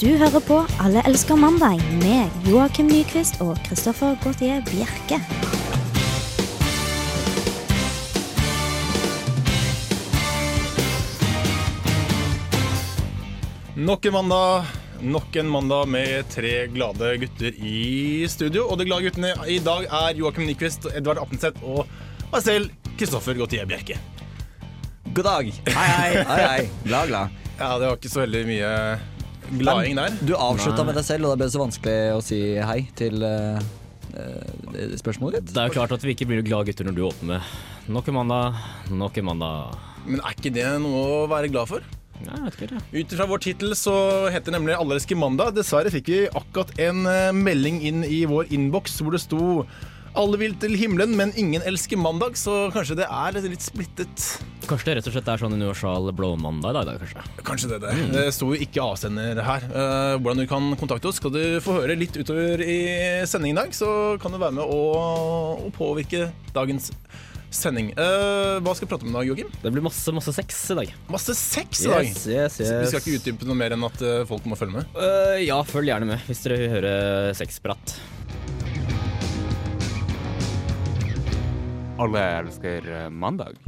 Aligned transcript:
Du 0.00 0.06
hører 0.16 0.40
på 0.40 0.56
Alle 0.80 1.02
elsker 1.04 1.36
mandag 1.36 1.82
med 2.00 2.46
Joakim 2.48 2.86
Nyquist 2.88 3.34
og 3.44 3.58
Christoffer 3.66 4.14
Gautier 4.22 4.62
Bjerke. 4.64 5.18
Nok 13.76 14.08
en 14.08 14.16
mandag. 14.16 14.72
Nok 15.04 15.36
en 15.36 15.52
mandag 15.52 15.92
med 15.92 16.32
tre 16.32 16.54
glade 16.72 17.12
gutter 17.20 17.60
i 17.60 18.24
studio. 18.24 18.70
Og 18.70 18.80
de 18.80 18.88
glade 18.88 19.04
guttene 19.10 19.34
i 19.52 19.60
dag 19.60 19.84
er 19.84 20.16
Joakim 20.16 20.48
Nyquist, 20.48 20.88
Edvard 20.96 21.20
Appenseth 21.20 21.60
og 21.60 21.84
meg 22.32 22.48
selv, 22.48 22.72
Kristoffer 22.96 23.36
Gautier 23.36 23.68
Bjerke. 23.68 24.00
God 25.12 25.28
dag. 25.28 25.54
Hei, 25.68 25.88
hei. 25.92 26.10
hei, 26.24 26.42
hei. 26.48 26.68
Glad, 26.88 27.12
glad. 27.12 27.40
Ja, 27.60 27.74
det 27.76 27.84
var 27.84 28.00
ikke 28.00 28.16
så 28.16 28.24
veldig 28.24 28.46
mye 28.48 28.76
glading 29.58 29.98
der. 29.98 30.16
Du 30.22 30.34
avslutta 30.38 30.86
med 30.86 30.98
deg 30.98 31.06
selv, 31.06 31.26
og 31.26 31.34
da 31.34 31.40
ble 31.40 31.50
det 31.50 31.56
så 31.56 31.62
vanskelig 31.64 31.98
å 32.16 32.22
si 32.24 32.40
hei 32.70 32.80
til 32.98 33.24
uh, 33.26 33.60
uh, 34.14 34.96
spørsmålet 35.00 35.40
ditt. 35.40 35.54
Det 35.54 35.62
er 35.62 35.70
jo 35.70 35.78
klart 35.80 35.94
at 35.96 36.06
vi 36.06 36.14
ikke 36.14 36.28
blir 36.30 36.44
glade 36.46 36.70
gutter 36.70 36.88
når 36.88 36.98
du 36.98 37.04
åpner 37.08 37.52
nok 37.90 38.10
en 38.10 38.14
mandag, 38.20 38.60
nok 38.90 39.18
en 39.18 39.26
mandag. 39.26 39.80
Men 40.06 40.22
er 40.22 40.36
ikke 40.36 40.52
det 40.54 40.66
noe 40.82 41.00
å 41.00 41.24
være 41.30 41.50
glad 41.52 41.70
for? 41.70 41.86
Nei, 42.20 42.36
jeg 42.36 42.44
vet 42.44 42.58
ikke 42.58 42.68
det. 42.74 42.82
Ut 43.00 43.14
fra 43.16 43.26
vår 43.30 43.42
tittel 43.46 43.76
så 43.78 43.94
heter 44.32 44.54
nemlig 44.54 44.76
'Allerske 44.76 45.16
mandag. 45.16 45.54
Dessverre 45.56 45.92
fikk 45.92 46.10
vi 46.12 46.20
akkurat 46.28 46.72
en 46.78 47.06
eh, 47.08 47.32
melding 47.32 47.80
inn 47.80 48.04
i 48.04 48.24
vår 48.28 48.52
innboks 48.52 49.00
hvor 49.00 49.16
det 49.16 49.22
sto 49.24 49.64
alle 50.18 50.38
vil 50.40 50.54
til 50.60 50.74
himmelen, 50.78 51.14
men 51.18 51.32
ingen 51.38 51.62
elsker 51.66 51.98
mandag, 52.00 52.38
så 52.38 52.68
kanskje 52.74 52.98
det 53.02 53.06
er 53.06 53.38
litt 53.44 53.64
splittet. 53.64 54.26
Kanskje 54.66 54.90
det 54.90 54.96
rett 54.98 55.08
og 55.10 55.14
slett 55.14 55.30
er 55.30 55.40
sånn 55.42 55.56
universal 55.56 56.10
blåmandag 56.16 56.82
i 56.82 56.88
dag, 56.88 57.00
kanskje. 57.02 57.24
Kanskje 57.46 57.70
det 57.70 57.80
er 57.80 58.02
Det 58.14 58.26
sto 58.34 58.50
jo 58.52 58.60
ikke 58.66 58.84
avsender 58.84 59.40
her. 59.46 59.66
Eh, 59.70 60.18
hvordan 60.18 60.42
du 60.42 60.46
kan 60.50 60.68
kontakte 60.80 61.10
oss, 61.10 61.20
skal 61.22 61.34
du 61.34 61.42
få 61.64 61.80
høre 61.80 61.98
litt 61.98 62.18
utover 62.18 62.62
i 62.62 62.80
sendingen 63.30 63.58
i 63.58 63.62
dag. 63.64 63.74
Så 63.76 63.90
kan 64.22 64.34
du 64.34 64.40
være 64.40 64.58
med 64.60 64.66
å, 64.66 64.80
og 65.66 65.74
påvirke 65.78 66.30
dagens 66.54 66.90
sending. 67.50 67.90
Uh, 67.98 68.60
hva 68.62 68.74
skal 68.76 68.86
vi 68.86 68.92
prate 68.92 69.06
om 69.06 69.10
i 69.10 69.16
dag, 69.16 69.26
Joakim? 69.26 69.50
Det 69.62 69.72
blir 69.74 69.84
masse, 69.84 70.14
masse 70.14 70.34
sex 70.34 70.62
i 70.70 70.78
dag. 70.78 70.94
Masse 71.10 71.34
sex 71.38 71.82
i 71.84 71.90
dag. 71.90 72.06
Yes, 72.06 72.22
yes, 72.30 72.60
yes. 72.62 72.70
Vi 72.70 72.92
skal 72.92 73.02
ikke 73.02 73.18
utdype 73.18 73.48
noe 73.50 73.58
mer 73.58 73.74
enn 73.74 73.86
at 73.90 74.06
eh, 74.06 74.22
folk 74.28 74.46
må 74.46 74.58
følge 74.58 74.78
med. 74.80 74.94
Uh, 74.94 75.36
ja, 75.42 75.58
følg 75.66 75.90
gjerne 75.90 76.12
med 76.12 76.30
hvis 76.30 76.46
dere 76.46 76.60
vil 76.62 76.74
høre 76.78 76.94
sexprat. 77.38 77.98
Alle 82.00 82.20
elsker 82.38 82.86
eh, 82.88 83.10
mandag. 83.12 83.58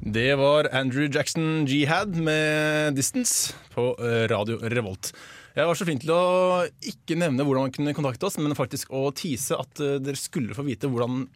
Det 0.00 0.30
var 0.40 0.70
Andrew 0.72 1.04
Jackson 1.04 1.66
Jihad 1.68 2.16
med 2.16 2.96
'Distance' 2.96 3.52
på 3.74 3.92
eh, 4.00 4.24
Radio 4.32 4.56
Revolt. 4.56 5.12
Jeg 5.52 5.68
var 5.68 5.76
så 5.76 5.84
flink 5.84 6.00
til 6.00 6.14
å 6.16 6.64
ikke 6.80 7.18
nevne 7.20 7.44
hvordan 7.44 7.66
man 7.66 7.74
kunne 7.74 7.92
kontakte 7.92 8.24
oss, 8.24 8.38
men 8.40 8.56
faktisk 8.56 8.88
å 8.96 9.10
tease 9.12 9.58
at 9.60 9.84
eh, 9.84 10.00
dere 10.00 10.16
skulle 10.16 10.56
få 10.56 10.64
vite 10.64 10.88
hvordan 10.88 11.26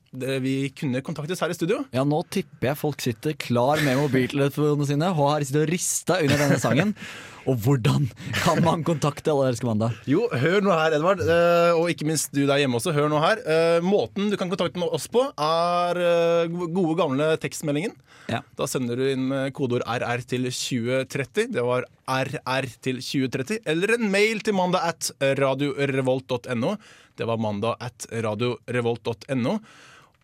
vi 0.40 0.72
kunne 0.72 1.04
kontaktes 1.04 1.44
her 1.44 1.52
i 1.52 1.58
studio. 1.58 1.82
Ja, 1.92 2.06
nå 2.08 2.22
tipper 2.32 2.70
jeg 2.70 2.80
folk 2.80 3.04
sitter 3.04 3.36
klar 3.36 3.84
med 3.84 4.00
mobiltelefonene 4.00 4.88
sine 4.88 5.12
og 5.12 5.20
har 5.20 5.44
sittet 5.44 5.66
og 5.66 5.72
rista 5.76 6.22
under 6.24 6.46
denne 6.46 6.62
sangen. 6.64 6.96
Og 7.46 7.58
hvordan 7.62 8.08
kan 8.42 8.58
man 8.64 8.82
kontakte 8.86 9.30
Allerske 9.30 9.66
mandag? 9.68 9.94
Jo, 10.10 10.24
hør 10.32 10.64
nå 10.64 10.72
her, 10.74 10.96
Edvard, 10.98 11.22
eh, 11.22 11.70
og 11.76 11.90
ikke 11.92 12.08
minst 12.08 12.32
du 12.34 12.42
der 12.48 12.58
hjemme 12.62 12.80
også. 12.80 12.94
Hør 12.96 13.10
nå 13.12 13.20
her. 13.22 13.42
Eh, 13.46 13.78
Måten 13.86 14.32
du 14.32 14.36
kan 14.40 14.50
kontakte 14.50 14.82
oss 14.86 15.06
på, 15.12 15.22
er 15.30 16.00
eh, 16.02 16.50
gode, 16.50 16.96
gamle 16.98 17.28
tekstmeldingen. 17.42 17.94
Ja. 18.32 18.40
Da 18.58 18.66
sender 18.66 18.98
du 18.98 19.06
inn 19.12 19.30
kodeord 19.54 19.86
RR 19.86 20.24
til 20.26 20.48
2030. 20.50 21.52
Det 21.54 21.62
var 21.62 21.86
RR 22.10 22.70
til 22.82 22.98
2030. 22.98 23.60
Eller 23.70 23.94
en 23.94 24.08
mail 24.10 24.42
til 24.42 24.56
mandag 24.58 24.88
at 24.90 25.12
radiorevolt.no. 25.38 26.74
Det 27.16 27.28
var 27.30 27.38
mandag 27.40 27.78
at 27.86 28.08
radiorevolt.no. 28.26 29.60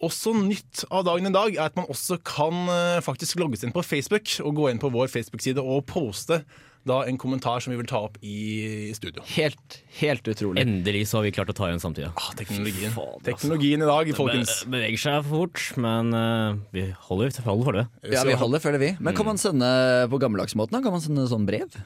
Også 0.03 0.35
nytt 0.35 0.83
av 0.91 1.07
dagen 1.07 1.31
i 1.31 1.35
dag 1.35 1.55
er 1.55 1.69
at 1.69 1.79
man 1.79 1.87
også 1.93 2.19
kan 2.27 2.67
eh, 2.73 2.99
faktisk 3.05 3.39
logges 3.39 3.63
inn 3.63 3.75
på 3.75 3.85
Facebook 3.87 4.35
og 4.43 4.57
gå 4.59 4.69
inn 4.73 4.83
på 4.83 4.91
vår 4.91 5.11
Facebook-side 5.13 5.63
og 5.63 5.85
poste 5.91 6.43
da 6.89 6.97
en 7.07 7.19
kommentar 7.21 7.63
som 7.63 7.71
vi 7.71 7.79
vil 7.79 7.87
ta 7.87 8.01
opp 8.09 8.17
i 8.27 8.91
studio. 8.97 9.23
Helt, 9.37 9.79
helt 10.01 10.27
utrolig. 10.27 10.65
Endelig 10.65 11.05
så 11.11 11.21
har 11.21 11.29
vi 11.29 11.33
klart 11.35 11.53
å 11.53 11.55
ta 11.55 11.69
igjen 11.71 11.83
samtida. 11.83 12.11
Ah, 12.19 12.33
teknologien. 12.39 12.91
Faen, 12.97 13.21
altså. 13.23 13.55
i 13.63 13.77
dag, 13.79 14.13
folkens. 14.19 14.57
Det 14.65 14.73
beveger 14.75 15.03
seg 15.05 15.21
for 15.29 15.45
fort, 15.45 15.63
men 15.85 16.11
uh, 16.11 16.59
vi 16.75 16.89
holder, 17.07 17.39
holder 17.47 17.69
for 17.69 17.79
det. 17.79 17.87
Ja, 18.11 18.27
vi 18.27 18.35
holder, 18.39 18.65
føler 18.65 18.83
vi. 18.83 18.93
Men 18.99 19.15
kan 19.15 19.31
man 19.31 19.39
sende 19.39 19.71
på 20.11 20.19
gammeldagsmåten? 20.23 20.83
Kan 20.83 20.97
man 20.99 21.05
sende 21.05 21.31
sånn 21.31 21.47
brev? 21.47 21.79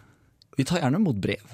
Vi 0.57 0.65
tar 0.65 0.81
gjerne 0.81 1.03
imot 1.03 1.21
brev. 1.21 1.45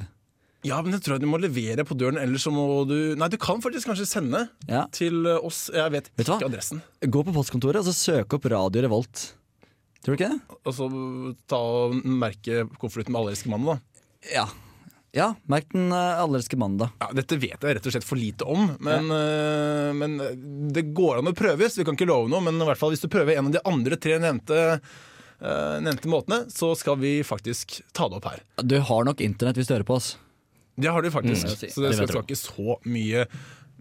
Ja, 0.64 0.78
men 0.82 0.94
jeg 0.94 1.02
tror 1.02 1.16
jeg 1.16 1.24
du 1.24 1.30
må 1.30 1.40
levere 1.42 1.82
på 1.86 1.96
døren, 1.98 2.20
eller 2.22 2.38
så 2.38 2.52
må 2.54 2.64
du 2.86 3.14
Nei, 3.18 3.26
du 3.32 3.36
kan 3.42 3.58
faktisk 3.64 3.88
kanskje 3.90 4.06
sende 4.06 4.44
Ja. 4.70 4.84
til 4.94 5.26
oss. 5.26 5.64
Jeg 5.74 5.90
vet, 5.90 6.10
Vet 6.16 6.28
ikke 6.28 6.46
adressen. 6.50 6.82
Gå 7.02 7.24
på 7.26 7.34
postkontoret 7.34 7.82
og 7.82 7.88
så 7.90 7.94
søk 7.98 8.36
opp 8.38 8.46
Radio 8.52 8.84
Revolt. 8.86 9.32
Tror 10.02 10.14
du 10.14 10.18
ikke 10.18 10.30
det? 10.32 10.58
Og 10.66 10.74
så 10.74 10.86
ta 11.50 11.58
og 11.58 11.98
merke 12.06 12.64
konvolutten 12.78 13.14
med 13.14 13.22
Allerske 13.24 13.50
mannen, 13.50 13.74
da. 13.74 14.06
Ja. 14.32 14.46
Ja, 15.12 15.34
merk 15.50 15.66
den 15.74 15.90
allerske 15.92 16.56
mannen, 16.56 16.78
da. 16.80 16.86
Ja, 17.02 17.10
dette 17.12 17.36
vet 17.36 17.60
jeg 17.60 17.76
rett 17.76 17.84
og 17.86 17.92
slett 17.92 18.06
for 18.08 18.16
lite 18.16 18.46
om, 18.48 18.70
men, 18.80 19.10
ja. 19.12 19.92
men 19.92 20.14
det 20.72 20.86
går 20.96 21.18
an 21.20 21.28
å 21.28 21.34
prøves. 21.36 21.76
Vi 21.76 21.84
kan 21.84 21.98
ikke 21.98 22.08
love 22.08 22.30
noe, 22.32 22.40
men 22.40 22.56
i 22.56 22.64
hvert 22.64 22.80
fall 22.80 22.94
hvis 22.94 23.02
du 23.04 23.10
prøver 23.12 23.36
en 23.36 23.50
av 23.50 23.52
de 23.58 23.60
andre 23.68 23.98
tre 24.00 24.16
nevnte, 24.22 24.80
nevnte 25.84 26.08
måtene, 26.08 26.46
så 26.48 26.72
skal 26.78 26.96
vi 27.02 27.18
faktisk 27.26 27.82
ta 27.92 28.08
det 28.08 28.22
opp 28.22 28.30
her. 28.30 28.40
Du 28.64 28.78
har 28.80 29.04
nok 29.04 29.20
internett 29.20 29.60
hvis 29.60 29.68
du 29.68 29.74
hører 29.76 29.84
på 29.90 29.98
oss. 30.00 30.14
Det 30.80 30.88
har 30.92 31.02
du 31.04 31.10
faktisk, 31.12 31.44
Mm, 31.46 31.56
så 31.72 31.82
det 31.84 31.94
skal, 31.96 32.08
snakke 32.08 32.32
ikke 32.32 32.38
så 32.40 32.76
mye, 32.88 33.26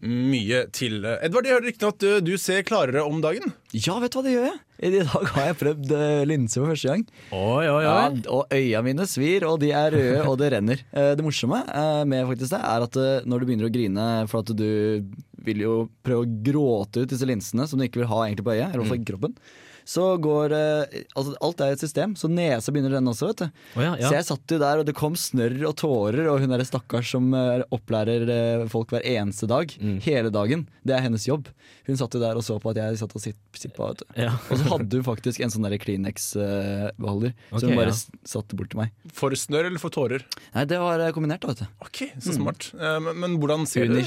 mye 0.02 0.63
til. 0.74 0.97
Edvard, 1.06 1.46
jeg 1.46 1.53
hører 1.56 1.68
riktig 1.69 1.88
at 1.88 2.06
du 2.25 2.31
ser 2.41 2.63
klarere 2.68 3.03
om 3.06 3.22
dagen. 3.22 3.53
Ja, 3.72 4.00
vet 4.02 4.12
du 4.12 4.18
hva, 4.19 4.24
det 4.25 4.34
gjør 4.34 4.47
jeg. 4.50 4.59
I 4.81 4.91
dag 4.97 5.28
har 5.35 5.46
jeg 5.46 5.57
prøvd 5.59 5.91
linse 5.94 6.28
linser 6.31 6.63
for 6.63 6.72
første 6.74 6.90
gang. 6.90 7.03
Oi, 7.38 7.66
oi, 7.69 7.81
Ja, 7.85 7.97
og 8.34 8.47
øya 8.57 8.81
mine 8.84 9.06
svir, 9.07 9.46
og 9.46 9.59
de 9.62 9.69
er 9.78 9.94
røde, 9.94 10.24
og 10.25 10.38
det 10.41 10.52
renner. 10.56 10.81
Eh, 10.91 11.13
Det 11.16 11.24
morsomme 11.24 11.62
eh, 11.69 12.03
med 12.09 12.25
faktisk 12.28 12.56
det 12.57 12.62
er 12.66 12.88
at 12.88 12.97
eh, 12.97 13.22
når 13.29 13.40
du 13.40 13.46
begynner 13.52 13.69
å 13.69 13.73
grine 13.78 14.08
for 14.28 14.41
at 14.41 14.52
du 14.58 15.06
vil 15.46 15.62
jo 15.63 15.75
prøve 16.03 16.25
å 16.25 16.31
gråte 16.50 17.06
ut 17.06 17.09
disse 17.13 17.25
linsene 17.29 17.68
som 17.69 17.79
du 17.79 17.85
ikke 17.88 18.02
vil 18.03 18.09
ha 18.12 18.25
egentlig 18.25 18.46
på 18.50 18.56
øyet, 18.58 18.68
eller 18.73 18.81
i 18.81 18.84
hvert 18.84 18.91
fall 18.96 19.06
i 19.06 19.09
kroppen, 19.13 19.38
så 19.87 20.05
går 20.21 20.53
eh, 20.57 21.01
altså 21.17 21.33
Alt 21.41 21.61
er 21.65 21.73
et 21.75 21.81
system, 21.83 22.13
så 22.19 22.29
nesa 22.31 22.71
begynner 22.73 22.93
å 22.93 22.97
renne 22.99 23.13
også, 23.13 23.29
vet 23.31 23.43
du. 23.43 23.61
Oh, 23.77 23.83
ja, 23.85 23.93
ja. 23.99 24.07
Så 24.09 24.13
jeg 24.19 24.27
satt 24.29 24.55
jo 24.55 24.59
der, 24.61 24.81
og 24.81 24.87
det 24.89 24.95
kom 24.97 25.15
snørr 25.19 25.57
og 25.69 25.75
tårer, 25.81 26.27
og 26.31 26.41
hun 26.43 26.51
er 26.55 26.63
stakkars 26.67 27.11
som 27.15 27.31
eh, 27.37 27.63
opplærer 27.73 28.27
eh, 28.31 28.65
folk 28.71 28.93
hver 28.93 29.05
eneste 29.07 29.49
dag. 29.51 29.73
Mm. 29.81 29.97
Hele 30.05 30.31
dagen. 30.33 30.67
Det 30.87 30.95
er 30.97 31.05
hennes 31.05 31.25
jobb. 31.27 31.49
Hun 31.87 31.97
satt 31.99 32.13
jo 32.15 32.21
der 32.21 32.37
og 32.39 32.45
så 32.45 32.59
på 32.61 32.71
at 32.73 32.79
jeg 32.81 32.99
satt 33.01 33.15
og 33.17 33.21
sipp- 33.23 33.57
sippa. 33.61 33.91
vet 33.91 34.03
du. 34.03 34.21
Ja. 34.27 34.35
Og 34.49 34.57
så 34.61 34.67
hadde 34.71 34.99
hun 35.01 35.05
faktisk 35.07 35.41
en 35.43 35.51
sånn 35.53 35.65
der 35.67 35.77
Kleenex-beholder 35.81 37.33
Ok, 37.51 37.59
som 37.59 37.69
hun 37.71 37.77
bare 37.79 37.93
ja. 37.93 38.19
satte 38.27 38.57
bort 38.57 38.71
til 38.73 38.81
meg. 38.81 38.93
For 39.15 39.33
snørr 39.37 39.67
eller 39.69 39.81
for 39.81 39.93
tårer? 39.93 40.23
Nei, 40.55 40.65
det 40.69 40.79
var 40.81 41.03
kombinert, 41.15 41.41
da, 41.43 41.51
vet 41.53 41.63
du. 41.63 41.67
Ok, 41.85 42.01
så 42.21 42.35
smart. 42.37 42.69
Eh, 42.77 42.99
Men, 43.01 43.17
men 43.23 43.37
hvordan 43.41 43.65
ser 43.69 43.89
du. 43.89 43.97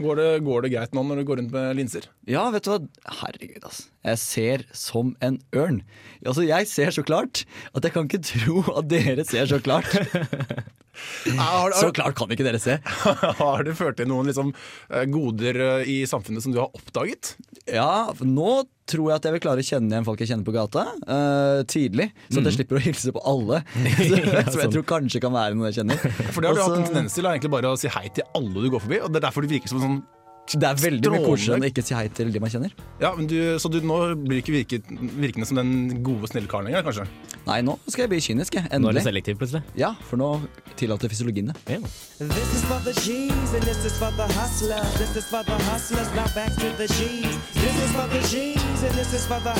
Går 0.00 0.18
det? 0.18 0.28
Går 0.44 0.64
det 0.66 0.72
greit 0.74 0.94
nå 0.96 1.04
når 1.06 1.20
du 1.22 1.26
går 1.28 1.38
rundt 1.42 1.52
med 1.54 1.76
linser? 1.78 2.08
Ja, 2.28 2.46
vet 2.54 2.66
du 2.66 2.72
hva. 2.74 2.80
Herregud, 3.22 3.62
altså. 3.64 3.88
Jeg 4.04 4.20
ser 4.20 4.64
som 4.76 5.13
en 5.24 5.40
ørn. 5.56 5.82
Altså, 6.24 6.46
jeg 6.46 6.70
ser 6.70 6.94
så 6.94 7.04
klart 7.06 7.44
at 7.74 7.84
jeg 7.84 7.94
kan 7.94 8.08
ikke 8.08 8.24
tro 8.24 8.64
at 8.78 8.88
dere 8.90 9.26
ser 9.28 9.46
så 9.50 9.60
klart. 9.62 9.90
Så 10.94 11.88
klart 11.90 12.14
kan 12.14 12.30
ikke 12.30 12.44
dere 12.46 12.60
se. 12.62 12.76
har 13.40 13.64
du 13.66 13.72
ført 13.74 13.98
til 13.98 14.08
noen 14.10 14.28
liksom, 14.30 14.52
eh, 14.92 15.06
goder 15.10 15.58
eh, 15.58 15.90
i 15.90 15.96
samfunnet 16.06 16.44
som 16.44 16.54
du 16.54 16.60
har 16.62 16.70
oppdaget? 16.70 17.34
Ja, 17.66 18.12
nå 18.22 18.62
tror 18.86 19.10
jeg 19.10 19.16
at 19.18 19.26
jeg 19.26 19.36
vil 19.36 19.42
klare 19.46 19.64
å 19.64 19.66
kjenne 19.66 19.90
igjen 19.90 20.06
folk 20.06 20.20
jeg 20.20 20.30
kjenner 20.30 20.46
på 20.46 20.54
gata 20.54 20.84
Uh, 21.04 21.62
tidlig. 21.68 22.06
Så 22.28 22.40
at 22.40 22.48
jeg 22.48 22.56
slipper 22.58 22.78
å 22.78 22.82
hilse 22.84 23.12
på 23.14 23.20
alle. 23.28 23.60
som 24.52 24.60
jeg 24.62 24.72
tror 24.72 24.84
kanskje 24.88 25.20
kan 25.24 25.34
være 25.34 25.56
noe 25.56 25.70
jeg 25.70 25.80
kjenner. 25.80 26.00
For 26.32 26.40
det 26.40 26.50
har 26.50 26.56
du 26.56 26.62
hatt 26.62 26.78
en 26.78 26.86
tendens 26.88 27.16
til, 27.16 27.28
egentlig 27.28 27.52
bare 27.52 27.72
å 27.74 27.78
si 27.80 27.90
hei 27.92 28.06
til 28.14 28.26
alle 28.36 28.64
du 28.64 28.70
går 28.72 28.84
forbi. 28.84 29.00
Og 29.04 29.12
det 29.12 29.20
er 29.20 29.26
derfor 29.26 29.44
du 29.44 29.50
virker 29.50 29.72
som 29.72 29.80
en 29.80 29.86
sånn 29.88 29.98
Det 30.52 30.66
er 30.68 30.76
veldig 30.76 31.10
mye 31.10 31.22
koseligere 31.24 31.56
enn 31.56 31.64
å 31.64 31.68
ikke 31.70 31.84
si 31.86 31.94
hei 31.96 32.04
til 32.12 32.28
de 32.34 32.40
man 32.42 32.52
kjenner. 32.52 32.74
Ja, 33.00 33.14
men 33.16 33.26
du, 33.30 33.36
Så 33.58 33.70
du 33.72 33.78
nå 33.80 33.96
blir 34.20 34.42
ikke 34.42 34.54
virket, 34.54 34.90
virkende 35.16 35.48
som 35.48 35.56
den 35.58 36.02
gode, 36.04 36.28
snille 36.30 36.50
karen 36.50 36.68
lenger, 36.68 36.84
kanskje? 36.84 37.06
Nei, 37.48 37.58
nå 37.64 37.78
skal 37.88 38.04
jeg 38.04 38.12
bli 38.12 38.20
kynisk, 38.24 38.58
jeg. 38.60 38.68
Nå 38.80 38.92
er 38.92 38.98
du 38.98 39.02
selektiv, 39.04 39.38
plutselig. 39.40 39.64
Ja, 39.80 39.94
for 40.08 40.20
nå 40.20 40.28
tillater 40.80 41.12
fysiologien 41.12 41.50
det. 41.50 41.56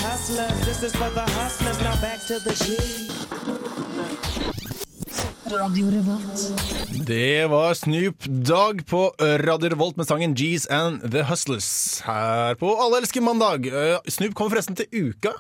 Hustlers. 0.05 0.65
This 0.65 0.83
is 0.83 0.97
for 0.97 1.11
the 1.11 1.27
hustlers. 1.39 1.81
Now 1.83 1.97
back 2.01 2.21
to 2.29 2.39
the 2.41 2.53
G's. 2.53 3.54
Det 7.07 7.47
var 7.47 7.77
Snoop 7.79 8.27
Dogg 8.27 8.81
på 8.91 9.03
Radio 9.45 9.71
Revolt 9.71 9.97
med 10.01 10.09
sangen 10.09 10.35
G's 10.35 10.65
and 10.73 11.05
The 11.13 11.23
Hustlers 11.29 11.69
her 12.03 12.59
på 12.59 12.73
Alle 12.83 12.99
elsker 13.05 13.23
mandag. 13.23 13.69
Eh, 13.71 14.01
Snoop 14.11 14.35
kommer 14.35 14.57
forresten 14.57 14.75
til 14.75 14.91
uka, 15.13 15.31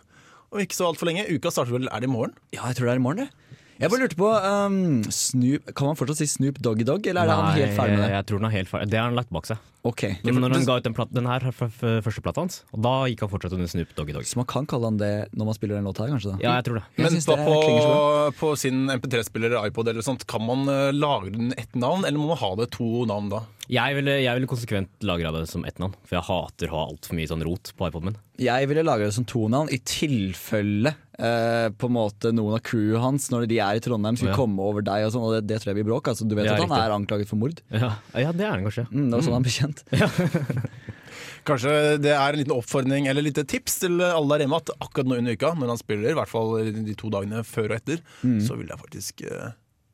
og 0.54 0.62
ikke 0.62 0.78
så 0.78 0.86
altfor 0.92 1.10
lenge. 1.10 1.26
Uka 1.34 1.50
starter 1.50 1.74
vel 1.74 1.90
er 1.90 2.04
det 2.04 2.06
i 2.06 2.12
morgen? 2.12 2.36
Ja, 2.54 2.62
jeg 2.68 2.78
tror 2.78 2.86
det 2.86 2.94
er 2.94 3.02
i 3.02 3.06
morgen, 3.08 3.26
det. 3.26 3.58
Jeg 3.82 3.90
bare 3.90 4.04
lurte 4.04 4.20
på 4.20 4.30
um, 4.30 4.80
Snoop, 5.10 5.74
Kan 5.74 5.90
man 5.90 5.98
fortsatt 5.98 6.22
si 6.22 6.30
Snoop 6.30 6.62
Doggy 6.62 6.86
Dog, 6.86 7.06
eller 7.10 7.24
er 7.24 7.32
det 7.32 7.38
han 7.40 7.58
helt 7.58 7.78
ferdig 7.80 7.98
med 7.98 8.04
det? 8.06 8.12
Jeg 8.14 8.28
tror 8.30 8.44
han 8.44 8.52
er 8.52 8.58
helt 8.60 8.70
ferdig. 8.70 8.92
Det 8.94 9.00
har 9.02 9.10
han 9.10 9.18
lagt 9.18 9.34
bak 9.34 9.50
seg. 9.50 9.73
Ok, 9.84 10.02
Men 10.24 10.38
når 10.40 10.54
han 10.56 10.64
ga 10.64 10.78
ut 10.80 10.84
den, 10.86 10.94
plat 10.96 11.10
den 11.12 11.26
her 11.28 11.44
første 11.52 12.22
plata 12.24 12.40
hans, 12.40 12.62
og 12.72 12.80
da 12.86 12.92
gikk 13.10 13.20
han 13.26 13.28
fortsatt 13.34 13.52
under 13.52 13.68
Snoop 13.68 13.90
Doggy 13.98 14.14
Dogg. 14.16 14.24
Så 14.24 14.38
man 14.40 14.46
kan 14.48 14.64
kalle 14.70 14.88
han 14.88 14.96
det 14.96 15.10
når 15.36 15.50
man 15.50 15.56
spiller 15.58 15.76
den 15.76 15.84
låta 15.84 16.06
her, 16.06 16.14
kanskje? 16.14 16.32
da? 16.32 16.38
Ja, 16.40 16.54
jeg 16.56 16.64
tror 16.70 16.78
det. 16.80 16.84
Jeg 16.96 17.04
Men 17.04 17.20
på, 17.20 17.36
det 17.36 18.38
på, 18.40 18.52
sin 18.56 18.80
MP3-spiller 18.96 19.52
eller 19.52 19.68
iPod 19.68 19.92
eller 19.92 20.06
sånt, 20.06 20.24
kan 20.30 20.40
man 20.46 20.64
eh, 20.72 20.88
lagre 20.96 21.34
den 21.36 21.52
ett 21.60 21.76
navn, 21.76 22.06
eller 22.08 22.16
må 22.16 22.32
man 22.32 22.40
ha 22.40 22.54
det 22.62 22.70
to 22.72 23.04
navn 23.10 23.28
da? 23.34 23.44
Jeg 23.68 23.96
ville, 23.96 24.18
jeg 24.20 24.36
ville 24.36 24.48
konsekvent 24.48 25.04
lagra 25.08 25.30
det 25.36 25.46
som 25.48 25.62
ett 25.68 25.78
navn, 25.80 25.94
for 26.04 26.16
jeg 26.18 26.26
hater 26.30 26.72
å 26.72 26.76
ha 26.78 26.82
altfor 26.90 27.16
mye 27.16 27.28
sånn 27.30 27.44
rot 27.44 27.70
på 27.76 27.86
iPoden 27.88 28.10
min. 28.10 28.18
Jeg 28.44 28.66
ville 28.68 28.82
lage 28.84 29.06
det 29.06 29.14
som 29.16 29.24
to 29.28 29.46
navn 29.52 29.70
i 29.72 29.78
tilfelle 29.88 30.90
eh, 31.16 31.68
på 31.72 31.88
en 31.88 31.94
måte 31.96 32.32
noen 32.34 32.56
av 32.58 32.62
crewet 32.66 33.00
hans 33.00 33.28
når 33.32 33.46
de 33.48 33.60
er 33.62 33.78
i 33.78 33.82
Trondheim 33.84 34.16
skulle 34.18 34.34
Ja. 34.34 34.40
komme 34.40 34.60
over 34.64 34.84
deg 34.84 35.06
og 35.06 35.12
sånn, 35.14 35.24
og 35.24 35.32
det, 35.36 35.42
det 35.48 35.60
tror 35.62 35.72
jeg 35.72 35.78
blir 35.80 35.88
bråk. 35.92 36.10
Altså, 36.12 36.26
du 36.28 36.34
vet 36.36 36.48
Ja, 36.48 36.56
at 36.58 36.64
han 36.64 36.68
riktig. 36.68 36.82
er 36.84 36.96
anklaget 36.98 37.30
for 37.30 37.40
mord? 37.40 37.62
Ja, 37.72 37.92
ja 38.20 38.32
det 38.36 38.44
er 38.44 38.52
han 38.56 38.66
kanskje. 38.66 38.84
Mm, 38.90 39.06
det 39.08 39.16
var 39.16 39.24
sånn 39.28 39.36
han 39.38 39.46
ble 39.48 39.54
kjent. 39.74 40.70
Kanskje 41.48 41.72
det 42.00 42.12
er 42.16 42.32
en 42.32 42.40
liten 42.40 42.54
oppfordring 42.56 43.06
eller 43.10 43.24
litt 43.26 43.36
tips 43.50 43.78
til 43.82 44.00
alle 44.00 44.30
der 44.38 44.46
hjemme 44.46 44.56
at 44.62 44.70
akkurat 44.80 45.10
nå 45.10 45.18
under 45.20 45.36
uka, 45.36 45.50
når 45.60 45.74
han 45.74 45.80
spiller, 45.80 46.10
i 46.14 46.16
hvert 46.16 46.30
fall 46.32 46.54
de 46.72 46.94
to 46.96 47.10
dagene 47.12 47.42
før 47.44 47.74
og 47.74 47.76
etter, 47.80 48.00
Mm. 48.24 48.38
så 48.40 48.56
ville 48.56 48.72
jeg 48.72 48.80
faktisk 48.80 49.22
eh, 49.28 49.50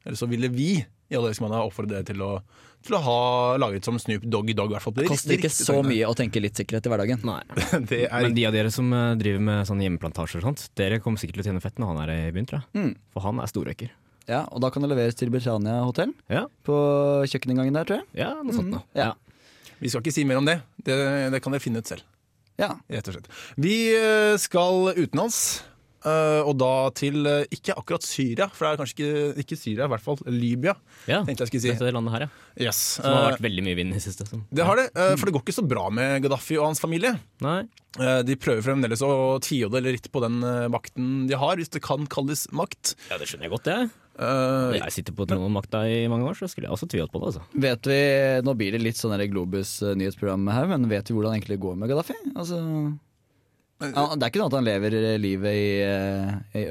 Eller 0.07 0.17
så 0.17 0.29
ville 0.31 0.49
vi 0.49 0.85
i 1.11 1.17
alle 1.19 1.33
har 1.35 1.67
oppfordre 1.67 1.97
dere 1.99 2.07
til 2.07 2.23
å, 2.23 2.39
til 2.87 2.95
å 2.95 3.01
ha 3.03 3.57
laget 3.59 3.85
som 3.85 3.99
Snoop 3.99 4.23
Doggy 4.23 4.55
Dog. 4.55 4.71
dag. 4.71 4.77
hvert 4.79 4.83
fall 4.85 4.93
Det 4.95 5.03
de 5.03 5.09
Koster 5.11 5.35
ikke 5.35 5.51
så 5.51 5.81
mye 5.83 6.07
å 6.07 6.15
tenke 6.15 6.41
litt 6.41 6.55
sikkerhet 6.57 6.87
i 6.87 6.93
hverdagen. 6.93 7.25
Nei. 7.27 7.43
Det 7.91 8.05
er 8.07 8.23
Men 8.23 8.35
de 8.39 8.45
av 8.47 8.55
dere 8.55 8.71
som 8.71 8.93
eh, 8.95 9.17
driver 9.19 9.43
med 9.43 9.67
sånne 9.67 9.85
hjemmeplantasjer 9.89 10.39
og 10.41 10.47
sånt, 10.47 10.69
dere 10.79 11.01
kommer 11.03 11.19
sikkert 11.19 11.41
til 11.41 11.43
å 11.43 11.49
tjene 11.51 11.61
fett 11.65 11.83
når 11.83 11.91
han 11.91 11.99
er 12.07 12.13
i 12.15 12.31
byen, 12.37 12.47
tror 12.47 12.61
jeg. 12.63 12.71
Mm. 12.79 12.95
For 13.13 13.27
han 13.27 13.43
er 13.43 13.51
storrøyker. 13.51 13.91
Ja, 14.31 14.45
Og 14.55 14.63
da 14.63 14.71
kan 14.71 14.87
det 14.87 14.93
leveres 14.93 15.19
til 15.19 15.33
Britannia 15.35 15.81
hotell 15.83 16.13
Ja, 16.31 16.45
på 16.63 16.79
kjøkkeninngangen 17.27 17.75
der, 17.75 17.89
tror 17.91 17.99
jeg. 17.99 18.07
ja 18.23 18.31
noe 18.39 18.55
sånt 18.55 18.71
noe. 18.71 18.85
Ja. 18.95 19.11
Vi 19.81 19.91
skal 19.91 20.05
ikke 20.05 20.15
si 20.15 20.27
mer 20.29 20.41
om 20.41 20.49
det. 20.49 20.61
Det, 20.85 20.97
det 21.33 21.43
kan 21.43 21.55
dere 21.55 21.65
finne 21.65 21.83
ut 21.83 21.91
selv. 21.91 22.07
Ja. 22.61 22.75
Rett 22.93 23.09
og 23.09 23.17
slett. 23.17 23.29
Vi 23.61 23.77
eh, 23.97 24.37
skal 24.41 24.93
utenlands. 24.95 25.43
Uh, 26.01 26.41
og 26.49 26.55
da 26.57 26.89
til 26.97 27.27
uh, 27.29 27.43
ikke 27.53 27.75
akkurat 27.77 28.01
Syria, 28.01 28.47
for 28.49 28.65
det 28.65 28.71
er 28.71 28.79
kanskje 28.81 28.95
ikke, 28.95 29.43
ikke 29.43 29.57
Syria, 29.61 29.85
i 29.85 29.93
hvert 29.93 30.05
fall 30.05 30.17
Libya. 30.33 30.73
Ja, 31.05 31.19
Tenkte 31.29 31.45
jeg 31.45 31.51
skulle 31.51 31.65
si. 31.67 31.73
Dette 31.75 31.93
landet 31.93 32.15
her, 32.15 32.25
ja. 32.25 32.31
Yes. 32.71 32.79
Som 32.97 33.13
har 33.13 33.27
vært 33.35 33.45
veldig 33.45 33.65
mye 33.67 33.77
vind 33.77 33.99
i 33.99 34.01
siste. 34.01 34.25
Som. 34.31 34.47
det 34.49 34.65
har 34.65 34.81
det, 34.81 34.87
for 34.97 35.29
det 35.29 35.35
går 35.37 35.45
ikke 35.45 35.57
så 35.59 35.67
bra 35.69 35.85
med 35.93 36.25
Gaddafi 36.25 36.57
og 36.57 36.71
hans 36.71 36.81
familie. 36.81 37.13
Nei. 37.45 37.59
De 38.25 38.37
prøver 38.41 38.65
fremdeles 38.65 39.05
å 39.05 39.13
tviholde 39.45 39.83
litt 39.91 40.09
på 40.13 40.23
den 40.25 40.41
makten 40.73 41.27
de 41.29 41.37
har, 41.37 41.61
hvis 41.61 41.73
det 41.77 41.85
kan 41.85 42.09
kalles 42.09 42.47
makt. 42.49 42.95
Ja, 43.13 43.21
det 43.21 43.29
skjønner 43.29 43.51
jeg 43.51 43.55
godt, 43.59 43.69
jeg. 43.69 43.91
Eh, 44.21 44.79
Jeg 44.83 44.93
sitter 44.99 45.15
på 45.17 45.25
tronen 45.29 45.49
og 45.49 45.55
makta 45.55 45.85
i 45.89 46.03
mange 46.13 46.27
år, 46.29 46.37
så 46.37 46.49
skulle 46.51 46.69
jeg 46.69 46.77
også 46.77 46.89
tvilt 46.93 47.13
på 47.13 47.21
det. 47.23 47.31
altså. 47.33 47.45
Vet 47.67 47.89
vi, 47.89 48.01
Nå 48.45 48.53
blir 48.59 48.75
det 48.77 48.83
litt 48.85 48.99
sånn 49.01 49.15
der 49.17 49.25
Globus 49.33 49.79
eh, 49.83 49.95
nyhetsprogram 49.97 50.45
her, 50.53 50.67
men 50.75 50.89
vet 50.91 51.09
vi 51.09 51.17
hvordan 51.17 51.33
det 51.33 51.41
egentlig 51.41 51.61
går 51.63 51.79
med 51.81 51.89
Gaddafi? 51.93 52.17
Altså, 52.35 52.59
ja, 53.81 54.03
det 54.13 54.21
er 54.21 54.29
ikke 54.29 54.43
noe 54.43 54.51
at 54.51 54.57
han 54.59 54.67
lever 54.69 54.97
eh, 54.99 55.15
livet 55.17 55.57
i, 55.57 56.61
i 56.61 56.65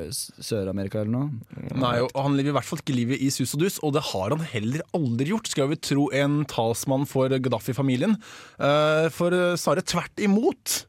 Sør-Amerika 0.46 1.02
eller 1.02 1.16
noe? 1.16 1.64
Nei, 1.82 1.96
Han 2.14 2.36
lever 2.38 2.52
i 2.54 2.58
hvert 2.60 2.68
fall 2.70 2.84
ikke 2.84 2.94
livet 3.00 3.24
i 3.26 3.32
sus 3.34 3.56
og 3.58 3.64
dus, 3.64 3.80
og 3.82 3.96
det 3.98 4.04
har 4.12 4.36
han 4.36 4.46
heller 4.52 4.86
aldri 4.94 5.32
gjort, 5.32 5.50
skal 5.50 5.72
vi 5.74 5.80
tro 5.82 6.06
en 6.14 6.44
talsmann 6.46 7.08
for 7.10 7.34
Gaddafi-familien. 7.34 8.14
Eh, 8.62 9.10
For 9.16 9.34
snarere 9.58 9.88
tvert 9.90 10.22
imot. 10.22 10.84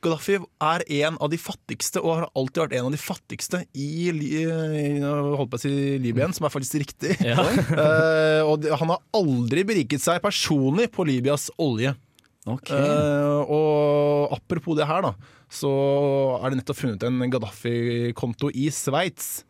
Gaddafi 0.00 0.38
er 0.40 0.84
en 1.02 1.16
av 1.20 1.28
de 1.32 1.38
fattigste, 1.40 2.00
og 2.00 2.14
har 2.16 2.28
alltid 2.38 2.62
vært 2.62 2.76
en 2.78 2.86
av 2.88 2.94
de 2.94 3.00
fattigste 3.00 3.62
i, 3.76 4.08
i 4.08 4.44
holdt 5.04 5.50
på 5.52 5.58
å 5.58 5.62
si 5.62 5.72
Libyen, 6.00 6.32
som 6.36 6.48
er 6.48 6.54
faktisk 6.54 6.80
riktig. 6.84 7.16
Ja. 7.30 7.36
uh, 7.36 8.40
og 8.50 8.64
han 8.80 8.94
har 8.94 9.02
aldri 9.14 9.64
beriket 9.68 10.02
seg 10.02 10.22
personlig 10.24 10.88
på 10.94 11.04
Libyas 11.06 11.50
olje. 11.60 11.92
Okay. 12.48 12.80
Uh, 12.80 13.44
og 13.44 14.34
apropos 14.38 14.78
det 14.78 14.88
her, 14.88 15.04
da, 15.04 15.12
så 15.52 15.70
er 16.40 16.50
det 16.50 16.62
nettopp 16.62 16.80
funnet 16.80 17.04
en 17.06 17.20
Gaddafi-konto 17.30 18.50
i 18.56 18.70
Sveits. 18.74 19.42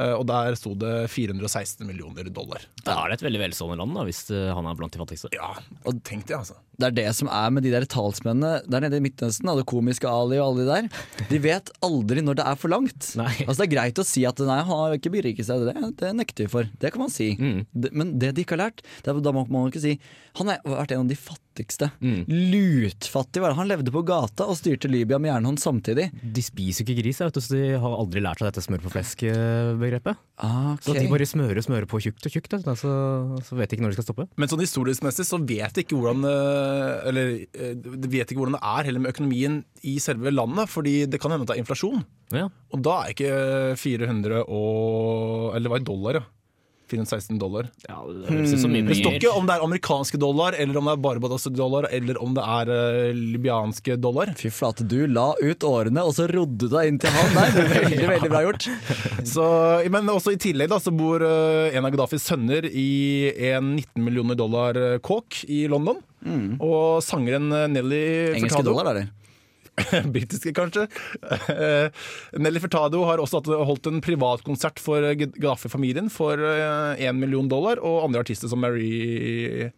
Eh, 0.00 0.14
og 0.16 0.26
der 0.26 0.56
sto 0.58 0.74
det 0.78 1.06
416 1.12 1.86
millioner 1.86 2.26
dollar. 2.34 2.64
Da 2.82 2.96
er 2.98 3.12
det 3.12 3.20
et 3.20 3.26
veldig 3.28 3.42
velstående 3.44 3.78
land, 3.78 3.94
da, 3.94 4.04
hvis 4.08 4.24
eh, 4.34 4.50
han 4.54 4.66
er 4.66 4.78
blant 4.78 4.94
de 4.94 5.00
fattigste. 5.02 5.30
Ja, 5.36 5.52
og 5.84 6.00
tenk 6.06 6.26
det, 6.30 6.38
altså. 6.40 6.58
Det 6.74 6.88
er 6.88 6.96
det 6.96 7.06
som 7.14 7.28
er 7.30 7.52
med 7.54 7.62
de 7.62 7.70
der 7.70 7.86
talsmennene 7.86 8.64
der 8.66 8.82
nede 8.82 8.98
i 8.98 9.04
Midtøsten, 9.04 9.46
og 9.50 9.60
det 9.60 9.66
komiske 9.70 10.10
Ali 10.10 10.40
og 10.40 10.48
alle 10.48 10.64
de 10.64 10.72
der. 10.72 11.28
De 11.30 11.38
vet 11.44 11.70
aldri 11.86 12.24
når 12.24 12.40
det 12.40 12.48
er 12.50 12.58
for 12.58 12.74
langt. 12.74 13.12
Nei. 13.20 13.30
Altså 13.44 13.60
Det 13.62 13.68
er 13.68 13.74
greit 13.76 14.02
å 14.02 14.06
si 14.08 14.24
at 14.26 14.42
nei, 14.42 14.58
han 14.66 14.82
har 14.82 14.98
ikke 14.98 15.14
beriket 15.14 15.46
seg, 15.46 15.68
det, 15.68 15.92
det 16.00 16.10
nekter 16.18 16.48
vi 16.48 16.50
for. 16.56 16.74
Det 16.82 16.90
kan 16.94 17.04
man 17.04 17.14
si. 17.14 17.30
Mm. 17.38 17.62
Men 17.94 18.12
det 18.18 18.34
de 18.34 18.42
ikke 18.42 18.58
har 18.58 18.66
lært, 18.66 18.82
det 19.04 19.14
er, 19.14 19.22
da 19.22 19.34
må 19.34 19.46
man 19.46 19.70
ikke 19.70 19.84
si 19.84 19.96
Han 20.40 20.50
har 20.50 20.62
vært 20.66 20.96
en 20.96 21.04
av 21.04 21.10
de 21.10 21.18
fattigste. 21.18 21.43
Mm. 22.00 22.24
Lutfattig 22.52 23.42
var 23.42 23.52
det. 23.52 23.58
Han 23.58 23.70
levde 23.70 23.94
på 23.94 24.02
gata 24.06 24.46
og 24.50 24.58
styrte 24.58 24.90
Libya 24.90 25.20
med 25.22 25.30
jernhånd 25.32 25.60
samtidig. 25.62 26.08
De 26.22 26.44
spiser 26.44 26.84
ikke 26.84 26.98
gris, 27.02 27.20
vet 27.22 27.36
du, 27.36 27.42
så 27.44 27.54
de 27.54 27.74
har 27.80 27.96
aldri 27.98 28.22
lært 28.24 28.42
seg 28.42 28.50
dette 28.50 28.64
smør 28.64 28.82
på 28.84 28.92
flesk-begrepet. 28.94 30.20
Okay. 30.34 30.82
Så 30.82 30.96
de 30.98 31.06
bare 31.12 31.28
smører 31.30 31.60
og 31.60 31.66
smører 31.66 31.88
på 31.90 32.00
tjukt 32.02 32.26
og 32.26 32.34
tjukt, 32.34 32.50
vet 32.56 32.66
du, 32.66 32.72
så, 32.78 32.94
så 33.46 33.58
vet 33.58 33.70
de 33.70 33.78
ikke 33.78 33.86
når 33.86 33.94
de 33.94 33.98
skal 34.00 34.08
stoppe. 34.08 34.28
Men 34.40 34.50
sånn 34.50 34.64
historisk 34.64 35.06
messig 35.06 35.28
så 35.28 35.38
vet 35.38 35.76
de 35.76 35.84
ikke 35.84 35.98
hvordan 35.98 36.26
eh, 36.26 37.08
Eller 37.10 37.32
eh, 37.54 37.74
de 37.78 38.10
vet 38.10 38.26
ikke 38.26 38.42
hvordan 38.42 38.58
det 38.58 38.64
er 38.74 38.90
heller 38.90 39.04
med 39.04 39.14
økonomien 39.14 39.60
i 39.86 39.96
selve 40.02 40.32
landet, 40.34 40.70
fordi 40.72 41.04
det 41.10 41.20
kan 41.22 41.34
hende 41.34 41.46
at 41.46 41.52
det 41.52 41.58
er 41.58 41.64
inflasjon. 41.64 42.02
Ja. 42.34 42.48
Og 42.74 42.82
da 42.82 43.00
er 43.02 43.12
ikke 43.14 43.32
400 43.78 44.46
og 44.48 45.54
Eller 45.54 45.68
det 45.68 45.74
var 45.74 45.82
i 45.82 45.86
dollar, 45.86 46.18
ja. 46.18 46.24
416 46.90 47.38
dollar. 47.40 47.68
Ja, 47.88 47.96
det 48.04 48.28
høres 48.28 48.54
som 48.60 48.74
Det 48.74 48.96
står 48.98 49.16
ikke 49.18 49.32
om 49.32 49.46
det 49.48 49.54
er 49.56 49.64
amerikanske 49.64 50.18
dollar, 50.20 50.56
eller 50.58 50.78
om 50.80 50.88
det 50.90 50.94
er 50.96 51.02
Barbados-dollar, 51.06 51.88
eller 51.96 52.20
om 52.22 52.34
det 52.36 52.44
er 52.44 52.72
uh, 52.72 53.22
libyanske 53.34 53.96
dollar. 54.02 54.34
Fy 54.38 54.50
flate, 54.52 54.84
du 54.84 55.06
la 55.08 55.30
ut 55.40 55.64
årene, 55.64 56.04
og 56.04 56.12
så 56.18 56.28
rodde 56.30 56.66
du 56.66 56.68
deg 56.74 56.92
inn 56.92 57.00
til 57.02 57.14
han 57.14 57.32
der. 57.38 57.54
Det 57.56 57.64
er 57.64 57.74
Veldig, 57.88 58.08
veldig 58.12 58.30
bra 58.34 58.42
gjort. 58.46 58.68
Så, 59.24 59.48
men 59.94 60.12
også 60.12 60.36
i 60.36 60.40
tillegg 60.44 60.70
da, 60.74 60.80
så 60.82 60.92
bor 60.94 61.24
uh, 61.24 61.72
en 61.72 61.84
av 61.88 61.94
Gaddafis 61.94 62.28
sønner 62.28 62.68
i 62.68 62.88
en 63.54 63.74
19 63.78 64.04
millioner 64.04 64.36
dollar 64.38 64.76
eh, 64.78 64.98
kåk 65.04 65.44
i 65.48 65.64
London. 65.70 66.00
Og 66.62 67.02
sangeren 67.04 67.50
Nelly 67.50 68.04
Mm. 68.04 68.38
Engelske 68.38 68.58
Furtado 68.58 68.72
dollar, 68.72 68.90
eller? 68.94 69.10
Britiske, 70.14 70.52
kanskje. 70.54 70.86
Eh, 71.50 72.04
Nelly 72.38 72.62
Furtado 72.62 73.02
har 73.08 73.22
også 73.22 73.42
holdt 73.66 73.90
en 73.90 74.02
privatkonsert 74.04 74.82
for 74.82 75.04
eh, 75.04 75.16
Gaddafi-familien 75.18 76.10
for 76.12 76.38
én 76.38 77.18
million 77.18 77.48
dollar, 77.50 77.82
og 77.82 78.06
andre 78.06 78.22
artister 78.24 78.50
som 78.50 78.62
Marie, 78.62 79.72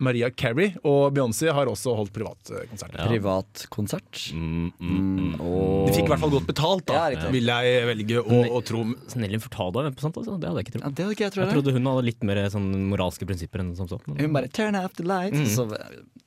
Maria 0.00 0.30
Carey 0.30 0.72
og 0.86 1.12
Beyoncé 1.16 1.50
har 1.52 1.66
også 1.70 1.94
holdt 1.98 2.12
privatkonsert. 2.14 2.94
Ja. 2.96 3.06
Privatkonsert. 3.10 4.20
Mm, 4.34 4.70
mm, 4.78 4.98
mm. 5.38 5.86
De 5.88 5.94
fikk 5.96 6.06
i 6.06 6.12
hvert 6.12 6.22
fall 6.22 6.32
godt 6.34 6.46
betalt, 6.48 6.84
da, 6.88 7.08
Ja, 7.14 7.30
vil 7.34 7.50
jeg 7.50 7.86
velge 7.90 8.22
å, 8.22 8.40
å 8.58 8.62
tro. 8.64 8.84
Nelly 9.18 9.40
Furtado 9.42 9.80
er 9.82 9.88
med 9.90 9.96
på 9.98 10.04
sånt, 10.06 10.16
altså. 10.20 10.36
Det 10.40 10.48
hadde 10.50 10.62
jeg 10.62 10.68
ikke 10.68 10.78
Ja, 10.78 10.84
trodd. 10.84 10.94
det 10.94 11.04
hadde 11.06 11.16
ikke 11.16 11.26
jeg 11.26 11.34
Jeg 11.48 11.54
trodde 11.56 11.74
hun 11.78 11.90
hadde 11.90 12.06
litt 12.08 12.22
mer 12.28 12.42
sånn 12.54 12.68
moralske 12.92 13.28
prinsipper 13.28 13.64
enn 13.64 13.74
som 13.78 13.88
så. 13.90 13.98
Men, 14.06 14.16
Hun 14.24 14.32
bare 14.38 14.48
'turn 14.48 14.78
off 14.78 14.94
the 14.94 15.04
light', 15.04 15.34
Mm. 15.38 15.46
så 15.46 15.66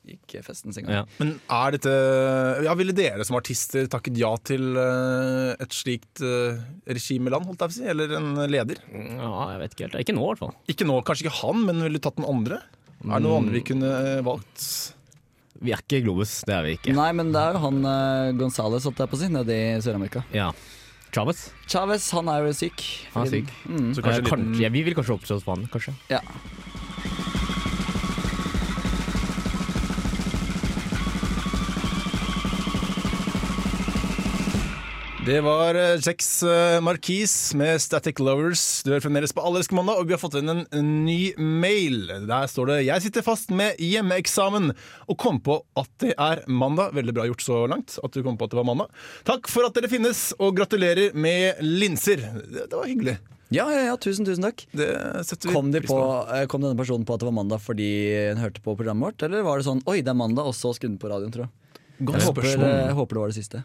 gikk 0.06 0.42
festen 0.44 0.72
sin 0.74 0.84
gang. 0.84 0.92
ja. 0.94 1.04
Men 1.18 1.40
er 1.48 1.70
dette 1.72 2.64
ja, 2.64 2.74
Ville 2.74 2.92
dere 2.92 3.24
som 3.24 3.36
artister 3.36 3.86
takket 3.86 4.16
ja 4.18 4.34
til 4.42 4.76
uh, 4.76 5.54
et 5.60 5.70
slikt 5.70 6.20
uh, 6.22 6.58
regimeland, 6.86 7.46
holdt 7.46 7.60
jeg 7.60 7.68
på 7.70 7.72
å 7.72 7.78
si? 7.80 7.84
Eller 7.88 8.16
en 8.18 8.34
leder? 8.50 8.76
ja, 8.92 9.32
jeg 9.52 9.60
vet 9.62 9.74
ikke 9.76 9.86
helt. 9.88 10.00
Ikke 10.02 10.14
nå, 10.16 10.22
i 10.24 10.28
hvert 10.34 10.38
fall. 10.42 10.54
Ikke 10.68 10.86
nå, 10.88 11.00
kanskje 11.06 11.26
ikke 11.26 11.40
han, 11.42 11.64
men 11.66 11.82
ville 11.82 11.98
du 11.98 12.02
tatt 12.02 12.16
den 12.16 12.26
andre? 12.28 12.60
Er 13.02 13.18
det 13.18 13.24
noen 13.26 13.44
andre 13.44 13.56
vi 13.58 13.64
kunne 13.66 13.88
eh, 13.88 14.20
valgt? 14.26 14.66
Vi 15.62 15.70
er 15.74 15.82
ikke 15.82 16.02
Globus, 16.02 16.40
det 16.46 16.54
er 16.56 16.64
vi 16.66 16.76
ikke. 16.78 16.94
Nei, 16.96 17.10
men 17.14 17.30
det 17.34 17.38
er 17.38 17.54
jo 17.54 17.62
han 17.62 17.82
uh, 17.86 18.30
Gonzales 18.38 18.86
holdt 18.88 19.02
jeg 19.02 19.10
på 19.12 19.18
å 19.18 19.20
si, 19.20 19.28
nede 19.30 19.54
i 19.54 19.76
Sør-Amerika. 19.82 20.24
Ja. 20.34 20.48
Chávez? 21.12 21.50
Chávez, 21.68 22.06
han 22.16 22.30
er 22.32 22.46
jo 22.48 22.54
syk. 22.56 22.82
han 23.12 23.26
er 23.26 23.30
syk. 23.34 23.50
Mm. 23.68 23.90
Så 23.94 24.00
Eh, 24.00 24.06
kanskje 24.06 24.30
kanskje, 24.30 24.62
ja, 24.64 24.70
vi 24.72 24.82
vil 24.82 24.96
kanskje 24.96 25.14
oppstå 25.18 25.36
oss 25.38 25.44
på 25.46 25.54
han, 25.54 25.66
kanskje. 25.70 25.94
Ja. 26.10 26.22
Det 35.22 35.36
var 35.38 35.76
eh, 35.78 35.92
eh, 35.94 36.80
Marquis 36.82 37.54
med 37.54 37.78
Static 37.78 38.18
Lovers. 38.18 38.82
Du 38.82 38.88
hører 38.90 39.04
fremdeles 39.04 39.30
på 39.30 39.42
Allerske 39.46 39.76
mandag, 39.78 40.00
og 40.00 40.08
vi 40.08 40.16
har 40.16 40.18
fått 40.18 40.34
inn 40.40 40.50
en, 40.50 40.64
ny 41.06 41.30
mail. 41.38 42.08
Der 42.26 42.48
står 42.50 42.72
det 42.72 42.78
'Jeg 42.88 43.04
sitter 43.04 43.22
fast 43.22 43.52
med 43.54 43.78
hjemmeeksamen 43.78 44.72
og 45.06 45.18
kom 45.22 45.38
på 45.38 45.60
at 45.78 45.86
det 46.02 46.16
er 46.18 46.42
mandag'. 46.48 46.90
Veldig 46.98 47.14
bra 47.14 47.26
gjort 47.30 47.44
så 47.46 47.60
langt 47.70 48.00
at 48.02 48.10
du 48.10 48.22
kom 48.26 48.34
på 48.34 48.48
at 48.48 48.50
det 48.50 48.58
var 48.58 48.66
mandag. 48.66 48.90
Takk 49.22 49.46
for 49.46 49.62
at 49.62 49.78
dere 49.78 49.86
finnes, 49.86 50.34
og 50.40 50.56
gratulerer 50.56 51.14
med 51.14 51.54
linser. 51.62 52.18
Det, 52.18 52.66
det 52.66 52.74
var 52.74 52.90
hyggelig. 52.90 53.18
Ja, 53.54 53.70
ja, 53.70 53.84
ja, 53.92 53.96
tusen, 53.96 54.26
tusen 54.26 54.42
takk. 54.42 54.66
Det 54.74 54.90
setter 55.22 55.50
vi 55.50 55.54
Kom, 55.54 55.70
de 55.70 55.84
på, 55.86 56.00
eh, 56.34 56.46
kom 56.46 56.66
denne 56.66 56.74
personen 56.74 57.06
på 57.06 57.14
at 57.14 57.20
det 57.20 57.30
var 57.30 57.38
mandag 57.38 57.62
fordi 57.62 58.32
hun 58.32 58.42
hørte 58.42 58.58
på 58.58 58.74
programmet 58.74 59.12
vårt, 59.12 59.22
eller 59.22 59.46
var 59.46 59.62
det 59.62 59.70
sånn 59.70 59.86
'oi, 59.86 60.02
det 60.02 60.10
er 60.10 60.18
mandag', 60.18 60.50
og 60.50 60.54
så 60.58 60.74
skrudde 60.74 60.98
hun 60.98 60.98
på 60.98 61.14
radioen, 61.14 61.30
tror 61.30 61.46
jeg? 61.46 61.54
Godt 62.10 62.18
Jeg 62.18 62.26
håper, 62.26 62.92
håper 62.98 63.14
det 63.14 63.22
var 63.22 63.30
det 63.30 63.38
siste. 63.38 63.62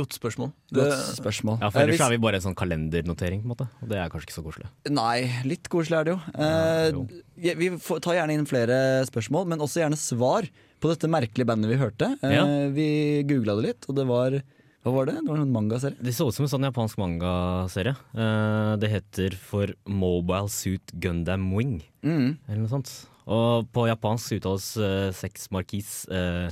Godt 0.00 0.16
spørsmål. 0.16 0.50
Det, 0.72 0.80
Godt 0.82 1.16
spørsmål. 1.20 1.58
Ja, 1.60 1.70
for 1.70 1.78
Eh, 1.78 1.84
ellers 1.84 1.96
hvis- 1.98 2.06
er 2.06 2.10
vi 2.10 2.18
bare 2.24 2.34
en 2.40 2.46
sånn 2.48 2.56
kalendernotering, 2.56 3.42
på 3.42 3.48
en 3.48 3.54
måte. 3.54 3.68
Og 3.82 3.88
det 3.88 3.98
er 3.98 4.08
kanskje 4.10 4.26
ikke 4.28 4.38
så 4.40 4.44
koselig. 4.46 4.68
Nei, 4.90 5.42
litt 5.44 5.68
koselig 5.68 5.98
er 6.00 6.04
det 6.04 6.14
jo. 6.14 6.20
Eh, 6.34 6.90
jo. 6.90 7.08
vi 7.56 7.68
får, 7.78 8.00
tar 8.02 8.14
gjerne 8.18 8.32
inn 8.38 8.46
flere 8.46 9.04
spørsmål, 9.06 9.46
men 9.46 9.58
også 9.60 9.80
gjerne 9.84 9.96
svar 10.00 10.48
på 10.80 10.88
dette 10.88 11.08
merkelige 11.08 11.46
bandet 11.46 11.68
vi 11.68 11.76
hørte. 11.76 12.16
Eh, 12.22 12.32
Ja. 12.34 12.44
Vi 12.72 13.22
googla 13.28 13.54
det 13.60 13.66
litt, 13.68 13.86
og 13.88 13.94
det 13.96 14.06
var 14.06 14.42
Hva 14.82 14.94
var 14.94 15.04
det? 15.04 15.14
Det 15.20 15.28
var 15.28 15.36
en 15.36 15.52
mangaserie. 15.52 15.96
Det 16.00 16.14
så 16.16 16.26
ut 16.28 16.32
som 16.34 16.44
en 16.46 16.48
sånn 16.48 16.64
japansk 16.72 16.96
mangaserie. 16.96 17.94
Eh, 18.16 18.76
det 18.80 18.88
heter 18.88 19.34
for 19.36 19.66
Mobile 19.86 20.48
Suit 20.48 20.92
Gundam 20.98 21.50
Wing, 21.54 21.82
Mm. 22.02 22.38
eller 22.48 22.60
noe 22.64 22.68
sånt. 22.68 23.06
Og 23.28 23.70
på 23.70 23.84
japansk 23.86 24.40
uttales 24.40 24.76
uh, 24.80 25.12
sex 25.12 25.48
markis 25.52 26.08
uh, 26.10 26.48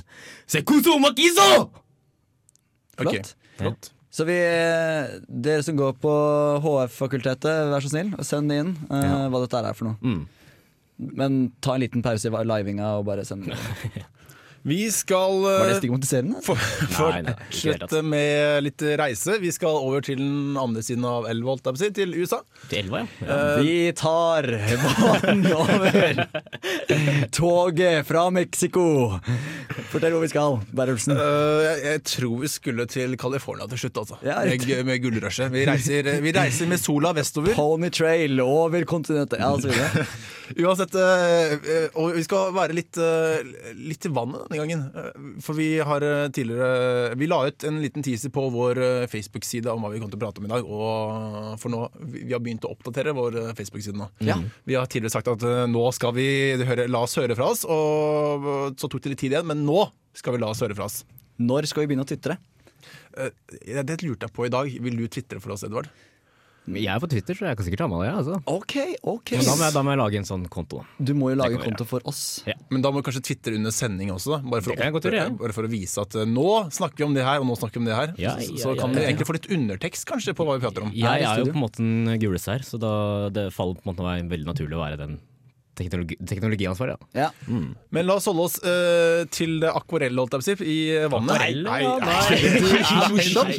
Sekuso 0.47 0.99
makiso! 1.01 1.71
Flott. 2.99 3.15
Okay. 3.15 3.63
flott. 3.63 3.91
Så 4.09 4.25
vi, 4.25 4.35
dere 5.29 5.61
som 5.65 5.77
går 5.77 5.93
på 6.01 6.11
HF-fakultetet, 6.65 7.69
vær 7.69 7.83
så 7.85 7.91
snill, 7.91 8.09
send 8.25 8.51
inn 8.55 8.71
uh, 8.89 8.97
Ja. 9.03 9.17
hva 9.29 9.43
dette 9.43 9.61
er 9.61 9.77
for 9.77 9.91
noe. 9.91 9.99
Mm. 10.01 10.23
Men 11.19 11.35
ta 11.63 11.75
en 11.77 11.83
liten 11.85 12.03
pause 12.03 12.27
i 12.27 12.47
livinga 12.49 12.95
og 12.97 13.05
bare 13.07 13.25
send 13.27 13.45
den. 13.47 14.07
Vi 14.61 14.91
skal 14.91 15.41
Var 15.43 15.65
det 15.65 15.71
eh, 15.71 15.77
stigmatiserende? 15.77 16.41
for- 16.43 16.59
fortsette 16.95 18.01
med 18.03 18.63
litt 18.65 18.83
reise. 18.99 19.37
Vi 19.39 19.51
skal 19.55 19.77
over 19.79 20.01
til 20.05 20.19
den 20.19 20.57
andre 20.59 20.83
siden 20.83 21.05
av 21.07 21.27
elva, 21.29 21.55
til 21.59 22.15
USA. 22.17 22.41
Til 22.69 22.83
elva, 22.85 23.05
ja. 23.21 23.27
Uh, 23.27 23.63
Vi 23.63 23.91
tar 23.95 24.47
vann 24.83 25.45
over 25.53 26.25
toget 27.31 28.07
fra 28.07 28.29
Mexico. 28.29 29.19
Fortell 29.91 30.13
hvor 30.15 30.25
vi 30.25 30.31
skal, 30.31 30.59
Berrelsen. 30.75 31.15
Uh, 31.15 31.63
jeg, 31.65 31.77
jeg 31.85 32.03
tror 32.15 32.35
vi 32.43 32.51
skulle 32.51 32.87
til 32.89 33.15
California 33.17 33.67
til 33.69 33.83
slutt, 33.85 34.01
altså. 34.03 34.19
Ja, 34.25 34.41
med, 34.45 34.85
med 34.85 35.03
gullrushet. 35.03 35.53
Vi 35.53 35.65
reiser, 35.69 36.11
vi 36.23 36.35
reiser 36.35 36.69
med 36.69 36.81
sola 36.81 37.13
vestover. 37.15 37.55
Pony 37.57 37.89
trail 37.93 38.39
over 38.43 38.83
kontinentet. 38.89 39.39
Ja. 39.39 39.55
Uansett, 40.57 40.95
eh, 40.95 41.53
eh, 41.53 41.89
og 41.99 42.15
vi 42.17 42.23
skal 42.25 42.53
være 42.55 42.73
litt, 42.77 42.97
eh, 42.97 43.43
litt 43.77 44.05
i 44.07 44.11
vannet 44.13 44.48
denne 44.49 44.63
gangen. 44.63 44.81
Eh, 44.91 45.19
For 45.45 45.57
vi 45.57 45.67
har 45.85 46.03
eh, 46.05 46.29
tidligere 46.35 47.15
Vi 47.19 47.27
la 47.29 47.39
ut 47.47 47.63
en 47.69 47.79
liten 47.83 48.05
teaser 48.05 48.31
på 48.33 48.43
vår 48.53 48.81
eh, 48.83 49.05
Facebook-side 49.11 49.69
om 49.71 49.85
hva 49.85 49.91
vi 49.93 50.01
kommer 50.01 50.15
til 50.15 50.19
å 50.19 50.23
prate 50.25 50.41
om 50.41 50.47
i 50.47 50.51
dag. 50.51 50.65
Og 50.67 51.53
for 51.61 51.73
nå, 51.73 51.83
vi 52.01 52.33
har 52.33 52.41
begynt 52.43 52.67
å 52.67 52.73
oppdatere 52.73 53.15
vår 53.17 53.39
Facebook-side 53.57 53.97
nå. 53.99 54.09
Ja. 54.25 54.39
Vi 54.67 54.77
har 54.77 54.89
tidligere 54.89 55.15
sagt 55.15 55.31
at 55.31 55.45
nå 55.69 55.85
skal 55.95 56.13
vi 56.17 56.27
høre, 56.65 56.89
la 56.91 57.05
oss 57.05 57.17
høre 57.19 57.37
fra 57.37 57.51
oss, 57.53 57.65
og 57.69 58.75
så 58.79 58.89
tok 58.89 59.05
det 59.05 59.13
litt 59.15 59.23
tid 59.23 59.35
igjen, 59.35 59.47
men 59.49 59.65
nå 59.67 59.87
skal 60.17 60.35
vi 60.35 60.43
la 60.43 60.51
oss 60.51 60.61
høre 60.65 60.77
fra 60.77 60.89
oss. 60.89 61.01
Når 61.39 61.69
skal 61.71 61.85
vi 61.85 61.91
begynne 61.91 62.05
å 62.05 62.09
tvitre? 62.09 62.39
Det 63.15 64.01
lurte 64.03 64.27
jeg 64.27 64.35
på 64.35 64.45
i 64.47 64.53
dag. 64.53 64.69
Vil 64.83 64.97
du 64.99 65.07
tvitre 65.11 65.41
for 65.43 65.55
oss, 65.55 65.63
Edvard? 65.67 65.89
Jeg 66.69 66.91
er 66.93 67.01
på 67.01 67.09
Twitter, 67.09 67.37
så 67.37 67.47
jeg 67.47 67.57
kan 67.57 67.65
sikkert 67.65 67.81
ta 67.83 67.87
med 67.89 68.03
det. 68.03 68.09
Altså. 68.13 68.39
Ok, 68.49 68.75
ok. 69.01 69.31
Men 69.37 69.47
da 69.47 69.55
må, 69.55 69.63
jeg, 69.63 69.73
da 69.75 69.83
må 69.85 69.93
jeg 69.93 70.01
lage 70.01 70.19
en 70.21 70.27
sånn 70.27 70.43
konto. 70.51 70.83
Du 70.97 71.13
må 71.17 71.31
jo 71.31 71.39
lage 71.39 71.57
en 71.57 71.63
konto 71.63 71.87
for 71.89 72.05
oss. 72.09 72.21
Men 72.69 72.83
da 72.85 72.91
må 72.93 73.01
du 73.01 73.07
kanskje 73.07 73.23
twitre 73.31 73.55
under 73.57 73.73
sending 73.73 74.11
også, 74.13 74.35
da. 74.35 74.39
Bare 74.53 74.65
for, 74.65 74.73
å, 74.73 74.77
opp, 74.77 74.83
jeg 74.83 75.09
gjøre, 75.09 75.23
ja. 75.23 75.31
bare 75.39 75.55
for 75.55 75.69
å 75.69 75.71
vise 75.71 76.03
at 76.03 76.19
eh, 76.19 76.29
nå 76.29 76.49
snakker 76.75 77.01
vi 77.01 77.07
om 77.07 77.17
det 77.17 77.25
her, 77.25 77.41
og 77.41 77.49
nå 77.49 77.57
snakker 77.59 77.79
vi 77.79 77.83
om 77.85 77.89
det 77.89 77.97
her. 77.97 78.13
Ja, 78.21 78.35
så, 78.37 78.51
ja, 78.51 78.61
så 78.61 78.75
ja, 78.75 78.81
kan 78.83 78.93
ja, 78.93 78.99
vi 78.99 79.05
ja. 79.05 79.09
egentlig 79.13 79.29
få 79.31 79.37
litt 79.39 79.49
undertekst 79.57 80.09
kanskje 80.09 80.35
på 80.37 80.45
hva 80.45 80.59
vi 80.59 80.65
prater 80.67 80.85
om. 80.85 80.93
Ja, 80.93 81.15
Jeg 81.17 81.29
er 81.31 81.43
jo 81.43 81.49
på 81.53 81.57
en 81.57 81.65
måte 81.65 81.85
en 81.85 82.13
gulest 82.21 82.51
her, 82.51 82.65
så 82.67 82.81
da, 82.81 82.93
det 83.33 83.49
faller 83.55 83.79
på 83.79 83.87
en 83.87 83.93
måte 83.93 84.05
meg 84.05 84.29
veldig 84.29 84.51
naturlig 84.51 84.77
å 84.77 84.83
være 84.83 85.01
den 85.01 85.19
teknologi, 85.79 86.17
teknologiansvaret. 86.29 87.07
Ja. 87.17 87.29
Ja. 87.29 87.59
Men 87.95 88.07
la 88.07 88.17
oss 88.19 88.27
holde 88.29 88.45
oss 88.45 88.57
uh, 88.63 89.23
til 89.33 89.59
det 89.63 89.71
akvarelle, 89.71 90.19
holdt 90.19 90.35
jeg 90.37 90.43
på 90.43 90.47
å 90.47 90.67
si, 90.67 90.73
i 90.75 91.07
vannet. 91.11 91.35
Akvarell, 91.35 91.63
Nei, 91.65 91.79
ja, 91.83 91.95
nei. 92.09 93.29
nei. 93.39 93.55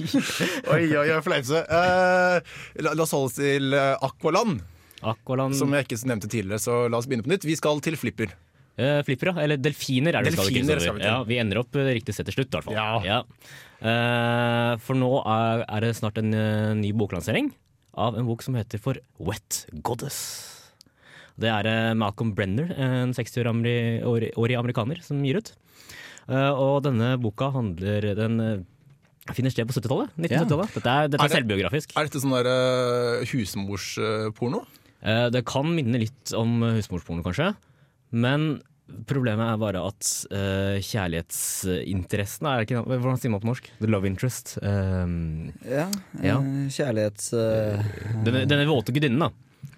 Oi, 0.77 0.85
oi, 1.01 1.07
oi, 1.07 1.23
fleipse. 1.25 1.65
Uh, 1.71 2.39
la, 2.85 2.95
la 2.95 3.07
oss 3.09 3.17
holde 3.17 3.33
oss 3.33 3.41
til 3.41 3.75
uh, 3.77 3.97
Aqualand, 4.07 4.61
Aqualand 5.01 5.57
som 5.57 5.73
jeg 5.75 5.89
ikke 5.89 5.99
nevnte 6.11 6.29
tidligere, 6.31 6.61
så 6.63 6.85
la 6.93 7.01
oss 7.01 7.09
begynne 7.09 7.25
på 7.27 7.33
nytt. 7.33 7.49
Vi 7.49 7.57
skal 7.59 7.81
til 7.85 7.97
Flipper. 8.01 8.37
Uh, 8.81 9.01
Flipper, 9.05 9.33
ja. 9.33 9.43
Eller 9.45 9.61
delfiner 9.61 10.17
er 10.17 10.25
det 10.25 10.33
vi 10.33 10.39
skal 10.39 10.53
Delfiner 10.53 10.81
skal 10.81 10.97
vi 10.97 11.03
til. 11.03 11.11
Ja, 11.11 11.19
vi 11.29 11.41
ender 11.43 11.61
opp 11.65 11.77
eh, 11.77 11.91
riktig 11.99 12.15
sted 12.17 12.29
til 12.31 12.39
slutt, 12.39 12.53
i 12.53 12.57
hvert 12.59 12.69
fall. 12.71 13.09
Ja. 13.09 13.21
Eh, 13.81 14.75
for 14.85 14.99
nå 15.01 15.11
er, 15.25 15.65
er 15.67 15.85
det 15.85 15.95
snart 15.99 16.21
en 16.21 16.33
uh, 16.37 16.73
ny 16.79 16.93
boklansering 16.97 17.51
av 18.01 18.17
en 18.17 18.29
bok 18.29 18.45
som 18.45 18.57
heter 18.57 18.81
for 18.81 19.01
Wet 19.21 19.65
Goddess. 19.85 20.21
Det 21.41 21.49
er 21.49 21.67
eh, 21.71 21.95
Malcolm 21.97 22.35
Brenner, 22.37 22.69
en 22.77 23.15
60-årig 23.17 24.57
amerikaner, 24.59 25.01
som 25.05 25.23
gir 25.25 25.39
ut. 25.41 25.53
Eh, 26.29 26.51
og 26.53 26.83
denne 26.85 27.15
boka 27.21 27.49
handler 27.55 28.11
Den 28.19 28.41
eh, 28.45 28.59
finner 29.35 29.53
sted 29.55 29.67
på 29.69 29.75
70-tallet. 29.77 30.13
1970-tallet. 30.21 30.75
Dette 30.77 30.91
er, 30.93 31.09
dette 31.09 31.21
Er 31.21 31.25
er 31.25 31.29
det- 31.29 31.39
selvbiografisk. 31.39 31.93
Er 31.97 32.09
dette 32.09 32.21
sånn 32.23 32.35
der 32.37 32.49
uh, 32.51 33.25
husmorsporno? 33.31 34.65
Eh, 35.03 35.29
Det 35.33 35.45
kan 35.49 35.69
minne 35.75 36.01
litt 36.03 36.33
om 36.37 36.61
husmorsporno, 36.77 37.23
kanskje. 37.25 37.55
Men 38.13 38.61
problemet 39.07 39.47
er 39.53 39.61
bare 39.63 39.81
at 39.87 40.09
uh, 40.35 40.77
kjærlighetsinteressen 40.83 42.49
er 42.51 42.65
ikke 42.65 42.81
Hvordan 42.89 43.21
sier 43.23 43.31
man 43.31 43.43
på 43.45 43.51
norsk? 43.53 43.69
The 43.79 43.87
love 43.91 44.09
interest. 44.09 44.57
Um, 44.63 45.53
Ja, 45.65 45.87
Ja. 46.23 46.41
eh, 46.41 46.67
kjærlighets... 46.75 47.33
eh, 47.33 47.85
denne, 48.27 48.45
denne 48.51 48.67
våte 48.69 48.93
gudinnen, 48.93 49.21
da. 49.21 49.31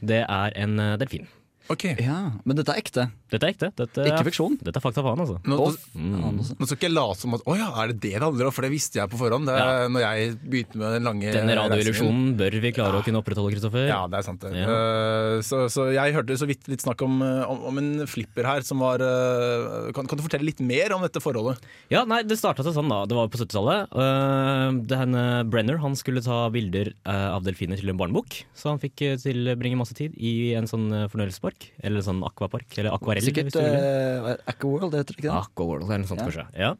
Det 0.03 0.23
er 0.25 0.57
en 0.65 0.79
eh, 0.81 0.97
delfin. 1.03 1.29
Ok. 1.71 1.85
ja, 2.01 2.33
men 2.45 2.57
dette 2.59 2.73
er 2.75 2.81
ekte. 2.83 3.11
Dette 3.33 3.49
er 3.49 3.55
ekte. 3.55 3.69
Dette 3.81 4.05
Ikke 4.05 4.21
er, 4.21 4.27
fiksjon. 4.29 4.59
dette 4.61 4.77
er 4.77 4.85
fakta 4.85 5.03
faen, 5.05 5.21
altså. 5.25 5.39
Nå, 5.49 5.57
Mm. 5.97 6.39
nå 6.39 6.67
skal 6.67 6.77
ikke 6.77 6.89
jeg 6.89 6.93
late 6.95 7.19
som 7.23 7.35
at 7.37 7.43
Å 7.49 7.57
ja, 7.57 7.69
er 7.83 7.93
det 7.93 8.01
det 8.03 8.13
det 8.13 8.23
handler 8.23 8.49
om? 8.49 8.53
For 8.53 8.63
det 8.67 8.71
visste 8.73 8.99
jeg 9.01 9.09
på 9.13 9.19
forhånd. 9.21 9.47
Det 9.49 9.57
ja. 9.57 9.89
Når 9.89 10.03
jeg 10.05 10.35
begynte 10.53 10.77
med 10.81 10.93
den 10.99 11.07
lange 11.09 11.33
Denne 11.33 11.57
radioillusjonen 11.57 12.37
bør 12.39 12.57
vi 12.61 12.73
klare 12.77 13.01
å 13.01 13.05
kunne 13.07 13.23
opprettholde, 13.23 13.55
Kristoffer. 13.57 13.87
Ja, 13.89 14.03
det 14.11 14.21
er 14.21 14.27
sant 14.27 14.45
det. 14.45 14.53
Ja. 14.61 14.67
Uh, 14.69 15.41
så, 15.43 15.65
så 15.73 15.89
jeg 15.95 16.15
hørte 16.17 16.37
så 16.39 16.47
vidt 16.49 16.69
litt 16.69 16.85
snakk 16.85 17.01
om, 17.07 17.21
eh, 17.25 17.43
om, 17.49 17.65
om 17.73 17.81
en 17.81 17.91
flipper 18.11 18.45
her 18.49 18.67
som 18.67 18.83
var 18.85 19.01
uh, 19.01 19.89
kan, 19.97 20.07
kan 20.07 20.21
du 20.21 20.25
fortelle 20.25 20.45
litt 20.47 20.61
mer 20.61 20.93
om 20.97 21.03
dette 21.05 21.23
forholdet? 21.23 21.63
Ja, 21.93 22.05
nei, 22.09 22.23
Det 22.29 22.37
starta 22.41 22.65
seg 22.67 22.77
sånn, 22.77 22.91
da. 22.93 23.03
Det 23.09 23.17
var 23.17 23.31
på 23.33 23.41
70-tallet. 23.41 23.93
Uh, 23.97 25.43
Brenner 25.49 25.81
han 25.83 25.97
skulle 25.99 26.23
ta 26.25 26.45
bilder 26.53 26.93
av 27.09 27.43
delfiner 27.47 27.81
til 27.81 27.91
en 27.93 27.99
barnebok. 28.01 28.43
Så 28.59 28.71
han 28.73 28.81
fikk 28.83 29.01
tilbringe 29.23 29.79
masse 29.81 29.97
tid 29.97 30.15
i 30.21 30.53
en 30.59 30.69
sånn 30.71 30.89
fornøyelsespark. 31.13 31.71
Eller 31.83 32.05
sånn 32.05 32.23
akvapark. 32.27 32.69
Eller 32.79 32.95
akvarell. 32.95 33.22
Sikkert 33.29 33.51
hvis 33.51 33.57
du 33.57 33.63
uh, 33.63 34.33
Aquaworld, 34.51 34.95
heter 34.97 35.13
det 35.15 35.19
ikke 35.21 35.29
det? 35.29 35.37
Aquaworld 35.39 35.87
eller 35.87 36.03
noe 36.03 36.11
sånt, 36.11 36.23
Ja. 36.23 36.27
kanskje. 36.31 36.47
Ja. 36.59 36.73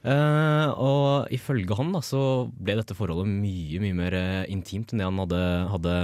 Uh, 0.00 0.68
og 0.80 1.32
ifølge 1.36 1.76
han 1.76 1.90
da, 1.92 2.00
så 2.00 2.20
ble 2.56 2.78
dette 2.78 2.96
forholdet 2.96 3.28
mye 3.28 3.80
mye 3.82 3.96
mer 3.98 4.14
eh, 4.16 4.44
intimt 4.48 4.94
enn 4.94 5.02
det 5.02 5.08
han 5.10 5.20
hadde, 5.20 5.40
hadde 5.74 5.96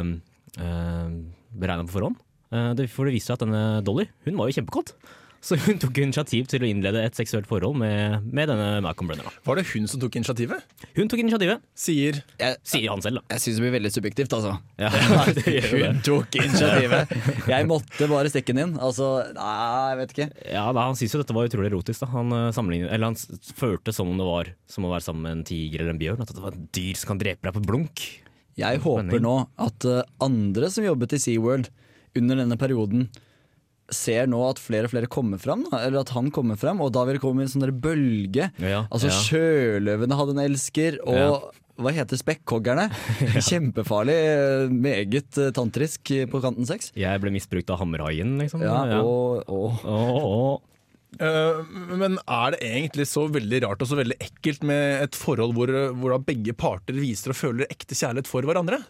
uh, 0.60 1.14
beregna 1.56 1.86
på 1.88 1.94
forhånd. 1.94 2.18
Uh, 2.52 2.74
det, 2.76 2.90
for 2.92 3.08
det 3.08 3.14
viste 3.16 3.32
seg 3.32 3.38
at 3.38 3.46
denne 3.46 3.62
Dolly 3.86 4.04
hun 4.28 4.36
var 4.36 4.50
jo 4.50 4.58
kjempekåt. 4.58 4.92
Så 5.44 5.58
hun 5.66 5.78
tok 5.82 5.98
initiativ 6.02 6.48
til 6.50 6.64
å 6.64 6.68
innlede 6.68 7.02
et 7.06 7.18
seksuelt 7.18 7.46
forhold 7.48 7.76
med, 7.78 8.24
med 8.34 8.50
denne 8.50 8.80
Malcolm 8.84 9.10
Brenner. 9.10 9.28
Da. 9.28 9.42
Var 9.46 9.60
det 9.60 9.66
hun 9.72 9.86
som 9.90 10.02
tok 10.02 10.18
initiativet? 10.18 10.64
Hun 10.96 11.10
tok 11.12 11.22
initiativet, 11.22 11.62
Sier 11.76 12.20
sier 12.66 12.88
han 12.90 13.04
selv. 13.04 13.20
da 13.20 13.36
Jeg 13.36 13.44
syns 13.44 13.60
det 13.60 13.64
blir 13.66 13.74
veldig 13.76 13.92
subjektivt, 13.94 14.36
altså. 14.36 14.56
ja, 14.80 14.90
det 15.38 15.46
gjør 15.46 15.68
det. 15.70 15.90
Hun 15.92 16.02
tok 16.08 16.38
initiativet. 16.40 17.16
Jeg 17.52 17.70
måtte 17.70 18.10
bare 18.10 18.32
stikke 18.32 18.56
den 18.56 18.64
inn. 18.64 18.76
Altså, 18.82 19.10
nei, 19.36 19.54
jeg 19.92 20.00
vet 20.02 20.14
ikke. 20.16 20.28
Ja, 20.56 20.66
da, 20.70 20.86
Han 20.88 20.98
syns 20.98 21.16
jo 21.16 21.22
dette 21.22 21.36
var 21.36 21.50
utrolig 21.50 21.70
erotisk. 21.70 22.04
Da. 22.04 22.10
Han, 22.16 22.34
eh, 22.34 22.86
eller 22.86 23.10
han 23.12 23.18
følte 23.56 23.94
som 23.94 24.10
om 24.12 24.20
det 24.20 24.28
var 24.28 24.52
som 24.70 24.86
å 24.86 24.92
være 24.94 25.06
sammen 25.06 25.26
med 25.28 25.38
en 25.38 25.48
tiger 25.52 25.82
eller 25.84 25.94
en 25.94 26.02
bjørn. 26.02 26.22
At 26.24 26.34
det 26.34 26.42
var 26.42 26.56
et 26.56 26.70
dyr 26.76 26.98
som 26.98 27.12
kan 27.14 27.22
drepe 27.22 27.46
deg 27.46 27.56
på 27.56 27.66
blunk. 27.66 28.06
Jeg 28.56 28.80
håper 28.80 29.20
nå 29.20 29.34
at 29.60 29.84
uh, 29.84 30.00
andre 30.24 30.70
som 30.72 30.86
jobbet 30.86 31.12
i 31.18 31.20
SeaWorld 31.20 31.68
under 32.16 32.38
denne 32.40 32.56
perioden, 32.56 33.10
ser 33.92 34.26
nå 34.30 34.40
at 34.50 34.58
flere 34.62 34.88
og 34.88 34.92
flere 34.94 35.08
kommer 35.10 35.38
fram, 35.38 35.64
eller 35.72 36.00
at 36.02 36.10
han 36.16 36.30
kommer 36.34 36.58
fram, 36.58 36.80
og 36.82 36.92
da 36.96 37.04
vil 37.06 37.18
det 37.18 37.22
komme 37.22 37.44
en 37.44 37.52
sånn 37.52 37.62
der 37.66 37.72
bølge. 37.74 38.50
Ja, 38.62 38.84
Altså 38.90 39.10
ja. 39.12 39.20
Sjøløvene 39.28 40.18
hadde 40.18 40.34
en 40.36 40.42
elsker, 40.46 40.98
og 41.06 41.16
Ja. 41.20 41.36
hva 41.78 41.92
heter 41.94 42.18
spekkhoggerne? 42.18 42.88
Kjempefarlig, 43.48 44.16
eh, 44.16 44.68
meget 44.72 45.38
eh, 45.38 45.52
tantrisk 45.54 46.10
eh, 46.10 46.26
på 46.30 46.40
kanten 46.42 46.66
seks. 46.66 46.90
Jeg 46.98 47.20
ble 47.22 47.30
misbrukt 47.34 47.70
av 47.70 47.78
hammerhaien, 47.82 48.38
liksom. 48.42 48.64
Ja, 48.66 49.02
og, 49.02 49.44
og 49.46 49.84
Åh, 49.84 50.24
åh. 50.24 50.56
Uh, 51.16 51.62
men 51.96 52.18
er 52.28 52.50
det 52.52 52.58
egentlig 52.66 53.06
så 53.08 53.22
veldig 53.32 53.62
rart 53.64 53.80
og 53.80 53.88
så 53.88 53.96
veldig 53.96 54.18
ekkelt 54.20 54.64
med 54.68 55.04
et 55.06 55.14
forhold 55.16 55.54
hvor, 55.56 55.70
hvor 55.96 56.12
da 56.12 56.18
begge 56.20 56.52
parter 56.52 56.92
viser 56.98 57.32
og 57.32 57.38
føler 57.38 57.70
ekte 57.72 57.96
kjærlighet 57.96 58.28
for 58.28 58.44
hverandre? 58.44 58.82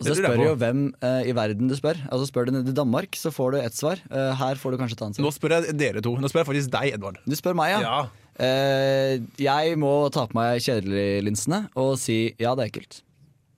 Så 0.00 0.14
lurer 0.14 0.16
jeg 0.16 0.24
spør 0.24 0.40
du 0.40 0.46
jo 0.46 0.54
hvem 0.60 0.86
uh, 1.04 1.20
i 1.28 1.34
verden 1.36 1.70
du 1.70 1.76
spør. 1.78 2.00
Altså 2.08 2.30
Spør 2.30 2.48
du 2.48 2.54
nede 2.56 2.72
i 2.72 2.76
Danmark, 2.76 3.16
så 3.18 3.32
får 3.34 3.52
du 3.52 3.60
ett 3.60 3.76
svar. 3.76 4.00
Uh, 4.08 4.30
her 4.40 4.60
får 4.60 4.74
du 4.74 4.80
kanskje 4.80 4.96
et 4.98 5.04
annet 5.06 5.22
Nå 5.22 5.32
spør 5.36 5.58
jeg 5.58 5.76
dere 5.80 6.02
to. 6.04 6.16
Nå 6.20 6.30
spør 6.32 6.44
jeg 6.44 6.50
faktisk 6.54 6.72
deg, 6.74 6.96
Edvard. 6.96 7.20
Du 7.28 7.36
spør 7.38 7.58
meg, 7.58 7.76
ja. 7.76 8.00
Eh, 8.40 9.18
jeg 9.42 9.76
må 9.80 9.92
ta 10.14 10.24
på 10.30 10.38
meg 10.38 10.62
kjedelig-linsene 10.64 11.66
og 11.80 11.96
si 12.00 12.30
ja, 12.40 12.54
det 12.56 12.64
er 12.64 12.70
ekkelt. 12.70 13.00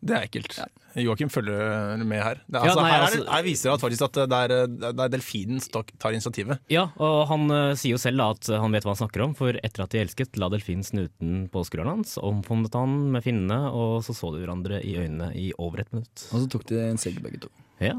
Det 0.03 0.17
er 0.17 0.27
ekkelt. 0.27 0.57
Joakim 1.01 1.31
følger 1.33 2.03
med 2.05 2.21
her. 2.23 2.41
Det, 2.47 2.61
altså, 2.61 2.75
Ja, 2.75 2.83
nei, 2.83 2.91
her, 2.91 2.99
er, 2.99 3.07
altså- 3.07 3.31
her 3.33 3.43
viser 3.47 3.69
det 3.71 3.75
at, 3.75 3.85
faktisk 3.87 4.03
at 4.09 4.19
det 4.33 4.41
er, 4.43 4.67
det 4.77 4.93
er 5.07 5.13
delfinen 5.15 5.63
som 5.63 5.85
tar- 5.99 6.13
initiativet. 6.13 6.59
Ja, 6.73 6.89
og 7.01 7.27
han 7.31 7.47
uh, 7.51 7.73
sier 7.79 7.97
jo 7.97 8.01
selv 8.03 8.21
da 8.21 8.31
at 8.37 8.51
han 8.53 8.73
vet 8.77 8.85
hva 8.85 8.93
han 8.97 9.01
snakker 9.03 9.25
om, 9.25 9.35
for 9.39 9.57
etter 9.63 9.85
at 9.87 9.95
de 9.95 10.03
elsket, 10.05 10.37
la 10.41 10.51
delfinen 10.53 10.85
snuten 10.85 11.47
på 11.53 11.65
skulderen 11.69 11.97
hans, 11.99 12.19
omfavnet 12.21 12.75
han 12.77 12.99
med 13.15 13.25
finnene, 13.25 13.61
og 13.73 14.03
så 14.05 14.15
så 14.17 14.35
de 14.35 14.43
hverandre 14.45 14.83
i 14.85 14.97
øynene 15.01 15.33
i 15.39 15.51
over 15.59 15.81
et 15.85 15.93
minutt. 15.95 16.27
Og 16.33 16.45
så 16.45 16.51
tok 16.57 16.69
de 16.69 16.83
en 16.91 17.01
segg 17.01 17.23
begge 17.25 17.41
to. 17.47 17.51
Ja. 17.83 17.97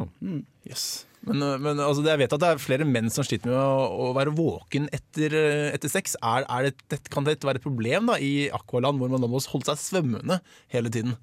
Yes. 0.69 1.05
Men, 1.27 1.39
men 1.63 1.79
altså, 1.79 2.03
jeg 2.05 2.19
vet 2.19 2.33
at 2.35 2.39
det 2.43 2.49
er 2.53 2.61
flere 2.61 2.85
menn 2.87 3.09
som 3.11 3.23
sliter 3.25 3.49
med 3.51 3.57
å, 3.57 3.83
å 4.05 4.07
være 4.15 4.31
våken 4.35 4.89
etter, 4.95 5.33
etter 5.73 5.91
sex. 5.91 6.17
Er, 6.23 6.45
er 6.51 6.67
det, 6.69 6.73
det, 6.91 6.99
kan 7.11 7.23
det 7.27 7.37
være 7.43 7.59
et 7.61 7.65
problem 7.65 8.07
da, 8.11 8.17
i 8.19 8.49
Aqualand, 8.55 8.99
hvor 8.99 9.11
man 9.11 9.23
da 9.23 9.29
må 9.31 9.39
holde 9.39 9.67
seg 9.71 9.79
svømmende 9.81 10.39
hele 10.73 10.91
tiden? 10.93 11.15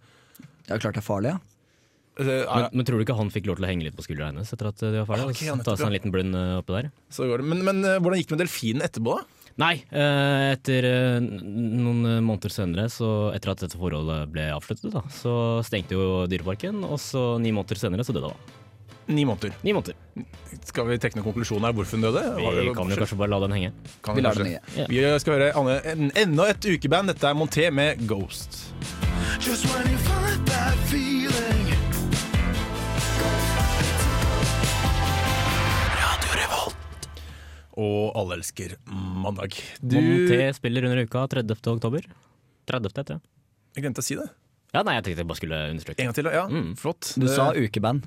Ja, 0.69 0.79
klart 0.79 0.97
det 0.97 1.03
er 1.03 1.07
farlig, 1.07 1.35
ja. 1.35 1.41
Øh, 2.21 2.45
Men, 2.55 2.69
men 2.73 2.85
tror 2.87 3.01
du 3.01 3.05
ikke 3.07 3.17
han 3.17 3.31
fikk 3.33 3.47
lov 3.49 3.57
til 3.61 3.65
å 3.65 3.71
henge 3.71 3.87
litt 3.89 3.97
på 3.97 4.05
skuldra 4.05 4.29
hennes 4.31 4.53
etter 4.53 4.69
at 4.71 4.77
de 4.85 4.93
var 5.01 5.09
ferdige? 5.09 5.33
Okay, 5.35 5.65
Ta 5.65 5.77
seg 5.81 5.87
en 5.89 5.97
liten 5.97 6.13
blund 6.15 6.37
eh, 6.37 6.57
oppi 6.61 6.77
der? 6.77 6.91
så 7.11 7.27
går 7.31 7.41
det. 7.43 7.51
Men, 7.55 7.65
men 7.65 7.83
hvordan 8.03 8.21
gikk 8.21 8.29
det 8.31 8.37
med 8.37 8.43
delfinen 8.45 8.85
etterpå? 8.87 9.19
Nei, 9.61 9.75
eh, 9.93 10.53
etter 10.55 10.87
eh, 10.89 11.19
noen 11.21 12.05
eh, 12.07 12.21
måneder 12.25 12.53
senere, 12.55 12.87
så 12.93 13.33
etter 13.35 13.51
at 13.53 13.65
dette 13.65 13.77
forholdet 13.81 14.31
ble 14.33 14.47
avsluttet, 14.55 14.93
da, 14.95 15.03
så 15.13 15.33
stengte 15.67 15.97
jo 15.99 16.25
Dyreparken, 16.31 16.85
og 16.87 16.97
så 17.03 17.35
ni 17.43 17.53
måneder 17.53 17.77
senere 17.83 18.07
så 18.07 18.15
døde 18.17 18.31
han. 18.33 18.57
Ni 19.11 19.25
måneder. 19.27 19.51
Ni 19.67 19.73
måneder. 19.75 19.97
Skal 20.69 20.87
vi 20.87 20.97
trekke 21.03 21.19
noen 21.19 21.27
konklusjon 21.27 21.65
her 21.67 21.75
hvorfor 21.75 21.99
hun 21.99 22.05
døde? 22.07 22.23
Vi 22.37 22.47
det- 22.61 22.75
kan 22.79 22.93
jo 22.95 22.97
kanskje 23.01 23.19
bare 23.19 23.33
la 23.35 23.41
den 23.43 23.57
henge. 23.59 23.73
Kan 24.07 24.17
Vi 24.17 24.23
den. 24.23 24.53
Ja. 24.77 24.87
Vi 24.89 25.03
skal 25.19 25.35
høre 25.35 25.51
Anne, 25.59 25.81
en, 25.93 26.13
enda 26.15 26.47
et 26.55 26.63
ukeband. 26.71 27.11
Dette 27.11 27.27
er 27.27 27.35
Monté 27.35 27.71
med 27.75 28.07
Ghost. 28.07 28.61
Just 29.43 29.67
when 29.67 29.91
you 29.91 29.99
find 30.07 30.47
that 30.47 30.79
feeling. 30.87 31.60
Og 37.79 38.13
alle 38.19 38.35
elsker 38.41 38.75
mandag. 38.91 39.55
Du 39.81 39.97
Monté 39.97 40.53
spiller 40.57 40.85
under 40.89 41.05
uka 41.07 41.27
30. 41.31 41.55
oktober. 41.77 42.07
30. 42.67 42.91
heter 42.97 43.15
det. 43.15 43.21
Jeg 43.77 43.85
glemte 43.85 44.03
å 44.03 44.05
si 44.05 44.17
det. 44.19 44.29
Ja, 44.75 44.83
nei, 44.87 44.95
jeg 44.99 45.05
tenkte 45.05 45.23
jeg 45.23 45.27
bare 45.31 45.39
skulle 45.41 45.61
understreke. 45.71 46.01
En 46.01 46.07
gang 46.11 46.15
til. 46.15 46.25
Ja, 46.33 46.47
Mm. 46.49 46.75
flott. 46.77 47.15
Du 47.19 47.27
Det- 47.27 47.35
sa 47.37 47.53
ukeband. 47.53 48.05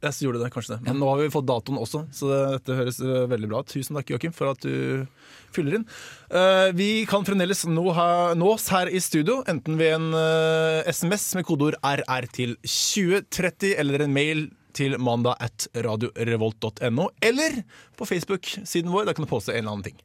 Jeg 0.00 0.12
så 0.12 0.22
gjorde 0.30 0.44
det, 0.44 0.52
kanskje 0.52 0.76
det. 0.78 0.82
Men 0.86 0.96
nå 1.00 1.08
har 1.10 1.16
vi 1.18 1.28
fått 1.28 1.44
datoen 1.46 1.76
også, 1.76 2.06
så 2.14 2.52
dette 2.52 2.70
høres 2.76 3.00
eh, 3.00 3.26
veldig 3.26 3.48
bra 3.48 3.58
ut. 3.60 3.66
Tusen 3.66 3.96
takk, 3.96 4.06
Joakim, 4.06 4.32
for 4.32 4.50
at 4.52 4.60
du 4.60 5.08
fyller 5.50 5.74
inn. 5.74 5.86
Eh, 6.30 6.70
vi 6.70 7.04
kan 7.04 7.24
fremdeles 7.24 7.66
nå 7.66 7.92
ha, 7.92 8.32
nås 8.34 8.68
her 8.68 8.86
i 8.86 9.00
studio, 9.00 9.42
enten 9.48 9.76
ved 9.76 9.94
en 9.94 10.14
eh, 10.14 10.84
SMS 10.86 11.34
med 11.34 11.44
kodeord 11.46 11.74
RR 11.82 12.28
til 12.30 12.54
2030, 12.62 13.74
eller 13.76 14.02
en 14.02 14.12
mail 14.14 14.50
til 14.78 14.94
mandag 15.02 15.36
at 15.44 15.66
radiorevolt.no, 15.84 17.08
eller 17.24 17.62
på 17.98 18.06
Facebook-siden 18.08 18.92
vår. 18.94 19.08
Der 19.10 19.18
kan 19.18 19.26
du 19.26 19.30
poste 19.30 19.52
en 19.54 19.62
eller 19.64 19.74
annen 19.76 19.88
ting. 19.90 19.98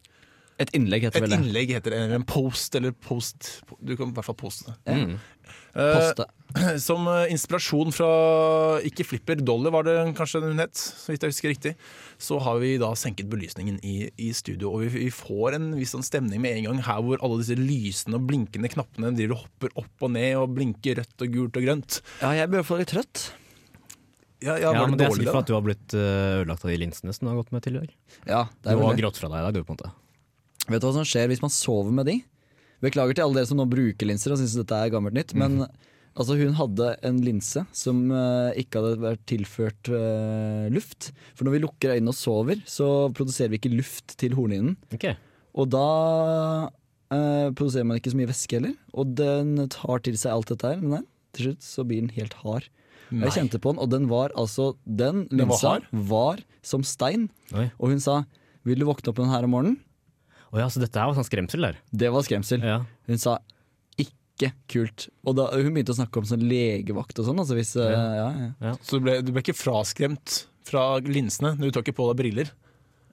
Et 0.61 0.69
innlegg 0.77 1.07
heter 1.07 1.17
Et 1.17 1.23
vel 1.25 1.31
det. 1.33 1.39
innlegg 1.41 1.71
heter 1.73 1.91
det, 1.95 1.99
eller 2.03 2.19
en 2.19 2.25
post, 2.29 2.75
eller 2.77 2.91
post 2.93 3.47
Du 3.81 3.95
kan 3.97 4.11
i 4.11 4.13
hvert 4.13 4.27
fall 4.27 4.37
poste 4.37 4.69
det. 4.85 4.93
Mm. 4.93 5.15
Eh, 5.73 5.95
Poste. 5.97 6.27
som 6.85 7.07
eh, 7.09 7.31
inspirasjon 7.33 7.89
fra 7.95 8.09
ikke 8.85 9.03
Flipper 9.09 9.41
Dolly, 9.41 9.71
var 9.73 9.87
det 9.87 9.95
kanskje 10.15 10.43
hun 10.45 10.61
het, 10.61 10.77
så 10.77 11.09
vidt 11.09 11.25
jeg 11.25 11.33
husker 11.33 11.49
riktig, 11.55 11.73
så 12.21 12.37
har 12.45 12.61
vi 12.61 12.75
da 12.77 12.91
senket 12.95 13.31
belysningen 13.33 13.79
i, 13.81 13.95
i 14.21 14.29
studio, 14.37 14.75
og 14.75 14.85
vi, 14.85 14.91
vi 15.07 15.09
får 15.09 15.57
en 15.57 15.71
viss 15.79 15.95
sånn 15.97 16.05
stemning 16.05 16.43
med 16.45 16.59
en 16.59 16.69
gang 16.69 16.83
her 16.85 17.01
hvor 17.01 17.17
alle 17.25 17.41
disse 17.41 17.57
lysende 17.57 18.21
og 18.21 18.29
blinkende 18.29 18.69
knappene 18.75 19.09
driver 19.17 19.39
og 19.39 19.47
hopper 19.47 19.73
opp 19.81 20.05
og 20.05 20.13
ned 20.13 20.35
og 20.37 20.53
blinker 20.59 21.01
rødt 21.01 21.25
og 21.25 21.33
gult 21.39 21.57
og 21.59 21.65
grønt. 21.65 22.03
Ja, 22.21 22.35
jeg 22.37 22.53
blir 22.53 22.61
i 22.61 22.61
hvert 22.61 22.69
fall 22.69 22.83
litt 22.85 22.93
trøtt. 22.93 23.31
Ja, 24.43 24.57
Ja, 24.59 24.73
ja, 24.75 24.85
men 24.85 24.99
det 24.99 25.07
er 25.07 25.15
sikkert 25.15 25.31
for 25.31 25.43
at 25.45 25.49
du 25.49 25.55
har 25.55 25.63
blitt 25.65 25.95
eh, 25.95 26.41
ødelagt 26.43 26.65
av 26.65 26.73
de 26.73 26.79
linsene 26.81 27.15
som 27.15 27.25
du 27.25 27.31
har 27.31 27.39
gått 27.39 27.53
med 27.55 27.63
dag. 27.63 27.89
Ja, 28.27 28.43
det 28.59 28.73
er 28.73 28.79
du 28.79 28.85
har 28.85 28.99
grått 28.99 29.19
fra 29.21 29.31
deg 29.31 29.39
i 29.39 29.45
dag, 29.47 29.55
du, 29.55 29.63
på 29.63 29.73
en 29.73 29.79
måte. 29.79 29.93
Vet 30.67 30.83
du 30.83 30.87
hva 30.87 30.93
som 30.95 31.07
skjer 31.07 31.31
hvis 31.31 31.43
man 31.43 31.53
sover 31.53 31.95
med 31.95 32.07
de? 32.11 32.19
Beklager 32.83 33.15
til 33.15 33.25
alle 33.25 33.39
dere 33.39 33.49
som 33.49 33.59
nå 33.59 33.65
bruker 33.71 34.07
linser 34.09 34.35
og 34.35 34.39
syns 34.41 34.57
dette 34.59 34.75
er 34.75 34.91
gammelt 34.91 35.15
nytt, 35.15 35.31
men 35.39 35.61
altså, 35.63 36.35
hun 36.39 36.55
hadde 36.57 36.89
en 37.07 37.19
linse 37.23 37.63
som 37.75 38.01
uh, 38.11 38.51
ikke 38.59 38.81
hadde 38.81 39.03
vært 39.03 39.23
tilført 39.31 39.91
uh, 39.91 40.67
luft. 40.73 41.11
For 41.37 41.47
når 41.47 41.55
vi 41.55 41.63
lukker 41.63 41.95
øynene 41.95 42.11
og 42.11 42.19
sover, 42.19 42.63
så 42.67 42.89
produserer 43.15 43.53
vi 43.53 43.61
ikke 43.61 43.75
luft 43.75 44.17
til 44.19 44.35
hornhinnen. 44.35 44.75
Okay. 44.95 45.15
Og 45.55 45.71
da 45.71 45.87
uh, 46.67 47.49
produserer 47.55 47.87
man 47.87 48.01
ikke 48.01 48.11
så 48.11 48.19
mye 48.19 48.31
væske 48.33 48.59
heller. 48.59 48.75
Og 48.91 49.15
den 49.19 49.55
tar 49.71 50.03
til 50.03 50.19
seg 50.19 50.35
alt 50.35 50.51
dette 50.51 50.73
her. 50.73 50.83
Men 50.83 50.97
nei, 50.97 51.03
til 51.33 51.49
slutt 51.49 51.65
så 51.65 51.87
blir 51.87 52.03
den 52.03 52.13
helt 52.17 52.35
hard. 52.43 52.67
Nei. 53.13 53.27
Jeg 53.29 53.35
kjente 53.37 53.59
på 53.61 53.73
den, 53.73 53.79
og 53.83 53.89
den 53.93 54.07
var 54.09 54.33
altså 54.39 54.71
Den 54.85 55.27
linsa 55.29 55.75
var 55.77 55.87
var, 56.13 56.43
som 56.65 56.83
stein. 56.87 57.29
Oi. 57.53 57.69
Og 57.79 57.93
hun 57.93 57.99
sa 58.01 58.23
'Vil 58.65 58.79
du 58.79 58.85
våkne 58.87 59.11
opp 59.11 59.17
med 59.19 59.27
den 59.27 59.33
her 59.35 59.43
om 59.43 59.51
morgenen?' 59.51 59.79
Å 60.53 60.59
ja, 60.61 60.67
så 60.69 60.79
dette 60.79 61.01
var 61.01 61.15
sånn 61.17 61.25
skremsel 61.25 61.61
der. 61.65 61.77
Det 61.91 62.11
var 62.13 62.21
skremsel. 62.25 62.61
Ja. 62.61 62.85
Hun 63.09 63.17
sa 63.17 63.39
'ikke 63.97 64.53
kult'. 64.69 65.09
Og 65.25 65.35
da, 65.35 65.49
hun 65.51 65.73
begynte 65.73 65.93
å 65.93 65.99
snakke 65.99 66.17
om 66.17 66.25
sånn 66.29 66.45
legevakt 66.47 67.17
og 67.19 67.25
sånn. 67.25 67.39
Altså 67.41 67.57
hvis, 67.57 67.75
eh, 67.75 67.91
ja. 67.91 68.51
Ja, 68.61 68.73
Så 68.81 68.97
du 68.97 69.05
ble, 69.05 69.21
du 69.21 69.31
ble 69.31 69.41
ikke 69.41 69.57
fraskremt 69.57 70.45
fra 70.63 70.99
linsene? 70.99 71.57
når 71.57 71.69
Du 71.69 71.71
tar 71.71 71.83
ikke 71.83 71.97
på 71.97 72.07
deg 72.13 72.17
briller? 72.23 72.51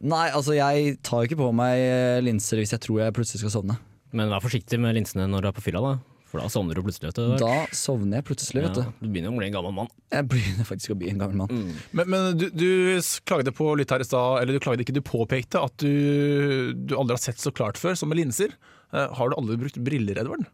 Nei, 0.01 0.31
altså 0.31 0.55
jeg 0.57 1.03
tar 1.03 1.27
ikke 1.27 1.37
på 1.37 1.53
meg 1.53 1.77
eh, 1.77 2.21
linser 2.25 2.57
hvis 2.57 2.73
jeg 2.73 2.81
tror 2.81 3.01
jeg 3.01 3.13
plutselig 3.13 3.41
skal 3.43 3.61
sovne. 3.61 3.79
Men 4.13 4.31
vær 4.33 4.41
forsiktig 4.41 4.79
med 4.81 4.95
linsene 4.97 5.29
når 5.29 5.43
du 5.43 5.49
er 5.49 5.53
på 5.53 5.63
fylla, 5.63 5.81
da. 5.81 5.99
For 6.31 6.39
da 6.39 6.47
sovner 6.53 6.79
du 6.79 6.85
plutselig. 6.87 7.11
Vet 7.11 7.19
du. 7.19 7.33
Da 7.43 7.55
sovner 7.75 8.21
jeg 8.21 8.27
plutselig, 8.29 8.63
vet 8.63 8.79
ja, 8.79 8.87
du. 8.87 8.99
du 9.03 9.09
begynner 9.11 9.33
å 9.33 9.41
bli 9.41 9.49
en 9.49 9.57
gammel 9.57 9.75
mann. 9.75 9.91
Jeg 10.15 10.29
begynner 10.31 10.69
faktisk 10.69 10.95
å 10.95 10.99
bli 11.01 11.11
en 11.11 11.19
gammel 11.19 11.41
mann. 11.43 11.73
Men, 11.91 12.11
men 12.13 12.39
du, 12.39 12.47
du 12.55 12.69
klagde 13.27 13.51
på 13.57 13.73
litt 13.81 13.91
her 13.91 14.05
i 14.05 14.07
stad, 14.07 14.39
eller 14.39 14.55
du 14.55 14.63
klagde 14.63 14.87
ikke, 14.87 14.95
du 14.95 15.03
påpekte 15.03 15.63
at 15.67 15.75
du, 15.83 16.71
du 16.77 16.95
aldri 16.95 17.19
har 17.19 17.25
sett 17.25 17.43
så 17.43 17.51
klart 17.51 17.81
før, 17.83 17.99
som 17.99 18.13
med 18.13 18.21
linser. 18.23 18.55
Eh, 18.95 19.11
har 19.19 19.31
du 19.31 19.39
aldri 19.39 19.59
brukt 19.59 19.83
briller, 19.83 20.23
Edvard? 20.23 20.47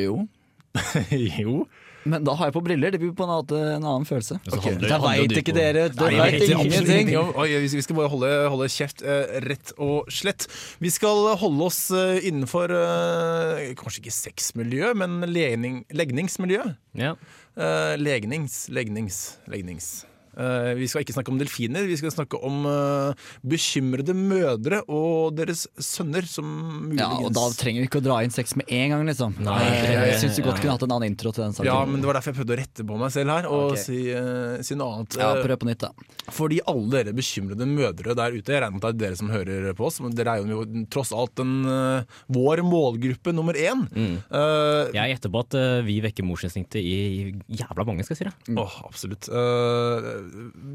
Jo. 0.00 0.22
jo. 1.42 1.64
Men 2.08 2.24
da 2.24 2.32
har 2.38 2.48
jeg 2.48 2.54
på 2.56 2.62
briller. 2.64 2.94
Det 2.94 3.00
blir 3.02 3.12
på 3.16 3.26
en 3.26 3.32
annen, 3.34 3.74
en 3.76 3.84
annen 3.84 4.06
følelse. 4.08 4.38
Okay. 4.48 4.76
Det 4.80 4.98
veit 5.02 5.34
ikke 5.36 5.54
dere. 5.56 5.88
Det 5.92 6.06
Nei, 6.06 6.16
veit 6.16 6.44
ingenting. 6.46 7.10
ingenting 7.10 7.38
Oi, 7.42 7.48
vi 7.60 7.68
vi 7.76 7.84
skal 7.84 7.98
bare 7.98 8.12
holde, 8.12 8.30
holde 8.52 8.68
kjeft, 8.72 9.04
eh, 9.04 9.36
rett 9.44 9.74
og 9.76 10.08
slett. 10.12 10.46
Vi 10.80 10.92
skal 10.92 11.34
holde 11.40 11.68
oss 11.68 11.82
eh, 11.92 12.22
innenfor 12.30 12.72
eh, 12.72 13.72
kanskje 13.80 14.04
ikke 14.04 14.16
sexmiljø, 14.16 14.94
men 14.96 15.20
legning, 15.28 15.82
legningsmiljø. 15.92 16.62
Ja. 17.00 17.16
Eh, 17.56 17.96
legnings, 18.00 18.62
legnings, 18.72 19.20
legnings. 19.50 19.92
Eh, 20.36 20.72
vi 20.78 20.86
skal 20.90 21.02
ikke 21.04 21.14
snakke 21.16 21.32
om 21.32 21.38
delfiner, 21.40 21.86
vi 21.90 21.96
skal 21.98 22.12
snakke 22.14 22.38
om 22.46 22.62
eh, 22.70 23.14
bekymrede 23.50 24.14
mødre 24.14 24.82
og 24.88 25.34
deres 25.38 25.64
sønner 25.82 26.26
som 26.28 26.46
muligens 26.90 27.00
Ja, 27.02 27.10
og 27.26 27.32
da 27.34 27.46
trenger 27.58 27.82
vi 27.82 27.88
ikke 27.90 28.00
å 28.02 28.04
dra 28.04 28.20
inn 28.24 28.30
sex 28.34 28.54
med 28.58 28.70
en 28.70 28.94
gang, 28.94 29.06
liksom. 29.08 29.34
Nei, 29.42 29.58
jeg 29.64 29.98
det- 30.04 30.20
syns 30.22 30.36
du 30.38 30.42
godt 30.46 30.60
kunne 30.62 30.76
hatt 30.76 30.84
en 30.86 30.94
annen 30.94 31.10
intro 31.10 31.32
til 31.32 31.44
den 31.44 31.52
saken. 31.56 31.66
Ja, 31.66 31.84
men 31.84 32.00
det 32.00 32.06
var 32.10 32.14
derfor 32.20 32.32
jeg 32.32 32.38
prøvde 32.40 32.54
å 32.56 32.60
rette 32.60 32.86
på 32.86 32.98
meg 33.00 33.10
selv 33.14 33.30
her 33.34 33.48
og 33.50 33.72
okay. 33.72 33.82
si, 33.82 33.98
uh, 34.14 34.62
si 34.62 34.74
noe 34.78 35.00
annet. 35.00 35.16
Ja, 35.18 35.30
Eh, 35.30 35.44
prøv 35.46 35.58
på 35.62 35.68
nytt, 35.68 35.78
da. 35.84 35.90
Fordi 36.30 36.58
alle 36.68 36.90
dere 36.90 37.12
bekymrede 37.14 37.66
mødre 37.66 38.14
der 38.18 38.34
ute, 38.34 38.50
jeg 38.52 38.62
regner 38.62 38.76
med 38.76 38.84
at 38.84 38.96
det 38.96 39.06
er 39.06 39.08
dere 39.10 39.16
som 39.18 39.30
hører 39.30 39.74
på 39.78 39.86
oss, 39.86 40.00
men 40.00 40.14
dere 40.14 40.36
er 40.38 40.44
jo 40.46 40.64
tross 40.90 41.12
alt 41.16 41.34
den, 41.38 41.64
uh, 41.66 42.02
vår 42.28 42.62
målgruppe 42.66 43.32
nummer 43.34 43.54
én. 43.54 43.86
Mm. 43.90 44.16
Uh, 44.30 44.90
Jeg 44.94 45.14
gjetter 45.16 45.30
på 45.32 45.40
at 45.44 45.54
eh, 45.54 45.82
vi 45.86 46.00
vekker 46.04 46.26
morsinstinktet 46.26 46.82
i 46.82 47.32
jævla 47.48 47.86
mange, 47.86 48.04
skal 48.04 48.16
jeg 48.16 48.20
si 48.20 48.28
det. 48.28 48.56
Åh, 48.58 48.76
absolutt. 48.84 49.28
Eh, 49.30 50.10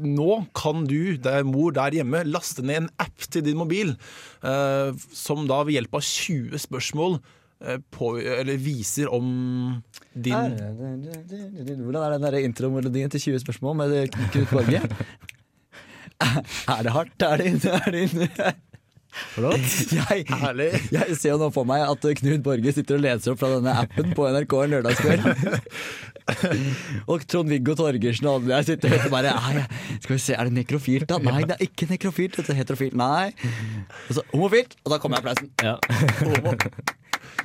nå 0.06 0.38
kan 0.56 0.84
du, 0.88 1.16
der 1.22 1.46
mor 1.46 1.74
der 1.76 1.96
hjemme, 1.98 2.24
laste 2.28 2.64
ned 2.66 2.84
en 2.84 2.90
app 3.02 3.26
til 3.30 3.44
din 3.46 3.58
mobil 3.58 3.94
eh, 4.42 4.92
som 5.14 5.46
da 5.50 5.62
ved 5.66 5.78
hjelp 5.78 5.98
av 5.98 6.04
20 6.06 6.62
spørsmål 6.66 7.18
eh, 7.64 7.78
på, 7.94 8.16
eller 8.20 8.60
viser 8.62 9.12
om 9.12 9.30
din 10.12 10.56
Hvordan 10.56 12.02
er 12.02 12.16
den 12.16 12.26
der 12.28 12.38
intromelodien 12.42 13.12
til 13.12 13.28
20 13.32 13.44
spørsmål 13.46 13.80
med 13.82 13.96
Knut 14.32 14.52
Borge? 14.52 14.84
Er 16.16 16.78
det 16.80 16.92
hardt? 16.94 17.22
Er 17.22 17.36
det 17.36 17.46
inne? 17.50 17.72
Er 17.76 17.90
det 17.92 18.06
inne? 18.06 18.28
Jeg, 19.36 20.24
Herlig. 20.28 20.68
jeg 20.92 21.16
ser 21.16 21.34
jo 21.34 21.38
nå 21.40 21.48
for 21.54 21.68
meg 21.68 21.84
at 21.84 22.04
Knut 22.20 22.42
Borge 22.44 22.72
sitter 22.76 22.98
og 22.98 23.04
leser 23.04 23.32
opp 23.32 23.40
fra 23.40 23.50
denne 23.54 23.74
appen 23.84 24.12
på 24.16 24.28
NRK 24.32 24.56
en 24.62 24.74
lørdagskveld. 24.76 25.28
Og 27.10 27.24
Trond-Viggo 27.30 27.76
Torgersen 27.78 28.28
og 28.30 28.48
jeg 28.50 28.68
sitter 28.72 28.96
og 28.98 29.10
bare 29.14 29.34
«Nei, 29.36 29.64
Skal 30.00 30.16
vi 30.16 30.20
se, 30.22 30.34
er 30.34 30.48
det 30.48 30.56
nekrofilt 30.58 31.08
da? 31.10 31.20
Nei, 31.22 31.44
det 31.46 31.58
er 31.58 31.66
ikke 31.68 31.88
nekrofilt. 31.90 32.38
Dette 32.40 32.54
er 32.54 32.62
heterofilt. 32.62 32.96
Nei. 32.98 33.30
Og 34.08 34.18
så 34.18 34.26
homofilt, 34.34 34.78
og 34.84 34.94
da 34.94 35.00
kommer 35.02 35.22
applausen. 35.22 35.50
Ja. 35.62 35.76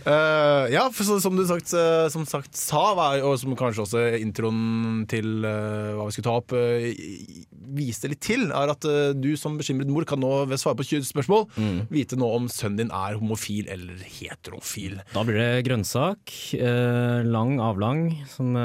Uh, 0.02 0.66
ja, 0.76 0.88
for 0.94 1.06
så, 1.06 1.20
som 1.22 1.38
du 1.38 1.44
sagt, 1.48 1.74
eh, 1.78 2.08
som 2.14 2.26
sagt 2.30 2.58
sa, 2.58 2.82
og 3.22 3.36
som 3.40 3.56
kanskje 3.58 3.86
også 3.86 4.04
introen 4.22 5.06
til 5.12 5.46
uh, 5.46 5.98
hva 5.98 6.08
vi 6.08 6.16
skulle 6.16 6.30
ta 6.30 6.38
opp, 6.40 6.56
uh, 6.58 7.52
viste 7.72 8.10
litt 8.12 8.24
til, 8.26 8.50
er 8.50 8.74
at 8.74 8.88
du 9.16 9.30
som 9.40 9.56
bekymret 9.60 9.90
mor 9.92 10.06
kan 10.10 10.20
nå 10.22 10.32
ved 10.50 10.60
svare 10.60 10.80
på 10.80 10.88
20 10.90 11.06
spørsmål 11.08 11.46
vite 11.92 12.18
nå 12.20 12.28
om 12.36 12.50
sønnen 12.52 12.82
din 12.82 12.92
er 12.96 13.16
homofil 13.20 13.70
eller 13.72 14.02
heterofil. 14.04 14.98
Da 15.14 15.24
blir 15.28 15.40
det 15.40 15.64
grønnsak. 15.68 16.34
Eh, 16.58 17.22
lang, 17.28 17.60
avlang, 17.64 18.10
som 18.32 18.58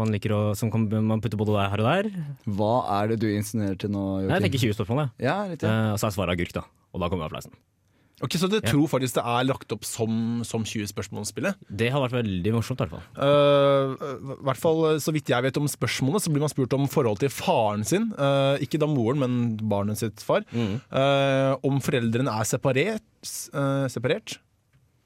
man 0.00 0.12
liker 0.14 0.32
å, 0.32 0.40
som 0.56 0.70
kan, 0.72 0.86
man 1.04 1.20
putter 1.20 1.36
både 1.40 1.58
her 1.70 1.82
og 1.82 1.88
der. 1.90 2.10
Hva 2.48 2.74
er 3.00 3.10
det 3.12 3.18
du 3.24 3.26
insinuerer 3.34 3.76
til 3.80 3.90
nå, 3.92 4.04
Jeg 4.28 4.46
tenker 4.46 4.62
20 4.70 4.78
spørsmål, 4.78 5.02
jeg. 5.04 5.26
Ja, 5.28 5.40
litt, 5.50 5.64
ja. 5.66 5.72
Eh, 5.74 5.90
og 5.94 5.98
så 6.00 6.08
er 6.08 6.14
svaret 6.16 6.36
agurk, 6.38 6.54
da. 6.56 6.64
Og 6.94 7.02
da 7.02 7.10
kommer 7.12 7.28
applausen. 7.28 7.52
Ok, 8.20 8.34
Så 8.36 8.50
du 8.52 8.56
Ja. 8.58 8.60
tror 8.68 8.84
faktisk 8.86 9.14
det 9.16 9.22
er 9.24 9.44
lagt 9.48 9.72
opp 9.72 9.82
som, 9.88 10.42
som 10.44 10.60
20 10.62 10.84
spørsmål-spillet? 10.92 11.56
Det 11.72 11.88
har 11.90 12.02
vært 12.04 12.18
veldig 12.20 12.52
morsomt, 12.52 12.80
i 12.80 12.84
hvert 12.84 12.92
fall. 12.92 13.04
Uh, 13.16 14.34
hvert 14.44 14.60
fall 14.60 14.82
Så 15.00 15.12
vidt 15.16 15.32
jeg 15.32 15.42
vet 15.42 15.56
om 15.56 15.64
spørsmålet, 15.64 16.20
så 16.20 16.28
blir 16.32 16.44
man 16.44 16.52
spurt 16.52 16.74
om 16.76 16.84
forholdet 16.86 17.24
til 17.24 17.32
faren 17.32 17.84
sin. 17.88 18.10
Uh, 18.20 18.60
ikke 18.60 18.76
da 18.80 18.86
moren, 18.92 19.20
men 19.24 19.56
barnet 19.56 19.96
sitt 20.02 20.20
far. 20.20 20.44
Eh, 20.52 21.56
om 21.64 21.80
foreldrene 21.80 22.28
er 22.28 22.44
separert. 22.44 23.00
eh, 23.24 23.86
separert. 23.88 24.36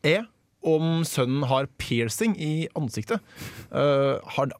E. 0.04 0.18
Om 0.64 1.02
sønnen 1.04 1.44
har 1.50 1.66
piercing 1.76 2.34
i 2.40 2.66
ansiktet. 2.78 3.20
Uh, 3.68 4.16
har, 4.36 4.52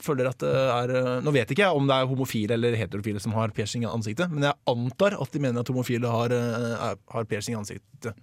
føler 0.00 0.30
at 0.30 0.38
det 0.40 0.52
er 0.52 0.92
eh, 0.96 1.10
Nå 1.26 1.32
vet 1.34 1.50
ikke 1.52 1.66
jeg 1.66 1.76
om 1.76 1.86
det 1.90 1.96
er 1.98 2.08
homofile 2.08 2.56
eller 2.56 2.76
heterofile 2.80 3.20
som 3.20 3.34
har 3.36 3.52
piercing 3.52 3.84
i 3.84 3.90
ansiktet, 3.90 4.32
men 4.32 4.46
jeg 4.48 4.56
antar 4.72 5.18
at 5.20 5.32
de 5.34 5.42
mener 5.44 5.60
at 5.60 5.68
homofile 5.68 6.08
har, 6.08 6.32
er- 6.32 6.96
har 7.12 7.28
piercing 7.28 7.56
i 7.56 7.60
ansiktet. 7.60 8.14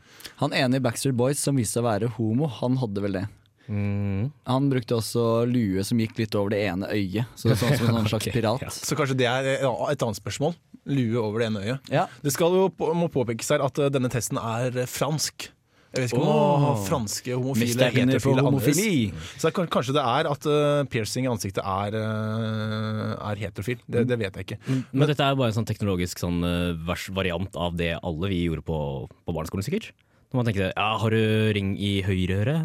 Han 0.41 0.55
ene 0.57 0.79
i 0.79 0.83
Backstreet 0.83 1.17
Boys 1.19 1.39
som 1.45 1.59
viste 1.59 1.77
seg 1.77 1.85
å 1.85 1.89
være 1.91 2.09
homo, 2.17 2.49
han 2.59 2.79
hadde 2.81 3.03
vel 3.05 3.19
det. 3.19 3.25
Mm. 3.69 4.31
Han 4.49 4.71
brukte 4.71 4.97
også 4.97 5.45
lue 5.45 5.83
som 5.85 5.99
gikk 6.01 6.17
litt 6.17 6.33
over 6.39 6.55
det 6.55 6.63
ene 6.71 6.87
øyet. 6.89 7.29
Så 7.37 7.51
sånn 7.53 7.75
som 7.77 7.91
en 7.91 7.99
sånn 7.99 8.09
slags 8.15 8.31
pirat. 8.33 8.63
ja. 8.65 8.71
Så 8.73 8.97
kanskje 8.97 9.19
det 9.19 9.27
er 9.29 9.51
et 9.61 10.01
annet 10.01 10.17
spørsmål. 10.17 10.55
Lue 10.89 11.21
over 11.21 11.43
det 11.43 11.51
ene 11.51 11.61
øyet. 11.67 11.91
Ja. 11.93 12.07
Det 12.25 12.33
skal 12.33 12.55
jo 12.57 12.65
på, 12.73 12.89
må 12.97 13.11
påpekes 13.13 13.51
her 13.53 13.61
at 13.67 13.77
denne 13.93 14.09
testen 14.09 14.41
er 14.41 14.81
fransk. 14.89 15.51
Jeg 15.89 16.03
vet 16.03 16.11
ikke 16.13 16.21
om 16.21 16.65
Åh. 16.69 16.81
franske 16.85 17.33
homofile 17.33 17.87
heterofile 17.89 18.43
annerledes. 18.43 18.77
homofili. 18.77 19.31
Så 19.41 19.49
det 19.49 19.53
er, 19.63 19.69
kanskje 19.73 19.95
det 19.95 20.03
er 20.05 20.29
at 20.29 20.49
uh, 20.49 20.83
piercing 20.91 21.25
i 21.25 21.31
ansiktet 21.31 21.63
er, 21.65 21.97
uh, 21.97 23.15
er 23.31 23.41
heterofil. 23.41 23.81
Det, 23.89 24.05
det 24.09 24.19
vet 24.21 24.37
jeg 24.37 24.45
ikke. 24.45 24.59
Men 24.91 25.09
dette 25.09 25.25
er 25.25 25.39
bare 25.39 25.49
en 25.49 25.57
sånn 25.57 25.69
teknologisk 25.69 26.21
sånn, 26.21 26.45
vers 26.85 27.07
variant 27.15 27.57
av 27.57 27.79
det 27.79 27.95
alle 27.97 28.29
vi 28.29 28.43
gjorde 28.45 28.67
på, 28.69 28.79
på 29.09 29.35
barneskolen, 29.35 29.65
sikkert. 29.65 29.89
Når 30.29 30.37
man 30.37 30.51
tenker 30.51 30.69
ja, 30.69 30.87
har 31.01 31.15
du 31.15 31.53
ring 31.57 31.73
i 31.81 31.99
høyre 32.05 32.41
øre? 32.43 32.57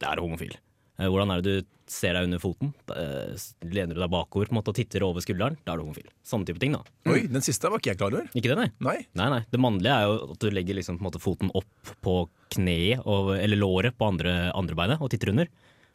Det 0.00 0.08
er 0.08 0.24
homofil. 0.24 0.56
Eh, 1.00 1.08
Hvordan 1.08 1.32
er 1.32 1.40
det 1.42 1.52
du 1.62 1.68
ser 1.90 2.14
deg 2.14 2.28
under 2.28 2.38
foten? 2.42 2.70
Eh, 2.94 3.32
Lener 3.66 3.96
du 3.96 4.02
deg 4.02 4.12
bakover 4.12 4.50
på 4.50 4.54
en 4.54 4.58
måte, 4.60 4.70
og 4.74 4.76
titter 4.78 5.02
over 5.06 5.24
skulderen? 5.24 5.56
Da 5.64 5.72
er 5.74 5.80
du 5.80 5.86
homofil. 5.88 6.10
Sånne 6.26 6.46
type 6.46 6.60
ting, 6.62 6.76
da. 6.76 6.84
Oi, 7.10 7.24
den 7.32 7.42
siste 7.42 7.70
var 7.72 7.80
ikke 7.82 7.94
jeg 7.94 8.00
klar 8.02 8.14
over. 8.14 8.28
Ikke 8.36 8.52
det, 8.52 8.58
nei? 8.60 8.68
Nei. 8.84 8.98
Nei, 9.18 9.30
nei. 9.32 9.40
Det 9.50 9.62
mannlige 9.64 9.96
er 9.96 10.06
jo 10.06 10.34
at 10.36 10.44
du 10.44 10.50
legger 10.54 10.78
liksom, 10.78 11.00
måte, 11.02 11.22
foten 11.22 11.50
opp 11.58 11.94
på 12.04 12.14
kneet, 12.54 13.02
og, 13.08 13.32
eller 13.38 13.58
låret 13.58 13.96
på 13.98 14.06
andre, 14.12 14.36
andre 14.58 14.78
beinet, 14.78 15.02
og 15.02 15.10
titter 15.14 15.32
under. 15.34 15.50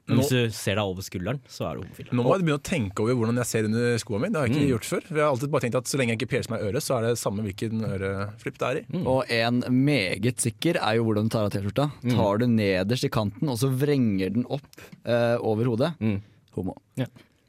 Men 0.06 0.20
hvis 0.22 0.30
du 0.30 0.52
ser 0.54 0.78
deg 0.78 0.86
over 0.86 1.02
skulderen, 1.02 1.40
så 1.50 1.66
er 1.66 1.78
du 1.80 1.82
homofil. 1.82 2.10
Nå 2.14 2.22
må 2.22 2.36
jeg 2.36 2.44
begynne 2.46 2.60
å 2.60 2.66
tenke 2.70 3.02
over 3.02 3.16
hvordan 3.18 3.40
jeg 3.42 3.50
ser 3.50 3.66
under 3.66 3.96
skoene 4.04 4.22
mine. 4.22 4.34
Det 4.36 4.42
har 4.42 4.50
jeg 4.52 4.56
ikke 4.56 4.70
gjort 4.76 4.88
før. 4.92 5.08
Jeg 5.10 5.18
har 5.24 5.32
alltid 5.32 5.54
bare 5.56 5.66
tenkt 5.66 5.78
at 5.80 5.90
Så 5.90 5.98
lenge 5.98 6.14
jeg 6.14 6.20
ikke 6.20 6.30
piercer 6.36 6.54
meg 6.54 6.62
i 6.62 6.68
øret, 6.70 6.86
så 6.86 6.98
er 7.00 7.08
det 7.08 7.14
samme 7.18 7.46
hvilken 7.48 7.82
øreflipp 7.90 8.60
det 8.62 8.68
er 8.70 8.80
i. 8.84 8.86
Og 9.02 9.34
en 9.40 9.64
meget 9.86 10.46
sikker 10.46 10.78
er 10.78 11.00
jo 11.00 11.08
hvordan 11.08 11.26
du 11.26 11.34
tar 11.34 11.48
av 11.50 11.54
T-skjorta. 11.56 11.88
Tar 12.14 12.42
du 12.44 12.46
nederst 12.54 13.08
i 13.10 13.14
kanten, 13.18 13.50
og 13.50 13.58
så 13.62 13.72
vrenger 13.74 14.36
den 14.38 14.46
opp 14.46 14.70
eh, 15.10 15.36
over 15.42 15.72
hodet. 15.74 15.96
Mm. 16.00 16.20
Homo. 16.60 16.78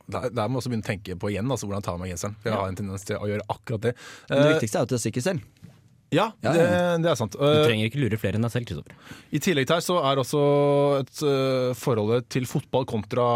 Der, 0.06 0.28
der 0.30 0.48
må 0.48 0.56
jeg 0.56 0.62
også 0.62 0.70
begynne 0.70 0.86
å 0.86 0.90
tenke 0.94 1.16
på 1.18 1.30
igjen 1.32 1.48
altså 1.50 1.66
hvordan 1.66 1.80
jeg 1.82 1.86
tar 1.90 1.96
av 1.98 2.02
meg 2.04 2.12
genseren. 2.14 2.36
For 2.40 2.50
jeg 2.52 2.60
har 2.60 2.72
en 2.72 2.76
tendens 2.78 3.04
til 3.08 3.16
å 3.18 3.26
gjøre 3.30 3.46
akkurat 3.52 3.88
det. 3.88 3.92
Men 4.30 4.38
det 4.38 4.44
Eh, 4.46 4.52
viktigste 4.56 4.78
er 4.78 4.84
jo 4.84 4.86
at 4.86 4.92
du 4.92 4.96
er 4.96 5.02
sikker 5.04 5.24
selv. 5.28 5.72
Ja, 6.14 6.28
Ja, 6.44 6.52
det, 6.54 6.62
ja. 6.62 6.96
det 7.02 7.10
er 7.10 7.18
sant. 7.18 7.34
Du 7.34 7.42
Eh, 7.42 7.64
trenger 7.66 7.88
ikke 7.88 8.00
lure 8.02 8.18
flere 8.20 8.38
enn 8.38 8.46
deg 8.46 8.52
selv, 8.54 8.66
Kristoffer. 8.68 9.14
I 9.34 9.40
tillegg 9.42 9.66
til 9.66 9.76
her 9.76 9.84
så 9.84 9.96
er 10.06 10.20
også 10.22 10.42
et 11.00 11.22
uh, 11.26 11.70
forholdet 11.78 12.28
til 12.32 12.46
fotball 12.46 12.86
kontra 12.88 13.26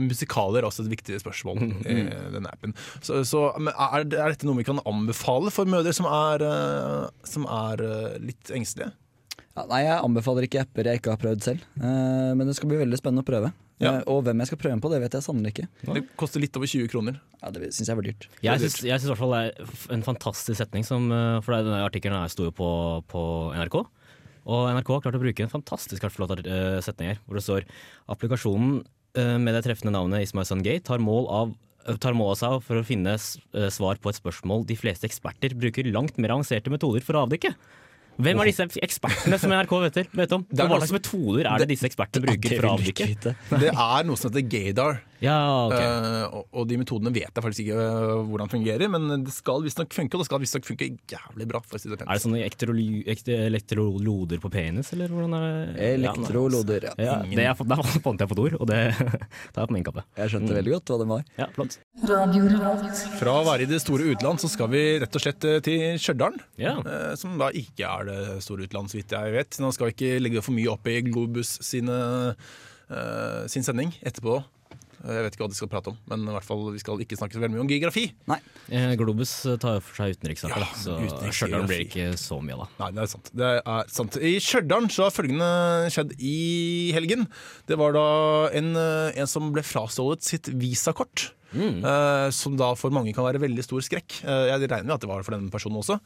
musikaler 0.00 0.64
også 0.64 0.86
et 0.86 0.92
viktig 0.96 1.20
spørsmål 1.22 1.60
i 1.84 1.98
denne 2.34 2.52
appen. 2.52 2.72
Så, 3.04 3.20
så 3.28 3.48
er, 3.56 4.06
er 4.06 4.06
dette 4.32 4.48
noe 4.48 4.58
vi 4.60 4.66
kan 4.68 4.80
anbefale 4.88 5.52
for 5.54 5.68
mødre 5.68 5.92
som 5.96 6.08
er, 6.08 6.46
uh, 6.46 7.10
som 7.28 7.44
er 7.48 7.84
uh, 7.84 8.16
litt 8.22 8.52
engstelige? 8.54 8.92
Ja, 9.56 9.64
nei, 9.70 9.84
jeg 9.86 10.00
anbefaler 10.04 10.44
ikke 10.44 10.66
apper 10.66 10.84
jeg 10.90 11.00
ikke 11.00 11.14
har 11.14 11.20
prøvd 11.22 11.44
selv. 11.46 11.62
Eh, 11.80 12.32
men 12.36 12.44
det 12.44 12.52
skal 12.58 12.68
bli 12.68 12.76
veldig 12.76 12.98
spennende 13.00 13.22
å 13.24 13.28
prøve. 13.28 13.48
Ja. 13.82 13.98
Eh, 13.98 14.04
og 14.08 14.22
hvem 14.24 14.40
jeg 14.40 14.48
skal 14.50 14.60
prøve 14.60 14.76
den 14.76 14.82
på, 14.84 14.90
det 14.92 15.00
vet 15.02 15.16
jeg 15.18 15.24
sannelig 15.26 15.52
ikke. 15.52 15.66
Det 15.84 16.02
koster 16.20 16.42
litt 16.42 16.56
over 16.56 16.70
20 16.70 16.88
kroner. 16.92 17.18
Ja, 17.42 17.50
Det 17.52 17.68
syns 17.76 17.90
jeg 17.90 17.98
var 17.98 18.06
dyrt. 18.06 18.28
Jeg 18.44 18.62
syns 18.62 18.78
jeg 18.86 18.96
syns 18.96 19.08
i 19.08 19.12
hvert 19.12 19.20
fall 19.20 19.34
det 19.34 19.42
er 19.42 19.92
en 19.96 20.06
fantastisk 20.06 20.58
setning, 20.60 20.86
som, 20.86 21.10
eh, 21.12 21.40
for 21.44 21.56
denne 21.56 21.84
artikkelen 21.84 22.32
sto 22.32 22.48
jo 22.48 22.54
på, 22.56 22.70
på 23.10 23.22
NRK. 23.56 23.78
Og 24.46 24.70
NRK 24.72 24.90
har 24.94 25.04
klart 25.04 25.18
å 25.18 25.22
bruke 25.22 25.44
en 25.44 25.52
fantastisk 25.52 26.06
flott 26.14 26.38
eh, 26.46 26.80
setning 26.80 27.12
her, 27.12 27.22
hvor 27.26 27.36
det 27.36 27.44
står 27.44 27.68
applikasjonen 28.12 28.84
med 29.16 29.54
det 29.56 29.62
treffende 29.64 29.94
navnet 29.94 30.20
Is 30.26 30.34
my 30.36 30.42
son 30.44 30.60
gay 30.60 30.76
tar 30.84 31.00
mål 31.00 31.24
av 31.32 31.54
tar 32.02 32.12
mål 32.12 32.34
av 32.34 32.36
seg 32.36 32.56
for 32.66 32.76
å 32.76 32.84
finne 32.84 33.14
svar 33.16 33.96
på 33.96 34.10
et 34.10 34.18
spørsmål 34.18 34.66
de 34.68 34.76
fleste 34.76 35.08
eksperter 35.08 35.54
bruker 35.56 35.88
langt 35.88 36.18
mer 36.20 36.34
avanserte 36.34 36.68
metoder 36.68 37.00
for 37.00 37.16
å 37.16 37.22
avdekke. 37.24 37.54
Hvem 38.16 38.40
er 38.40 38.48
disse 38.48 38.64
ekspertene 38.84 39.38
som 39.40 39.52
NRK 39.52 39.72
vet, 39.84 39.98
vet 40.16 40.32
om? 40.36 40.44
Hva 40.48 40.78
slags 40.80 40.94
metoder 40.94 41.48
er 41.50 41.62
det 41.62 41.68
disse 41.74 41.88
ekspertene 41.88 42.24
bruker 42.24 42.54
for 42.56 42.68
å 42.68 42.72
avdekke? 42.78 43.08
Det 43.60 43.72
er 43.72 44.08
noe 44.08 44.16
som 44.20 44.30
heter 44.32 44.46
gaydar. 44.56 45.02
Ja, 45.24 45.36
okay. 45.66 45.86
uh, 45.86 46.36
og, 46.38 46.48
og 46.52 46.68
de 46.70 46.78
metodene 46.80 47.12
vet 47.14 47.30
jeg 47.30 47.44
faktisk 47.44 47.64
ikke 47.64 47.78
øh, 47.80 48.22
hvordan 48.28 48.50
fungerer, 48.52 48.90
men 48.92 49.24
det 49.24 49.32
skal 49.34 49.64
visstnok 49.64 49.94
funke, 49.96 50.16
og 50.16 50.22
det 50.22 50.28
skal 50.28 50.42
visstnok 50.42 50.68
funke 50.68 50.90
jævlig 51.08 51.48
bra. 51.48 51.62
For 51.64 51.78
å 51.78 51.80
si 51.80 51.90
det 51.90 52.02
Er 52.02 52.10
det 52.10 52.22
sånne 52.24 53.46
elektroloder 53.46 54.42
på 54.42 54.50
penis, 54.52 54.92
eller 54.96 55.12
hvordan 55.12 55.36
er 55.38 55.46
det? 55.46 55.90
Elektroloder. 55.94 56.88
Ja. 56.90 57.06
Ja, 57.06 57.16
det 57.24 57.46
er, 57.46 57.64
der 57.72 57.82
fant 58.04 58.20
jeg 58.20 58.30
på 58.30 58.36
et 58.36 58.42
ord, 58.44 58.58
og 58.60 58.70
det 58.70 58.80
tar 59.52 59.62
jeg 59.62 59.70
på 59.70 59.76
min 59.76 59.86
kappe. 59.86 60.04
Jeg 60.18 60.34
skjønte 60.34 60.56
veldig 60.58 60.74
godt 60.76 60.92
hva 60.92 60.98
det 61.00 61.08
var. 61.12 61.24
Ja, 61.40 61.48
flott. 61.56 61.78
Fra 63.20 63.36
å 63.40 63.46
være 63.46 63.66
i 63.66 63.70
det 63.70 63.80
store 63.84 64.10
utland, 64.12 64.42
så 64.42 64.50
skal 64.52 64.70
vi 64.72 64.82
rett 65.02 65.18
og 65.18 65.24
slett 65.24 65.48
øh, 65.48 65.58
til 65.64 66.00
Stjørdal. 66.02 66.36
Ja. 66.60 66.76
Uh, 66.82 67.12
Som 67.18 67.38
da 67.40 67.50
ikke 67.56 67.88
er 67.88 68.10
det 68.10 68.20
store 68.44 68.68
utland, 68.68 68.92
så 68.92 69.00
vidt 69.00 69.16
jeg 69.16 69.36
vet. 69.36 69.60
Nå 69.62 69.72
skal 69.74 69.90
vi 69.90 69.96
ikke 69.96 70.22
legge 70.22 70.44
for 70.44 70.56
mye 70.56 70.72
opp 70.72 70.88
i 70.90 71.00
Globus 71.06 71.56
sine, 71.64 71.96
uh, 72.90 73.42
sin 73.52 73.66
sending 73.66 73.94
etterpå. 74.06 74.42
Eh, 75.06 75.12
Jeg 75.14 75.22
vet 75.26 75.36
ikke 75.36 75.44
hva 75.46 75.48
de 75.52 75.58
skal 75.58 75.68
prate 75.70 75.92
om, 75.92 75.96
men 76.10 76.24
i 76.26 76.34
hvert 76.34 76.44
fall 76.48 76.64
vi 76.74 76.80
skal 76.82 76.98
ikke 77.04 77.16
snakke 77.18 77.36
så 77.38 77.42
veldig 77.44 77.54
mye 77.54 77.62
om 77.64 77.70
geografi. 77.70 78.08
Nei. 78.26 78.40
Eh, 78.74 78.94
Globus 78.98 79.32
tar 79.62 79.78
for 79.80 79.94
seg 80.02 80.16
utenrikssaker, 80.18 80.58
Ja, 80.58 80.66
da, 80.66 80.80
så 80.82 80.96
utenriks- 80.98 81.38
Stjørdal 81.38 81.66
blir 81.70 81.84
ikke 81.86 82.08
så 82.18 82.40
mye 82.42 82.58
da. 82.58 82.66
Nei, 82.82 82.90
det 82.96 83.02
er 83.04 83.06
sant. 83.14 83.30
Det 83.32 83.52
er 83.62 83.84
sant. 83.88 84.16
I 84.18 84.34
Stjørdal 84.42 84.90
så 84.90 85.06
har 85.06 85.14
følgende 85.14 85.50
skjedd 85.94 86.16
i 86.18 86.92
helgen. 86.96 87.28
Det 87.70 87.78
var 87.78 87.92
da 87.96 88.06
en, 88.52 88.74
eh, 88.76 89.12
en 89.22 89.26
som 89.30 89.52
ble 89.52 89.62
frastjålet 89.62 90.22
sitt 90.22 90.50
visakort. 90.58 91.30
eh, 91.56 92.28
som 92.34 92.56
da 92.58 92.74
for 92.74 92.90
mange 92.90 93.14
kan 93.14 93.24
være 93.24 93.38
veldig 93.40 93.62
stor 93.64 93.80
skrekk. 93.80 94.24
Eh, 94.26 94.48
jeg 94.50 94.68
regner 94.68 94.84
med 94.84 94.94
at 94.98 95.00
det 95.00 95.08
var 95.08 95.22
for 95.22 95.32
denne 95.36 95.48
personen 95.50 95.78
også. 95.80 96.00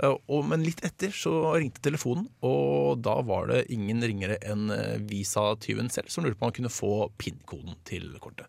Eh, 0.00 0.16
og, 0.32 0.44
men 0.48 0.64
litt 0.64 0.82
etter 0.86 1.12
så 1.14 1.32
ringte 1.56 1.82
telefonen, 1.84 2.28
og 2.46 3.02
da 3.04 3.18
var 3.26 3.50
det 3.50 3.64
ingen 3.74 4.02
ringere 4.04 4.38
enn 4.46 4.70
eh, 4.74 4.96
visatyven 5.10 5.90
selv 5.92 6.12
som 6.12 6.24
lurte 6.24 6.38
på 6.38 6.46
om 6.46 6.50
han 6.50 6.56
kunne 6.60 6.72
få 6.72 6.94
PIN-koden 7.20 7.76
til 7.88 8.08
kortet. 8.22 8.48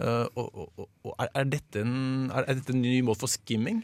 Eh, 0.00 0.26
og, 0.34 0.66
og, 0.66 0.90
og, 1.04 1.14
er, 1.28 1.48
dette 1.48 1.84
en, 1.84 2.28
er 2.34 2.50
dette 2.52 2.76
en 2.76 2.84
ny 2.84 3.00
måte 3.06 3.24
for 3.24 3.32
skimming? 3.32 3.82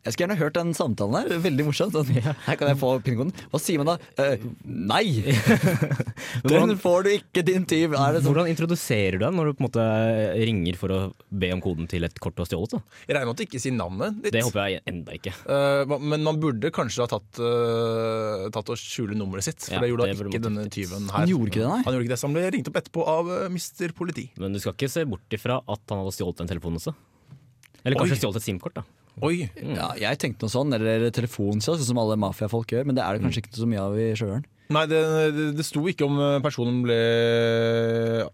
Jeg 0.00 0.14
skulle 0.14 0.30
gjerne 0.30 0.40
hørt 0.40 0.54
den 0.56 0.70
samtalen 0.72 1.16
her. 1.18 1.40
Veldig 1.44 1.64
morsomt. 1.66 1.92
Sånn, 1.92 2.08
her 2.46 2.56
kan 2.56 2.70
jeg 2.70 2.78
få 2.80 2.94
pinnekoden. 3.04 3.34
Hva 3.52 3.58
sier 3.60 3.82
man 3.82 3.90
da? 3.90 3.96
Uh, 4.16 4.46
nei! 4.64 5.20
Den 6.48 6.72
får 6.80 7.04
du 7.04 7.10
ikke, 7.12 7.42
din 7.44 7.66
tyv! 7.68 7.92
Sånn? 7.92 8.24
Hvordan 8.24 8.48
introduserer 8.48 9.18
du 9.18 9.26
deg 9.26 9.34
når 9.36 9.50
du 9.50 9.58
på 9.58 9.60
en 9.60 9.66
måte 9.66 9.84
ringer 10.40 10.78
for 10.80 10.94
å 10.94 11.00
be 11.42 11.50
om 11.52 11.60
koden 11.60 11.90
til 11.90 12.08
et 12.08 12.16
kort 12.22 12.38
du 12.38 12.40
har 12.40 12.48
stjålet? 12.48 12.78
Jeg 13.04 13.12
regner 13.18 13.28
med 13.28 13.34
at 13.34 13.42
du 13.42 13.44
ikke 13.44 13.60
sier 13.60 13.76
navnet 13.76 14.22
ditt. 14.24 14.32
Det 14.38 14.44
håper 14.46 14.72
jeg 14.72 14.82
enda 14.88 15.18
ikke. 15.18 15.34
Uh, 15.44 15.96
men 16.00 16.24
man 16.24 16.40
burde 16.40 16.72
kanskje 16.72 17.04
ha 17.04 17.10
tatt, 17.12 17.42
uh, 17.44 18.46
tatt 18.56 18.72
og 18.72 18.80
skjule 18.80 19.18
nummeret 19.20 19.50
sitt. 19.50 19.66
For 19.66 19.76
Ja, 19.76 19.82
det 19.84 19.90
gjorde 19.92 20.08
det 20.08 20.16
da 20.16 20.30
ikke 20.32 20.44
denne 20.46 20.64
tyven 20.72 21.10
her. 21.10 21.26
Han 21.26 21.34
gjorde 21.34 21.52
ikke 21.52 21.60
det, 21.60 21.68
nei? 21.74 21.82
Han 21.84 21.98
gjorde 21.98 22.08
ikke 22.08 22.14
det, 22.14 22.20
Så 22.22 22.30
han 22.30 22.38
ble 22.38 22.46
ringt 22.56 22.72
opp 22.72 22.80
etterpå 22.80 23.04
av 23.18 23.28
uh, 23.34 23.44
Mr. 23.52 23.92
Politi. 24.00 24.30
Men 24.40 24.56
du 24.56 24.62
skal 24.64 24.78
ikke 24.78 24.88
se 24.96 25.04
bort 25.12 25.36
ifra 25.36 25.60
at 25.60 25.84
han 25.92 26.00
hadde 26.06 26.16
stjålet 26.16 26.40
en 26.46 26.54
telefon 26.54 26.80
også. 26.80 26.96
Eller 27.84 27.98
Oi. 27.98 28.06
kanskje 28.06 28.22
stjålet 28.22 28.40
et 28.40 28.48
SIM-kort, 28.48 28.80
da. 28.80 28.86
Oi! 29.26 29.48
Ja, 29.76 29.90
jeg 29.98 30.20
tenkte 30.22 30.46
noe 30.46 30.52
sånn, 30.52 30.72
eller 30.76 31.10
telefonsalg, 31.14 31.80
sånn 31.80 31.90
som 31.92 32.00
alle 32.00 32.16
mafiafolk 32.20 32.72
gjør. 32.72 32.86
Men 32.88 32.96
det 32.96 33.04
er 33.04 33.16
det 33.18 33.24
kanskje 33.26 33.42
ikke 33.44 33.58
så 33.58 33.68
mye 33.68 33.82
av 33.82 33.98
i 33.98 34.10
Stjørdal. 34.16 34.46
Nei, 34.70 34.84
det, 34.86 34.98
det, 35.34 35.44
det 35.58 35.64
sto 35.66 35.80
ikke 35.90 36.06
om 36.06 36.18
uh, 36.20 36.38
personen 36.44 36.76
ble 36.84 36.96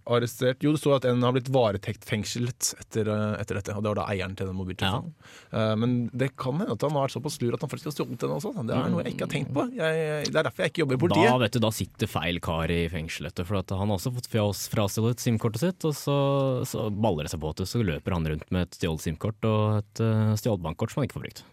arrestert. 0.04 0.60
Jo, 0.64 0.74
det 0.74 0.80
sto 0.82 0.92
at 0.96 1.06
en 1.08 1.22
har 1.24 1.32
blitt 1.32 1.48
varetektfengslet 1.52 2.74
etter, 2.82 3.08
uh, 3.08 3.38
etter 3.40 3.56
dette. 3.60 3.72
Og 3.76 3.80
det 3.84 3.92
var 3.92 4.00
da 4.02 4.06
eieren 4.12 4.36
til 4.36 4.50
den 4.50 4.58
mobiltelefonen. 4.58 5.14
Ja. 5.52 5.64
men 5.80 5.94
det 6.12 6.32
kan 6.36 6.58
hende 6.60 6.74
at 6.76 6.84
han 6.84 6.92
har 6.96 7.06
vært 7.06 7.16
såpass 7.16 7.38
lur 7.40 7.56
at 7.56 7.64
han 7.64 7.72
faktisk 7.72 7.88
har 7.90 7.96
stjålet 7.96 8.20
den 8.20 8.34
også. 8.36 8.52
Det 8.68 8.76
er 8.76 8.92
noe 8.92 9.04
jeg 9.06 9.16
ikke 9.16 9.26
har 9.28 9.32
tenkt 9.32 9.52
på. 9.56 9.66
Jeg, 9.78 10.04
det 10.28 10.36
er 10.36 10.48
derfor 10.50 10.66
jeg 10.66 10.74
ikke 10.74 10.84
jobber 10.84 10.96
i 10.96 11.00
Da 11.00 11.04
politiet. 11.06 11.40
vet 11.46 11.56
du, 11.56 11.60
da 11.64 11.72
sitter 11.80 12.12
feil 12.12 12.40
kar 12.44 12.72
i 12.76 12.80
fengselet. 12.92 13.44
For 13.48 13.60
at 13.62 13.72
han 13.72 13.88
har 13.88 13.96
også 13.96 14.12
fått 14.18 14.30
frastjålet 14.32 15.22
SIM-kortet 15.24 15.64
sitt, 15.64 15.88
og 15.88 15.96
så, 15.96 16.18
så 16.68 16.88
baller 16.92 17.26
det 17.26 17.32
seg 17.34 17.42
på 17.44 17.56
til, 17.56 17.70
så 17.72 17.80
løper 17.84 18.16
han 18.18 18.28
rundt 18.34 18.48
med 18.52 18.68
et 18.68 18.80
stjålet 18.80 19.08
SIM-kort 19.08 19.48
og 19.48 19.80
et 19.80 20.04
stjålet 20.42 20.64
bankkort 20.68 20.92
som 20.92 21.00
han 21.02 21.08
ikke 21.08 21.20
får 21.20 21.28
brukt. 21.30 21.46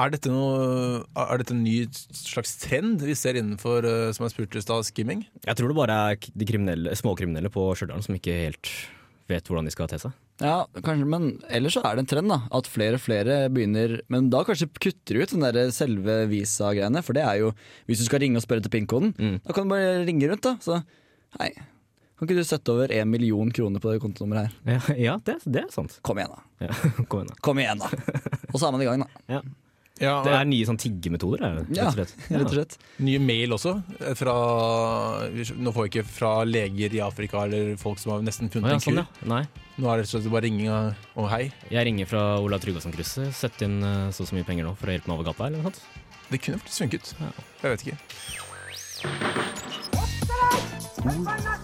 Er 0.00 0.12
dette, 0.12 0.30
noe, 0.32 1.02
er 1.14 1.42
dette 1.42 1.54
en 1.54 1.62
ny 1.64 1.76
slags 2.16 2.56
trend 2.62 3.02
vi 3.06 3.14
ser 3.18 3.38
innenfor 3.38 3.86
uh, 3.86 4.08
som 4.16 4.26
jeg 4.26 4.34
spurte 4.34 4.58
i 4.60 4.64
stad, 4.64 4.86
skimming? 4.88 5.24
Jeg 5.46 5.58
tror 5.58 5.70
det 5.70 5.78
bare 5.78 6.00
er 6.10 6.18
de 6.18 6.48
kriminelle, 6.48 6.96
småkriminelle 6.98 7.52
på 7.54 7.70
Stjørdal 7.78 8.02
som 8.06 8.18
ikke 8.18 8.34
helt 8.46 8.72
vet 9.30 9.46
hvordan 9.46 9.68
de 9.68 9.72
skal 9.74 9.90
te 9.90 10.00
seg. 10.02 10.14
Ja, 10.40 10.64
kanskje, 10.80 11.06
men 11.06 11.26
ellers 11.52 11.76
så 11.76 11.82
er 11.84 11.96
det 11.96 12.06
en 12.06 12.10
trend, 12.10 12.32
da. 12.32 12.40
At 12.56 12.70
flere 12.70 12.96
og 12.96 13.02
flere 13.04 13.42
begynner 13.52 13.98
Men 14.10 14.30
da 14.32 14.40
kanskje 14.48 14.70
kutter 14.72 15.18
du 15.18 15.20
ut 15.20 15.34
den 15.34 15.44
der 15.44 15.74
selve 15.76 16.22
visa-greiene. 16.30 17.02
For 17.04 17.16
det 17.16 17.26
er 17.28 17.42
jo 17.42 17.50
Hvis 17.84 18.00
du 18.00 18.06
skal 18.08 18.24
ringe 18.24 18.40
og 18.40 18.46
spørre 18.46 18.64
etter 18.64 18.72
PIN-koden, 18.72 19.12
da 19.44 19.52
kan 19.52 19.68
du 19.68 19.74
bare 19.76 20.00
ringe 20.08 20.32
rundt, 20.32 20.48
da. 20.48 20.56
Så 20.64 20.80
hei, 21.36 21.52
kan 22.20 22.28
ikke 22.28 22.36
du 22.36 22.44
sette 22.44 22.68
over 22.68 22.92
én 22.92 23.08
million 23.08 23.48
kroner 23.48 23.80
på 23.80 23.94
det 23.94 24.00
kontonummeret 24.02 24.50
her? 24.50 24.74
Ja, 24.74 24.94
ja 25.06 25.12
det, 25.24 25.38
det 25.48 25.62
er 25.62 25.70
sant. 25.72 25.94
Kom 26.04 26.18
igjen, 26.20 26.34
da. 26.34 26.66
Ja, 26.66 26.74
kom 27.08 27.22
igjen 27.22 27.30
da. 27.30 27.36
Kom 27.46 27.60
igjen, 27.62 27.80
da. 27.80 27.88
Og 28.50 28.58
så 28.58 28.66
er 28.66 28.74
man 28.74 28.84
i 28.84 28.88
gang, 28.88 29.04
da. 29.06 29.22
Ja. 29.36 29.40
Ja, 30.00 30.22
Det 30.24 30.32
er 30.32 30.44
nye 30.48 30.64
sånn 30.64 30.78
tiggemetoder, 30.80 31.42
er 31.44 31.58
det, 31.60 31.64
rett 31.76 31.86
og 31.86 31.96
slett. 31.98 32.12
rett 32.30 32.46
og 32.46 32.54
slett. 32.54 32.76
Nye 33.04 33.18
mail 33.20 33.52
også. 33.52 33.74
eh, 34.00 34.14
Fra, 34.16 34.34
nå 35.60 35.72
får 35.76 35.82
vi 35.86 35.90
ikke 35.92 36.04
fra 36.08 36.30
leger 36.48 36.94
i 36.96 37.02
Afrika 37.04 37.42
eller 37.44 37.74
folk 37.80 37.98
som 38.00 38.12
har 38.14 38.22
nesten 38.24 38.48
funnet 38.52 38.70
ja, 38.72 38.78
en 38.78 38.84
sånn, 38.86 39.00
kur. 39.02 39.20
ja. 39.20 39.28
Nei. 39.34 39.42
Nå 39.76 39.88
er 39.92 40.00
det 40.00 40.06
rett 40.06 40.14
og 40.14 40.22
slett 40.22 40.32
bare 40.32 40.46
ringing 40.48 40.68
og, 40.72 41.26
hei. 41.32 41.50
Jeg 41.72 41.84
ringer 41.90 42.08
fra 42.08 42.24
Olav 42.40 42.60
Tryggvason-krysset. 42.64 43.28
Sett 43.36 43.60
inn 43.66 43.78
eh, 43.84 44.08
så 44.10 44.24
og 44.24 44.32
så 44.32 44.38
mye 44.38 44.48
penger 44.48 44.64
nå 44.68 44.72
for 44.80 44.88
å 44.88 44.96
hjelpe 44.96 45.08
meg 45.12 45.18
over 45.20 45.30
gata, 45.32 45.46
eller 45.50 45.60
noe 45.60 45.68
sånt. 45.70 45.82
Det 46.30 46.40
kunne 46.44 46.58
faktisk 46.62 46.84
funket. 46.86 47.14
Ja. 47.20 47.30
Jeg 47.64 47.76
vet 47.76 47.86
ikke. 47.86 47.98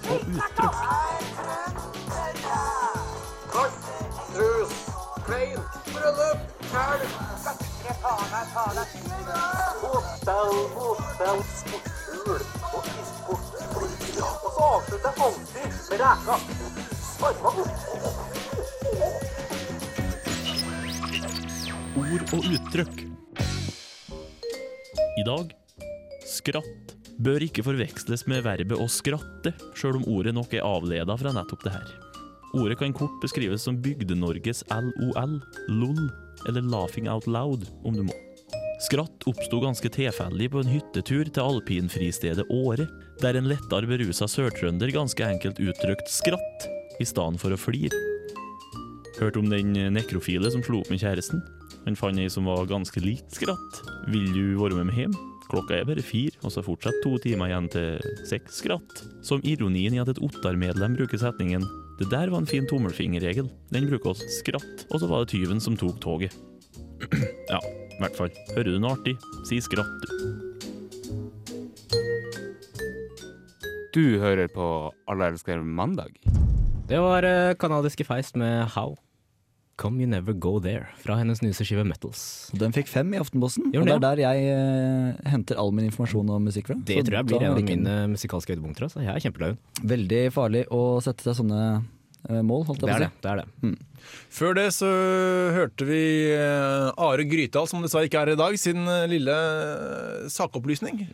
Ord 0.07 0.23
og 0.23 0.29
uttrykk. 0.37 1.77
I 8.37 8.39
dag 25.25 25.55
skratt 26.27 26.93
bør 27.17 27.41
ikke 27.41 27.65
forveksles 27.65 28.27
med 28.29 28.45
verbet 28.45 28.77
å 28.77 28.85
skratte, 28.85 29.57
sjøl 29.73 29.97
om 30.03 30.05
ordet 30.13 30.37
nok 30.37 30.53
er 30.53 30.61
avleda 30.67 31.17
fra 31.17 31.33
nettopp 31.33 31.65
det 31.65 31.73
her. 31.73 31.89
Ordet 32.53 32.77
kan 32.85 32.93
kort 32.93 33.17
beskrives 33.25 33.65
som 33.65 33.81
Bygde-Norges 33.81 34.61
LOL, 34.69 35.41
LOL, 35.73 36.05
eller 36.45 36.69
Laughing 36.69 37.09
Out 37.09 37.25
Loud, 37.27 37.65
om 37.81 37.97
du 37.97 38.05
må. 38.05 38.26
Skratt 38.77 39.25
oppsto 39.25 39.59
ganske 39.63 39.89
tilfeldig 39.89 40.51
på 40.53 40.61
en 40.61 40.69
hyttetur 40.69 41.29
til 41.31 41.43
alpinfristedet 41.43 42.45
Åre, 42.53 42.85
der 43.23 43.39
en 43.39 43.49
lettere 43.49 43.89
berusa 43.89 44.29
sørtrønder 44.29 44.93
ganske 44.93 45.25
enkelt 45.25 45.61
uttrykte 45.65 46.13
skratt 46.13 46.67
i 47.01 47.07
stedet 47.09 47.41
for 47.41 47.57
å 47.57 47.61
flire. 47.61 47.97
Hørt 49.17 49.39
om 49.41 49.49
den 49.49 49.73
nekrofile 49.97 50.51
som 50.53 50.65
slo 50.65 50.83
opp 50.83 50.91
med 50.93 51.01
kjæresten? 51.01 51.41
Han 51.87 51.97
fant 51.97 52.21
ei 52.21 52.29
som 52.33 52.45
var 52.51 52.69
ganske 52.69 53.01
lik 53.01 53.25
skratt. 53.33 53.81
Vil 54.13 54.29
du 54.35 54.43
være 54.61 54.77
med 54.77 54.91
meg 54.91 55.01
hjem? 55.07 55.17
Klokka 55.47 55.79
er 55.79 55.89
bare 55.89 56.05
fire, 56.05 56.37
og 56.45 56.53
så 56.53 56.65
fortsatt 56.67 56.99
to 57.05 57.15
timer 57.23 57.49
igjen 57.49 57.71
til 57.73 58.13
seks 58.29 58.61
skratt. 58.61 59.05
Som 59.25 59.41
ironien 59.47 59.97
i 59.97 60.03
at 60.03 60.11
et 60.13 60.21
Ottar-medlem 60.21 60.99
bruker 60.99 61.23
setningen 61.23 61.65
Det 61.97 62.11
der 62.13 62.29
var 62.29 62.43
en 62.43 62.51
fin 62.51 62.67
tommelfingerregel. 62.69 63.49
Den 63.73 63.89
bruker 63.89 64.13
oss 64.13 64.27
skratt. 64.43 64.85
Og 64.91 65.01
så 65.01 65.09
var 65.09 65.25
det 65.25 65.33
tyven 65.33 65.63
som 65.65 65.79
tok 65.81 65.97
toget. 66.03 66.37
ja, 67.53 67.61
i 67.97 68.03
hvert 68.05 68.19
fall. 68.19 68.33
Hører 68.53 68.75
du 68.75 68.81
noe 68.83 68.93
artig, 68.97 69.17
si 69.49 69.61
skratt, 69.65 70.05
du. 70.05 70.45
Du 73.97 74.19
hører 74.21 74.51
på 74.53 74.93
Alle 75.09 75.31
elsker 75.33 75.63
mandag. 75.65 76.13
Det 76.87 76.99
var 77.01 77.25
uh, 77.25 77.55
kanadiske 77.57 78.05
Feist 78.05 78.37
med 78.37 78.69
How 78.75 78.93
Come 79.81 80.03
You 80.03 80.09
Never 80.09 80.33
Go 80.33 80.59
There 80.61 80.87
fra 81.03 81.17
hennes 81.21 81.41
nyeste 81.45 81.65
skive 81.69 81.85
Metals. 81.85 82.21
Den 82.57 82.73
fikk 82.77 82.89
fem 82.89 83.13
i 83.13 83.21
Aftenposten, 83.21 83.71
Gjør 83.75 83.85
og 83.85 83.89
det 83.89 83.97
er 83.97 84.05
der 84.05 84.23
jeg 84.23 84.47
eh, 84.53 85.27
henter 85.29 85.61
all 85.61 85.73
min 85.77 85.89
informasjon 85.91 86.31
om 86.33 86.47
musikk 86.49 86.71
fra. 86.71 86.79
Det 86.81 86.97
Så 87.01 87.09
tror 87.09 87.19
jeg 87.19 87.29
blir 87.29 87.45
en 87.45 87.53
av 87.53 87.61
mine 87.61 87.97
musikalske 88.15 88.55
høydepunkter. 88.55 88.87
Altså. 88.89 89.03
Jeg 89.05 89.13
er 89.13 89.25
kjempeglad 89.27 89.53
i 89.53 89.57
den. 89.57 89.91
Veldig 89.93 90.23
farlig 90.33 90.65
å 90.73 90.81
sette 91.05 91.29
seg 91.29 91.37
sånne 91.43 91.61
eh, 91.67 91.85
mål, 92.27 92.65
holdt 92.71 92.83
Det 92.83 92.91
jeg 92.91 93.07
er 93.07 93.07
på 93.07 93.07
det. 93.07 93.11
å 93.11 93.13
si. 93.13 93.23
det, 93.23 93.35
er 93.35 93.77
det. 93.77 94.07
Før 94.37 94.57
det 94.59 94.67
så 94.77 94.89
hørte 95.57 95.87
vi 95.89 96.01
eh, 96.35 97.05
Are 97.07 97.27
Grytdal, 97.29 97.69
som 97.71 97.85
dessverre 97.85 98.11
ikke 98.11 98.23
er 98.23 98.33
her 98.33 98.37
i 98.37 98.41
dag, 98.41 98.59
sin 98.61 98.83
eh, 98.87 99.07
lille 99.11 99.37
eh, 99.37 100.27
sakopplysning. 100.33 101.07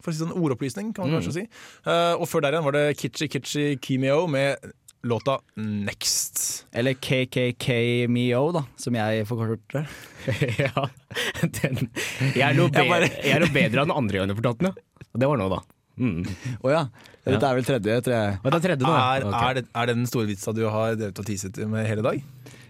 For 0.00 0.12
å 0.12 0.16
si 0.16 0.22
sånn 0.22 0.36
ordopplysning, 0.36 0.92
kan 0.96 1.06
man 1.06 1.18
kanskje 1.18 1.36
si. 1.40 1.46
Eh, 1.84 2.12
og 2.16 2.28
før 2.30 2.46
der 2.46 2.56
igjen 2.56 2.68
var 2.68 2.76
det 2.76 2.84
Kitchi 3.00 3.28
Kitchi 3.28 3.64
Kimio 3.84 4.24
med 4.32 4.70
låta 5.02 5.38
Next. 5.56 6.66
Eller 6.72 6.94
KKK-MEO, 6.94 8.52
da, 8.56 8.64
som 8.80 8.96
jeg 8.96 9.26
forkorter 9.28 9.80
det. 9.80 10.48
ja, 10.66 10.86
den, 11.60 11.88
jeg, 12.34 12.44
er 12.44 12.56
noe 12.56 12.72
bedre, 12.72 13.08
jeg 13.08 13.36
er 13.36 13.44
noe 13.44 13.54
bedre 13.54 13.84
enn 13.84 13.92
den 13.92 13.96
andre 13.96 14.26
fortalte 14.36 14.70
ja. 14.70 14.88
Og 15.10 15.22
det 15.22 15.28
var 15.30 15.40
nå, 15.40 15.48
da. 15.50 15.62
Mm. 16.00 16.24
Oh, 16.64 16.70
ja. 16.72 16.86
Dette 17.26 17.46
er 17.46 17.58
vel 17.58 17.66
tredje, 17.68 17.98
tror 18.06 18.16
jeg. 18.16 18.38
Er 18.40 18.56
tredje 18.64 18.86
nå. 18.86 18.92
Er, 18.96 19.26
okay. 19.28 19.44
er, 19.50 19.58
det, 19.60 19.64
er 19.76 19.90
det 19.90 19.96
den 19.98 20.08
store 20.08 20.30
vitsa 20.30 20.54
du 20.56 20.64
har 20.64 20.96
drevet 20.96 21.20
og 21.20 21.28
teaset 21.28 21.60
med 21.68 21.86
hele 21.88 22.04
dag? 22.06 22.22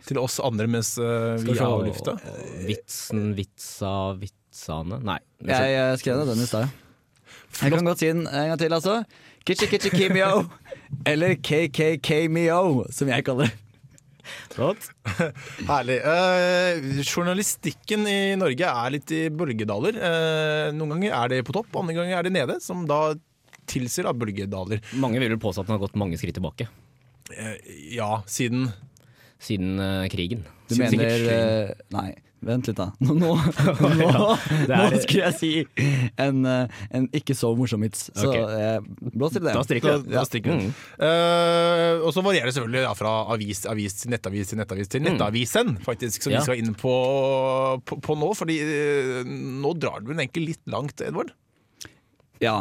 Til 0.09 0.19
oss 0.19 0.40
andre 0.43 0.66
mens 0.71 0.97
uh, 0.99 1.38
vi 1.38 1.55
har 1.55 1.62
er 1.62 1.71
av 1.71 1.87
lufta? 1.87 2.16
Vitsen, 2.66 3.31
vitsa, 3.38 3.95
vitsane 4.19 4.99
Nei. 5.07 5.21
Jeg, 5.47 5.75
jeg 5.77 6.01
skrev 6.03 6.21
ned 6.21 6.33
den 6.33 6.43
i 6.43 6.49
stad. 6.51 6.79
Jeg 7.61 7.75
kan 7.75 7.87
godt 7.87 8.03
si 8.03 8.11
den 8.11 8.27
en 8.27 8.53
gang 8.53 8.61
til, 8.61 8.75
altså. 8.75 9.01
Kitchi 9.47 9.71
Kitchi 9.71 9.93
Kimio. 9.95 10.45
Eller 11.11 11.37
KKK-MEO, 11.38 12.87
som 12.90 13.09
jeg 13.09 13.25
kaller 13.25 13.49
det. 13.49 13.70
Herlig. 15.71 15.99
Eh, 16.03 17.01
journalistikken 17.05 18.07
i 18.11 18.19
Norge 18.40 18.71
er 18.71 18.95
litt 18.97 19.14
i 19.16 19.25
bølgedaler. 19.33 19.97
Eh, 19.97 20.69
noen 20.77 20.97
ganger 20.97 21.16
er 21.23 21.35
det 21.35 21.43
på 21.49 21.57
topp, 21.57 21.73
andre 21.81 21.97
ganger 21.99 22.19
er 22.19 22.29
det 22.29 22.35
nede, 22.37 22.61
som 22.64 22.87
da 22.90 23.14
tilsier 23.71 24.09
da 24.09 24.14
bølgedaler. 24.16 24.83
Mange 25.01 25.21
vil 25.23 25.35
vel 25.35 25.43
påstå 25.43 25.62
at 25.62 25.71
den 25.71 25.77
har 25.79 25.85
gått 25.85 25.99
mange 26.01 26.19
skritt 26.21 26.38
tilbake 26.38 26.69
Eh, 27.31 27.59
ja, 27.95 28.23
siden 28.27 28.71
siden 29.40 29.79
uh, 29.81 30.09
krigen. 30.12 30.42
Du 30.68 30.74
siden 30.76 30.98
mener 30.98 31.09
krigen. 31.09 31.70
eh, 31.70 31.87
Nei, 31.94 32.11
vent 32.44 32.68
litt, 32.68 32.79
da. 32.79 32.90
Nå, 33.03 33.14
nå, 33.18 33.31
nå, 34.00 34.11
det 34.68 34.76
nå 34.79 35.00
skulle 35.03 35.31
jeg 35.31 35.37
si 35.38 35.50
en, 36.20 36.44
eh, 36.48 36.83
en 36.96 37.09
ikke 37.16 37.35
så 37.37 37.50
morsom 37.59 37.83
vits. 37.85 38.07
Så 38.14 38.29
okay. 38.31 38.85
blås 39.16 39.35
til 39.35 39.44
det. 39.48 39.57
Da 39.57 39.64
stryker 39.64 40.05
vi. 40.05 40.14
Ja. 40.14 40.24
Mm. 40.61 40.70
Eh, 41.09 42.05
og 42.05 42.12
så 42.16 42.24
varierer 42.24 42.50
det 42.50 42.55
selvfølgelig 42.59 42.85
ja, 42.85 42.94
fra 42.98 43.14
avis, 43.35 43.64
avis 43.70 43.98
til 44.03 44.14
nettavis 44.14 44.53
til 44.53 44.61
nettavis 44.62 44.92
til 44.92 45.05
nettavisen, 45.09 45.74
faktisk, 45.88 46.22
som 46.24 46.37
Ja. 46.37 46.40
vi 46.40 46.48
skal 46.50 46.62
inn 46.62 46.76
på, 46.79 46.94
på, 47.85 48.00
på 48.05 48.18
nå. 48.20 48.31
Fordi 48.38 48.61
uh, 48.62 49.20
nå 49.64 49.74
drar 49.81 50.05
du 50.05 50.12
den 50.12 50.22
egentlig 50.22 50.53
litt 50.55 50.64
langt, 50.72 51.00
Edvard. 51.05 51.33
Ja. 52.40 52.61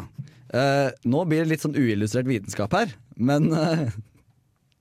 Eh, 0.49 0.89
nå 1.05 1.23
blir 1.29 1.43
det 1.45 1.53
litt 1.53 1.63
sånn 1.63 1.77
uillustrert 1.77 2.27
vitenskap 2.27 2.73
her, 2.73 2.95
men 3.21 3.51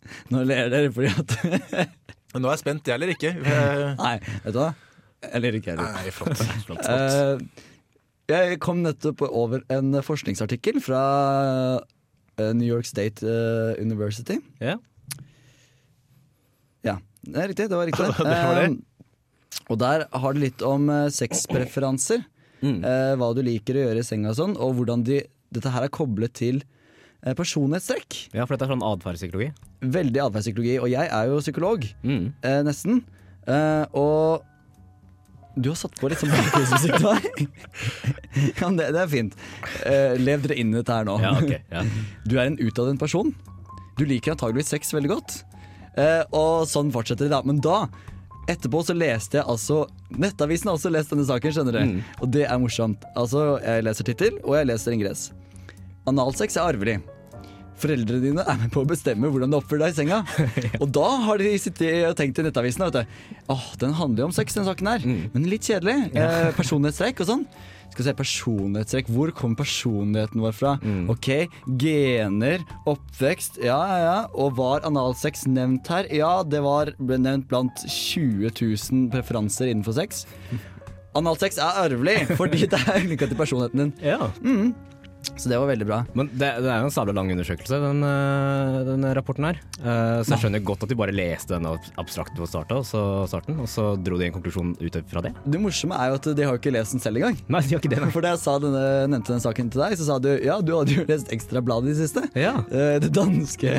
Nå 0.32 0.44
ler 0.48 0.70
dere 0.72 0.92
fordi 0.94 1.12
at 1.12 1.34
nå 2.38 2.44
er 2.44 2.54
jeg 2.54 2.60
spent, 2.60 2.88
jeg 2.88 2.94
eller 2.98 3.14
ikke. 3.14 3.32
Nei, 4.04 4.16
vet 4.44 4.54
du 4.54 4.60
hva? 4.60 4.72
Jeg 5.24 5.42
ler 5.42 5.58
ikke 5.58 5.74
heller. 5.74 5.94
Nei, 5.96 6.12
flott. 6.14 6.38
flott, 6.38 6.66
flott. 6.68 6.88
Eh, 6.92 7.64
jeg 8.28 8.58
kom 8.62 8.82
nettopp 8.84 9.24
over 9.26 9.64
en 9.72 9.96
forskningsartikkel 10.04 10.78
fra 10.84 11.00
eh, 12.38 12.52
New 12.54 12.68
York 12.68 12.86
State 12.86 13.26
eh, 13.26 13.80
University. 13.82 14.38
Ja. 14.62 14.76
Ja, 16.86 16.98
det 17.24 17.42
er 17.42 17.50
riktig. 17.50 17.70
Det 17.72 17.80
var 17.80 17.90
riktig. 17.90 18.12
Det 18.20 18.28
var 18.28 18.60
det. 18.60 18.68
Og 19.68 19.80
der 19.80 20.06
har 20.12 20.36
det 20.36 20.44
litt 20.44 20.62
om 20.64 20.86
sexpreferanser. 21.12 22.22
Mm. 22.62 22.78
Hva 23.20 23.28
du 23.36 23.40
liker 23.46 23.76
å 23.76 23.82
gjøre 23.88 24.02
i 24.02 24.06
senga 24.06 24.32
og 24.32 24.38
sånn, 24.38 24.54
og 24.58 24.78
hvordan 24.78 25.02
de, 25.06 25.20
dette 25.54 25.70
her 25.72 25.84
er 25.86 25.92
koblet 25.94 26.34
til 26.38 26.62
personlighetstrekk. 27.34 28.34
ja, 28.34 28.44
for 28.46 28.54
dette 28.56 28.68
er 28.68 28.74
sånn 28.76 28.84
atferdspsykologi. 28.86 29.50
Veldig 29.82 30.20
atferdspsykologi. 30.28 30.76
Og 30.82 30.88
jeg 30.92 31.08
er 31.10 31.26
jo 31.32 31.40
psykolog, 31.40 31.84
Mm. 32.04 32.32
eh, 32.42 32.62
nesten. 32.62 33.02
Eh, 33.46 33.84
og 33.92 34.42
du 35.58 35.70
har 35.70 35.76
satt 35.76 35.96
på 35.98 36.08
litt 36.08 36.18
sånn 36.20 36.30
musikk 36.30 36.94
til 36.96 37.06
meg. 37.08 37.48
ja, 38.60 38.68
det, 38.78 38.92
det 38.94 39.00
er 39.02 39.08
fint. 39.10 39.34
Eh, 39.84 40.14
lev 40.18 40.42
dere 40.46 40.58
inn 40.60 40.70
i 40.74 40.78
dette 40.78 40.92
her 40.94 41.04
nå. 41.08 41.18
Ja, 41.20 41.32
okay, 41.40 41.62
Ja. 41.72 41.82
Du 42.28 42.36
er 42.38 42.46
en 42.46 42.58
utadvendt 42.58 43.00
person. 43.00 43.34
Du 43.98 44.04
liker 44.06 44.32
antageligvis 44.36 44.68
sex 44.70 44.92
veldig 44.94 45.10
godt. 45.10 45.40
Eh, 45.98 46.22
og 46.30 46.68
sånn 46.70 46.92
fortsetter 46.94 47.26
det 47.26 47.32
da. 47.34 47.42
Men 47.42 47.58
da, 47.64 47.88
etterpå 48.48 48.84
så 48.86 48.94
leste 48.96 49.40
jeg 49.40 49.44
altså 49.50 49.88
Nettavisen 50.14 50.70
har 50.70 50.78
også 50.78 50.90
lest 50.94 51.10
denne 51.10 51.26
saken, 51.26 51.52
skjønner 51.52 51.74
dere. 51.74 51.88
Mm. 51.90 51.98
Og 52.22 52.30
det 52.32 52.44
er 52.46 52.58
morsomt. 52.62 53.02
Altså, 53.18 53.58
jeg 53.60 53.82
leser 53.84 54.04
tittel, 54.08 54.38
og 54.44 54.54
jeg 54.56 54.66
leser 54.70 54.94
ingress. 54.94 55.32
Analsex 56.08 56.58
er 56.58 56.72
arvelig. 56.72 56.98
Foreldrene 57.78 58.24
dine 58.24 58.42
er 58.42 58.58
med 58.58 58.72
på 58.74 58.82
å 58.82 58.88
bestemme 58.88 59.30
hvordan 59.30 59.52
du 59.52 59.58
oppfører 59.60 59.86
deg 59.86 59.94
i 59.94 59.98
senga. 60.00 60.22
Og 60.82 60.90
da 60.94 61.06
har 61.28 61.38
de 61.38 61.54
sittet 61.62 62.08
og 62.08 62.16
tenkt 62.18 62.40
i 62.40 62.46
Nettavisen 62.46 62.82
vet 62.88 62.96
du. 62.96 63.18
Åh, 63.54 63.66
den 63.78 63.94
handler 63.94 64.24
jo 64.24 64.30
om 64.32 64.34
sex, 64.34 64.56
den 64.58 64.66
saken 64.66 64.90
her. 64.90 65.04
Men 65.06 65.50
litt 65.50 65.68
kjedelig. 65.68 66.10
Eh, 66.18 66.48
personlighetstrekk 66.58 67.22
og 67.22 67.28
sånn. 67.30 67.44
Skal 67.88 68.02
vi 68.02 68.06
se, 68.08 68.14
personlighetstrekk. 68.18 69.12
Hvor 69.14 69.30
kommer 69.36 69.60
personligheten 69.62 70.42
vår 70.42 70.56
fra? 70.58 70.74
Ok, 71.12 71.30
gener, 71.80 72.66
oppvekst, 72.90 73.60
ja 73.64 73.78
ja 73.92 74.00
ja. 74.02 74.18
Og 74.34 74.58
var 74.58 74.82
analsex 74.88 75.46
nevnt 75.48 75.88
her? 75.92 76.10
Ja, 76.14 76.32
det 76.42 76.64
var, 76.66 76.92
ble 76.98 77.20
nevnt 77.22 77.46
blant 77.50 77.86
20 77.86 78.50
000 78.58 79.06
preferanser 79.14 79.70
innenfor 79.70 79.96
sex. 80.00 80.26
Analsex 81.18 81.56
er 81.62 81.80
arvelig, 81.86 82.18
fordi 82.38 82.66
det 82.70 82.78
er 82.84 83.06
ulike 83.06 83.30
til 83.30 83.38
personligheten 83.38 83.86
din. 83.86 83.96
Ja. 84.04 84.28
Så 85.38 85.48
det 85.50 85.58
var 85.60 85.68
veldig 85.70 85.86
bra. 85.86 85.96
Men 86.18 86.28
det, 86.32 86.48
det 86.64 86.70
er 86.70 86.80
jo 86.82 86.88
en 86.88 86.92
sabla 86.94 87.12
lang 87.14 87.28
undersøkelse, 87.30 87.78
den, 87.82 88.00
øh, 88.06 88.78
den 88.88 89.04
rapporten 89.14 89.46
her. 89.46 89.58
Eh, 89.78 90.20
så 90.26 90.32
jeg 90.34 90.40
skjønner 90.44 90.62
godt 90.66 90.82
at 90.86 90.90
de 90.90 90.96
bare 90.98 91.14
leste 91.14 91.54
den 91.54 91.68
abstrakten 92.00 92.38
på 92.40 92.48
starten, 92.50 92.80
og 92.80 92.86
så, 92.88 93.02
starten, 93.30 93.58
og 93.62 93.68
så 93.70 93.92
dro 94.02 94.18
de 94.18 94.26
en 94.28 94.34
konklusjon 94.34 94.72
ut 94.82 94.98
fra 95.10 95.22
det. 95.28 95.32
Det 95.46 95.60
morsomme 95.62 95.98
er 95.98 96.10
jo 96.10 96.18
at 96.18 96.28
de 96.38 96.46
har 96.46 96.56
jo 96.56 96.62
ikke 96.62 96.74
lest 96.74 96.96
den 96.96 97.04
selv 97.04 97.20
engang. 97.20 97.38
Nei, 97.46 97.62
de 97.68 97.76
har 97.76 97.82
ikke 97.82 97.92
det. 97.94 98.02
For 98.14 98.24
da 98.26 98.34
jeg 98.34 98.42
sa 98.42 98.56
denne, 98.62 98.84
nevnte 99.14 99.34
den 99.36 99.44
saken 99.46 99.70
til 99.74 99.84
deg, 99.84 99.96
så 100.00 100.08
sa 100.10 100.18
du 100.22 100.30
ja, 100.42 100.58
du 100.64 100.74
hadde 100.74 100.96
jo 100.96 101.06
lest 101.10 101.30
Ekstrabladet 101.34 101.92
i 101.92 101.94
det 101.94 102.00
siste. 102.08 102.26
Ja. 102.38 102.56
Eh, 102.66 102.98
Det 103.06 103.12
danske 103.14 103.76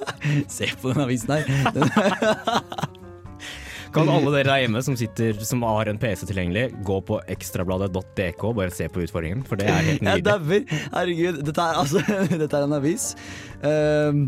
Se 0.56 0.72
på 0.80 0.90
den 0.90 1.04
avisen 1.06 1.36
her. 1.36 1.70
Den, 1.76 1.90
Kan 3.96 4.10
alle 4.12 4.32
dere 4.34 4.48
der 4.50 4.62
hjemme 4.66 4.82
som, 4.84 4.96
sitter, 5.00 5.36
som 5.48 5.62
har 5.66 5.88
en 5.90 5.98
PC 6.00 6.26
tilgjengelig, 6.28 6.66
gå 6.86 6.98
på 7.08 7.20
ekstrabladet.dk 7.32 8.44
og 8.50 8.58
bare 8.60 8.74
se 8.74 8.88
på 8.92 9.04
utfordringen, 9.06 9.44
for 9.48 9.56
det 9.60 9.70
er 9.72 9.80
helt 9.90 10.02
jeg 10.02 10.22
nydelig. 10.22 10.26
dauer. 10.30 10.82
Herregud, 10.94 11.38
dette 11.48 11.68
er, 11.70 11.78
altså, 11.84 12.02
dette 12.42 12.50
er 12.60 12.66
en 12.68 12.76
avis. 12.80 13.12
Um, 13.62 14.26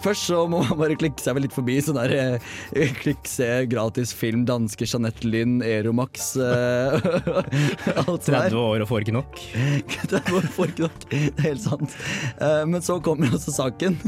Først 0.00 0.24
så 0.24 0.38
må 0.48 0.62
man 0.64 0.78
bare 0.80 0.94
klikke 0.96 1.20
seg 1.20 1.36
litt 1.36 1.52
forbi 1.52 1.74
sånn 1.84 1.98
der 1.98 2.12
eh, 2.16 2.92
Klikk 3.02 3.26
se 3.28 3.48
gratis 3.68 4.14
film, 4.16 4.46
danske 4.48 4.86
Jeanette 4.88 5.28
Lynn, 5.28 5.58
Eromax 5.60 6.30
eh, 6.40 6.96
Alt 8.06 8.24
der 8.24 8.48
30 8.48 8.56
år 8.56 8.86
og 8.86 8.88
får 8.88 9.04
ikke 9.04 9.16
nok. 9.18 9.36
30 10.08 10.32
år 10.38 10.48
og 10.48 10.54
får 10.56 10.72
ikke 10.72 10.86
nok. 10.86 11.04
Det 11.12 11.20
er 11.28 11.44
helt 11.50 11.64
sant. 11.66 11.98
Eh, 12.40 12.62
Men 12.72 12.80
så 12.88 12.96
kommer 13.04 13.36
også 13.36 13.52
saken. 13.52 14.00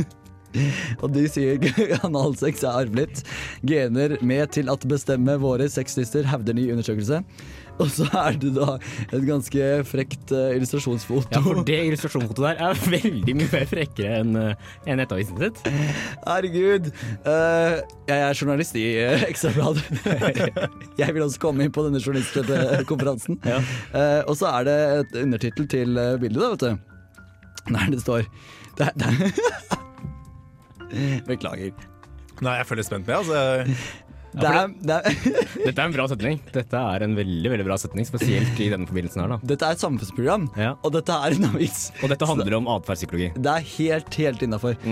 Og 1.03 1.11
de 1.15 1.27
sier 1.31 1.61
analsex 2.07 2.65
er 2.65 2.85
arvelig. 2.85 3.25
Gener 3.67 4.17
med 4.25 4.55
til 4.57 4.71
at 4.73 4.87
bestemme 4.89 5.37
våre 5.43 5.69
sexlyster, 5.71 6.27
hevder 6.31 6.57
ny 6.57 6.71
undersøkelse. 6.75 7.23
Og 7.83 7.89
så 7.91 8.07
er 8.15 8.37
det 8.39 8.53
da 8.55 8.77
et 9.09 9.25
ganske 9.27 9.69
frekt 9.89 10.31
eh, 10.35 10.55
illustrasjonsfoto. 10.55 11.27
Ja, 11.35 11.43
for 11.43 11.65
det 11.67 11.81
illustrasjonsfotoet 11.89 12.45
der 12.45 12.63
er 12.69 12.83
veldig 12.97 13.37
mye 13.41 13.51
mer 13.51 13.67
frekkere 13.71 14.21
enn 14.21 14.39
uh, 14.39 14.71
enn 14.87 15.01
Nettavisen 15.03 15.41
sitt. 15.43 15.59
Herregud. 16.23 16.91
Uh, 17.27 17.83
jeg 18.07 18.21
er 18.21 18.39
journalist 18.39 18.79
i 18.79 18.87
uh, 19.03 19.27
Ekstrabladet. 19.27 19.85
jeg 21.03 21.17
vil 21.17 21.27
også 21.27 21.43
komme 21.43 21.67
inn 21.67 21.75
på 21.75 21.87
denne 21.89 22.03
journalistkonferansen. 22.03 23.41
Ja. 23.43 23.61
uh, 23.91 24.23
og 24.31 24.39
så 24.39 24.53
er 24.55 24.69
det 24.69 24.81
et 25.01 25.23
undertittel 25.25 25.71
til 25.71 25.99
eh, 25.99 26.17
bildet, 26.21 26.43
da, 26.43 26.51
vet 26.55 26.67
du. 26.67 26.93
Der 27.75 27.91
det 27.91 28.03
står 28.03 28.29
det, 28.79 28.91
det, 29.01 29.81
Beklager. 31.31 31.73
Nei, 32.43 32.57
jeg 32.61 32.67
føler 32.67 32.83
spent 32.87 33.07
med. 33.07 33.15
Altså. 33.23 33.67
Det 34.35 34.49
er, 34.51 34.73
det 34.83 34.95
er, 34.97 35.05
Dette 35.69 35.79
er 35.79 35.85
en 35.87 35.93
bra 35.95 36.05
setning. 36.11 36.41
Dette 36.51 36.75
er 36.95 37.05
en 37.07 37.13
veldig 37.15 37.51
veldig 37.53 37.67
bra 37.69 37.77
setning, 37.79 38.03
spesielt 38.09 38.59
i 38.59 38.67
denne 38.73 38.89
forbindelsen 38.89 39.23
her. 39.23 39.29
da. 39.37 39.39
dette 39.53 39.69
er 39.69 39.77
et 39.77 39.85
samfunnsprogram, 39.85 40.49
Ja. 40.59 40.73
og 40.83 40.91
dette 40.97 41.15
er 41.15 41.37
en 41.37 41.47
avis. 41.53 41.85
Og 42.03 42.11
dette 42.11 42.27
handler 42.27 42.57
om 42.59 42.67
atferdspsykologi. 42.75 43.29
Det 43.39 43.53
er 43.53 43.69
helt, 43.77 44.11
helt 44.19 44.43
innafor. 44.43 44.75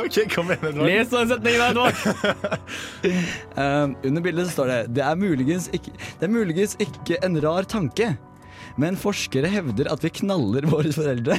OK, 0.00 0.16
kom 0.32 0.50
igjen, 0.52 0.64
Edvard. 0.70 0.88
Les 0.88 1.10
den 1.12 1.28
setningen 1.30 1.62
Edvard! 1.68 1.96
Um, 3.56 3.94
under 4.04 4.24
bildet 4.24 4.48
så 4.48 4.52
står 4.56 4.70
det 4.72 4.78
det 4.98 5.04
er, 5.04 5.16
muligens 5.20 5.68
ikke, 5.76 5.92
det 6.20 6.26
er 6.28 6.32
muligens 6.32 6.76
ikke 6.82 7.20
en 7.26 7.38
rar 7.44 7.68
tanke, 7.68 8.14
men 8.80 8.96
forskere 9.00 9.48
hevder 9.52 9.88
at 9.92 10.04
vi 10.04 10.10
knaller 10.22 10.68
våre 10.72 10.92
foreldre. 10.96 11.38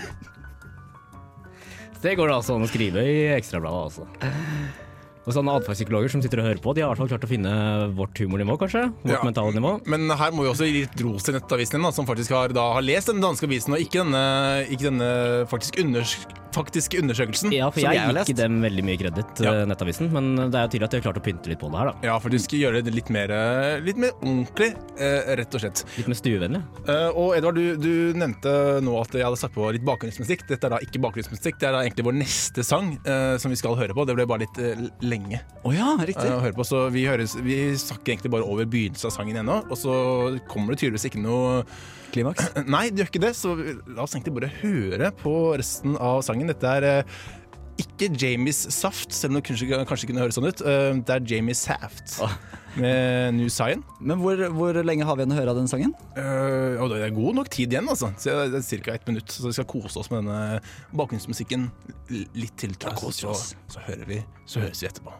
Det 2.02 2.16
går 2.16 2.30
det 2.30 2.36
altså 2.36 2.58
an 2.58 2.66
å 2.66 2.70
skrive 2.70 3.04
i 3.04 3.16
Ekstrabladet, 3.34 3.88
altså. 3.90 4.84
Og 5.28 5.36
sånne 5.36 5.58
atferdspsykologer 5.60 6.10
som 6.14 6.22
sitter 6.24 6.40
og 6.40 6.48
hører 6.48 6.62
på, 6.64 6.74
de 6.78 6.82
har 6.86 6.88
i 6.88 6.96
hvert 6.96 7.02
fall 7.04 7.12
klart 7.12 7.28
å 7.28 7.32
finne 7.32 7.52
vårt 7.98 8.16
humornivå, 8.24 8.56
kanskje? 8.62 8.86
Vårt 9.04 9.18
Ja. 9.18 9.24
mentale 9.28 9.52
nivå. 9.54 9.74
Men 9.86 10.08
her 10.10 10.32
må 10.32 10.44
vi 10.48 10.52
også 10.54 10.66
gi 10.66 10.86
litt 10.86 11.02
ros 11.04 11.24
til 11.28 11.36
Nettavisen 11.36 11.84
da, 11.84 11.92
som 11.92 12.08
faktisk 12.08 12.32
har, 12.32 12.48
da, 12.56 12.72
har 12.74 12.82
lest 12.82 13.08
den 13.12 13.20
danske 13.20 13.44
avisen, 13.46 13.74
og 13.76 13.80
ikke 13.84 14.06
denne, 14.06 14.24
ikke 14.72 14.88
denne 14.88 15.48
faktisk 15.52 15.80
unders 15.84 16.16
faktiske 16.58 16.98
undersøkelsen. 17.04 17.52
Ja, 17.54 17.68
for 17.70 17.84
jeg 17.84 17.94
jeg 18.00 18.16
ikke 18.24 18.34
dem 18.40 18.62
veldig 18.64 18.84
mye 18.88 18.98
kreditt, 18.98 19.42
Ja. 19.44 19.52
eh, 19.52 19.66
Nettavisen, 19.70 20.08
men 20.12 20.50
det 20.50 20.56
er 20.58 20.64
jo 20.66 20.72
tydelig 20.74 20.84
at 20.88 20.92
de 20.92 20.98
har 21.02 21.06
klart 21.14 21.20
å 21.20 21.24
pynte 21.28 21.48
litt 21.52 21.60
på 21.60 21.70
det 21.70 21.78
her, 21.78 21.92
da. 21.92 22.08
Ja, 22.08 22.16
for 22.24 22.30
du 22.34 22.40
skal 22.40 22.58
gjøre 22.64 22.82
det 22.84 22.96
litt 22.96 23.10
mer, 23.14 23.30
eh, 23.30 23.80
litt 23.84 23.98
mer 23.98 24.12
ordentlig, 24.24 24.74
eh, 24.98 25.36
rett 25.36 25.54
og 25.54 25.62
slett. 25.62 25.84
Litt 26.00 26.08
mer 26.08 26.16
stuevennlig. 26.16 26.64
Og 27.14 27.36
Edvard, 27.38 27.54
du, 27.56 27.76
du 27.78 28.14
nevnte 28.18 28.82
nå 28.82 28.96
at 29.02 29.12
jeg 29.12 29.22
hadde 29.28 29.38
satt 29.38 29.54
på 29.54 29.70
litt 29.72 29.84
bakgrunnsmusikk. 29.86 30.48
Dette 30.48 30.64
er 30.66 30.70
da 30.70 30.80
ikke 30.80 30.98
bakgrunnsmusikk, 31.04 31.60
det 31.60 31.68
er 31.68 31.74
da 31.74 31.84
egentlig 31.84 32.06
vår 32.08 32.18
neste 32.24 32.64
sang 32.66 32.98
som 33.38 33.52
vi 33.52 33.56
skal 33.60 33.76
høre 33.76 33.94
på. 33.94 34.08
Det 34.08 34.16
ble 34.16 34.26
bare 34.26 34.40
litt 34.48 34.58
eh, 34.58 34.90
lenge 35.18 35.42
Oh 35.68 35.74
ja, 35.76 35.98
riktig. 36.00 36.30
Uh, 36.32 36.48
på, 36.56 36.64
så 36.64 36.86
vi, 36.94 37.04
høres, 37.10 37.36
vi 37.44 37.58
snakker 37.76 38.14
egentlig 38.14 38.32
bare 38.38 38.48
over 38.48 38.68
begynnelsen 38.70 39.10
av 39.10 39.16
sangen 39.18 39.40
ennå. 39.42 39.58
Og 39.68 39.80
så 39.80 39.96
kommer 40.48 40.74
det 40.74 40.84
tydeligvis 40.84 41.10
ikke 41.10 41.24
noe 41.24 41.64
Klimaks. 42.14 42.54
Nei, 42.74 42.88
det 42.88 43.04
gjør 43.04 43.10
ikke 43.12 43.24
det, 43.26 43.34
så 43.36 43.52
la 43.58 44.06
oss 44.06 44.16
egentlig 44.16 44.38
bare 44.38 44.54
høre 44.62 45.12
på 45.20 45.34
resten 45.60 45.98
av 46.00 46.22
sangen. 46.24 46.48
Dette 46.48 46.72
er 46.80 46.88
eh, 46.88 47.18
ikke 47.82 48.10
Jamies 48.18 48.60
Saft, 48.74 49.14
selv 49.14 49.34
om 49.34 49.40
det 49.40 49.48
kanskje, 49.48 49.70
kanskje 49.90 50.10
kunne 50.10 50.24
høres 50.24 50.38
sånn 50.38 50.48
ut. 50.50 50.64
Eh, 50.66 50.90
det 51.06 51.14
er 51.14 51.28
Jamie 51.30 51.58
Saft 51.58 52.18
med 52.78 53.38
New 53.38 53.50
Sign. 53.54 53.84
Men 54.00 54.22
hvor, 54.22 54.42
hvor 54.54 54.80
lenge 54.86 55.06
har 55.08 55.18
vi 55.18 55.26
igjen 55.26 55.36
å 55.36 55.40
høre 55.40 55.54
av 55.54 55.60
den 55.60 55.70
sangen? 55.72 55.94
Uh, 56.18 56.78
det 56.92 57.02
er 57.06 57.16
god 57.16 57.40
nok 57.40 57.52
tid 57.54 57.74
igjen, 57.74 57.90
altså. 57.90 58.12
Så 58.22 58.34
det 58.54 58.62
er 58.62 58.84
ca. 58.86 58.98
ett 58.98 59.10
minutt. 59.10 59.32
Så 59.34 59.50
vi 59.50 59.56
skal 59.58 59.70
kose 59.70 60.02
oss 60.02 60.12
med 60.14 60.26
denne 60.26 60.62
bakgrunnsmusikken 60.98 61.70
litt 62.10 62.58
til. 62.60 62.78
vi 62.78 63.16
Så, 63.18 63.34
så 63.38 63.88
hører 63.88 64.06
vi 64.10 64.22
Så 64.46 64.64
høres 64.64 64.84
vi 64.84 64.92
etterpå. 64.92 65.16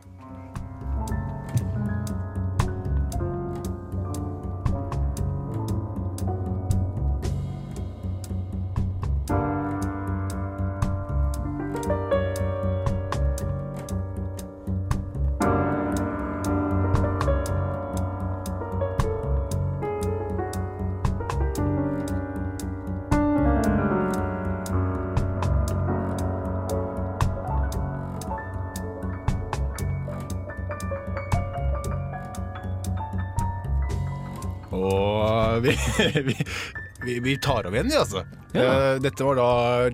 vi, 37.06 37.20
vi, 37.20 37.38
tar 37.38 37.68
av 37.68 37.76
igjen, 37.76 37.90
vi, 37.92 37.98
altså. 37.98 38.26
Eh, 38.56 38.96
dette 39.04 39.26
var 39.28 39.36
da 39.38 39.48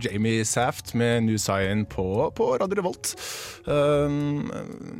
Jamie 0.03 0.43
Saft 0.45 0.93
med 0.99 1.23
New 1.25 1.37
Zion 1.41 1.85
på, 1.89 2.05
på 2.37 2.51
Radio 2.61 2.77
Revolt. 2.79 3.13
Eh, 3.65 4.13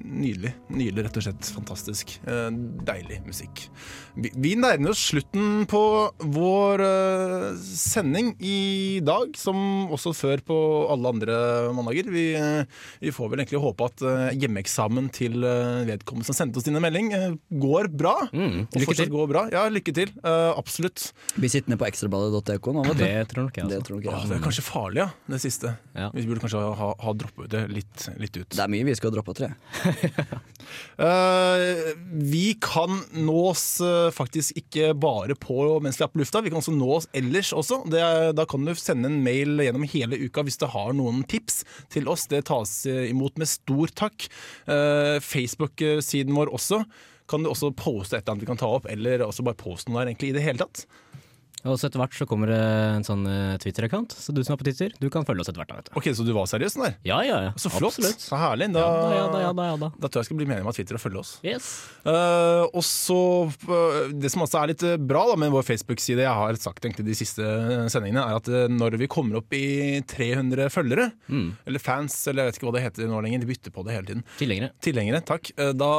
nydelig. 0.04 0.54
Nydelig, 0.74 1.06
rett 1.06 1.20
og 1.20 1.26
slett. 1.28 1.50
Fantastisk. 1.56 2.16
Eh, 2.26 2.50
deilig 2.88 3.20
musikk. 3.28 3.68
Vi, 4.18 4.30
vi 4.38 4.54
nærmer 4.60 4.92
oss 4.94 5.04
slutten 5.12 5.63
på 5.70 5.82
vår 6.34 6.84
eh, 6.86 7.46
sending 7.62 8.34
i 8.44 9.00
dag, 9.06 9.34
som 9.39 9.88
også 9.94 10.13
før 10.18 10.44
på 10.50 10.58
alle 10.94 11.13
andre 11.13 11.38
mandager. 11.78 12.10
Vi, 12.13 12.26
vi 13.06 13.13
får 13.16 13.32
vel 13.34 13.44
egentlig 13.44 13.62
håpe 13.63 13.89
at 13.92 14.06
hjemmeeksamen 14.39 15.12
til 15.13 15.39
vedkommende 15.88 16.28
som 16.28 16.38
sendte 16.38 16.60
oss 16.62 16.68
dine 16.68 16.82
melding, 16.84 17.12
går 17.62 17.89
bra. 17.94 18.16
Mm, 18.34 18.66
Og 18.66 18.78
lykke 18.82 18.89
fortsatt 18.89 19.06
til. 19.08 19.13
går 19.16 19.32
bra. 19.32 19.46
Ja, 19.54 19.66
lykke 19.72 19.96
til. 19.96 20.13
Eh, 20.24 20.50
absolutt. 20.58 21.12
Bli 21.38 21.54
sittende 21.54 21.78
på 21.82 21.88
ekstrabladet.dk 21.89 22.74
nå, 22.74 22.86
vet 22.89 22.98
du. 22.98 23.04
Det 23.06 23.13
tror 23.34 23.42
nok 23.45 23.60
jeg, 23.60 23.69
Det 23.71 23.79
tror 23.88 23.99
nok 23.99 24.08
jeg. 24.08 24.15
Åh, 24.15 24.25
det 24.29 24.38
er 24.38 24.43
kanskje 24.43 24.65
farlig, 24.65 25.01
ja, 25.03 25.10
det 25.34 25.39
siste. 25.43 25.73
Ja. 25.97 26.10
Vi 26.15 26.25
burde 26.29 26.43
kanskje 26.43 26.63
ha, 26.79 26.89
ha 27.03 27.13
droppet 27.17 27.51
det 27.53 27.63
litt, 27.71 28.08
litt 28.21 28.39
ut. 28.39 28.49
Det 28.53 28.63
er 28.63 28.71
mye 28.73 28.88
vi 28.88 28.95
skal 28.97 29.13
droppe, 29.13 29.36
tror 29.38 29.51
jeg. 29.51 30.27
uh, 31.01 31.93
vi 32.34 32.45
kan 32.63 32.99
nås 33.25 33.65
uh, 33.84 34.10
faktisk 34.15 34.58
ikke 34.63 34.93
bare 34.97 35.38
på 35.39 35.58
mens 35.84 35.99
vi 35.99 36.06
er 36.06 36.12
på 36.13 36.21
lufta, 36.21 36.43
vi 36.43 36.53
kan 36.53 36.62
også 36.62 36.76
nå 36.76 36.89
oss 36.97 37.09
ellers 37.15 37.53
også. 37.55 37.84
Det, 37.91 38.03
da 38.38 38.47
kan 38.49 38.65
du 38.65 38.74
sende 38.80 39.11
en 39.11 39.22
mail 39.26 39.61
gjennom 39.63 39.88
hele 39.93 40.20
uka 40.26 40.43
hvis 40.45 40.59
du 40.61 40.68
har 40.72 40.93
noen 40.97 41.24
tips 41.30 41.63
til 41.93 42.09
oss. 42.11 42.28
Det 42.32 42.45
tas 42.49 42.84
eh, 42.89 43.09
imot 43.11 43.39
med 43.41 43.49
stor 43.49 43.93
takk. 44.03 44.28
Uh, 44.68 45.18
Facebook-siden 45.24 46.36
vår 46.38 46.53
også. 46.53 46.84
Kan 47.30 47.45
du 47.45 47.51
også 47.51 47.72
poste 47.78 48.18
et 48.18 48.24
eller 48.24 48.36
annet 48.36 48.45
vi 48.45 48.51
kan 48.51 48.59
ta 48.59 48.70
opp, 48.70 48.89
eller 48.91 49.24
også 49.26 49.45
bare 49.47 49.59
poste 49.59 49.89
noe 49.89 50.01
der 50.01 50.11
egentlig 50.11 50.34
i 50.34 50.38
det 50.38 50.45
hele 50.45 50.63
tatt. 50.65 50.86
Og 51.64 51.78
så 51.80 51.88
etter 51.88 52.01
hvert 52.01 52.16
så 52.18 52.26
kommer 52.28 52.49
det 52.51 52.57
en 52.59 53.05
sånn 53.07 53.22
eh, 53.30 53.53
Twitter-account, 53.64 54.11
så 54.20 54.34
du 54.36 54.41
som 54.43 54.53
er 54.55 54.59
på 54.59 54.66
Twitter, 54.68 54.91
du 54.99 55.07
kan 55.14 55.24
følge 55.24 55.45
oss 55.45 55.49
etter 55.51 55.61
hvert. 55.64 55.72
vet 55.78 55.88
du. 55.88 55.93
Ok, 55.99 56.09
Så 56.18 56.26
du 56.28 56.34
var 56.36 56.47
seriøs 56.51 56.74
sånn 56.76 56.86
der? 56.89 56.95
Ja, 57.07 57.22
ja, 57.24 57.38
ja. 57.47 57.51
Så 57.55 57.72
flott. 57.72 57.95
Absolutt. 57.97 58.20
Så 58.20 58.36
herlig. 58.39 58.68
Da, 58.76 58.84
Ja 58.84 59.28
da, 59.32 59.39
ja 59.45 59.53
da, 59.55 59.68
ja 59.72 59.78
da. 59.80 59.89
Da. 59.95 60.07
tror 60.09 60.20
jeg 60.20 60.24
jeg 60.24 60.30
skal 60.32 60.39
bli 60.41 60.47
medlem 60.49 60.68
av 60.68 60.76
Twitter 60.76 60.97
og 60.99 61.03
følge 61.03 61.22
oss. 61.24 61.32
Yes. 61.45 61.70
Uh, 62.03 62.68
og 62.76 62.84
så 62.84 63.18
uh, 63.70 64.11
Det 64.11 64.32
som 64.34 64.43
også 64.43 64.59
er 64.59 64.72
litt 64.74 64.84
bra 65.07 65.24
da 65.30 65.38
med 65.39 65.53
vår 65.55 65.64
Facebook-side, 65.68 66.24
jeg 66.26 66.36
har 66.41 66.59
sagt 66.59 66.84
egentlig 66.84 67.05
de 67.07 67.16
siste 67.18 67.47
sendingene, 67.93 68.24
er 68.28 68.39
at 68.41 68.49
når 68.72 68.97
vi 68.99 69.07
kommer 69.11 69.39
opp 69.39 69.55
i 69.55 70.01
300 70.07 70.68
følgere, 70.74 71.09
Mm. 71.34 71.53
eller 71.66 71.80
fans, 71.80 72.16
eller 72.28 72.43
jeg 72.43 72.51
vet 72.51 72.57
ikke 72.59 72.68
hva 72.68 72.74
det 72.76 72.84
heter 72.84 73.07
nå 73.09 73.22
lenger, 73.24 73.39
de 73.43 73.47
bytter 73.49 73.72
på 73.74 73.84
det 73.88 73.93
hele 73.95 74.07
tiden. 74.09 74.24
Tilhengere. 74.38 74.72
Tilhengere, 74.84 75.24
takk. 75.26 75.53
Uh, 75.57 75.72
Da, 75.74 75.91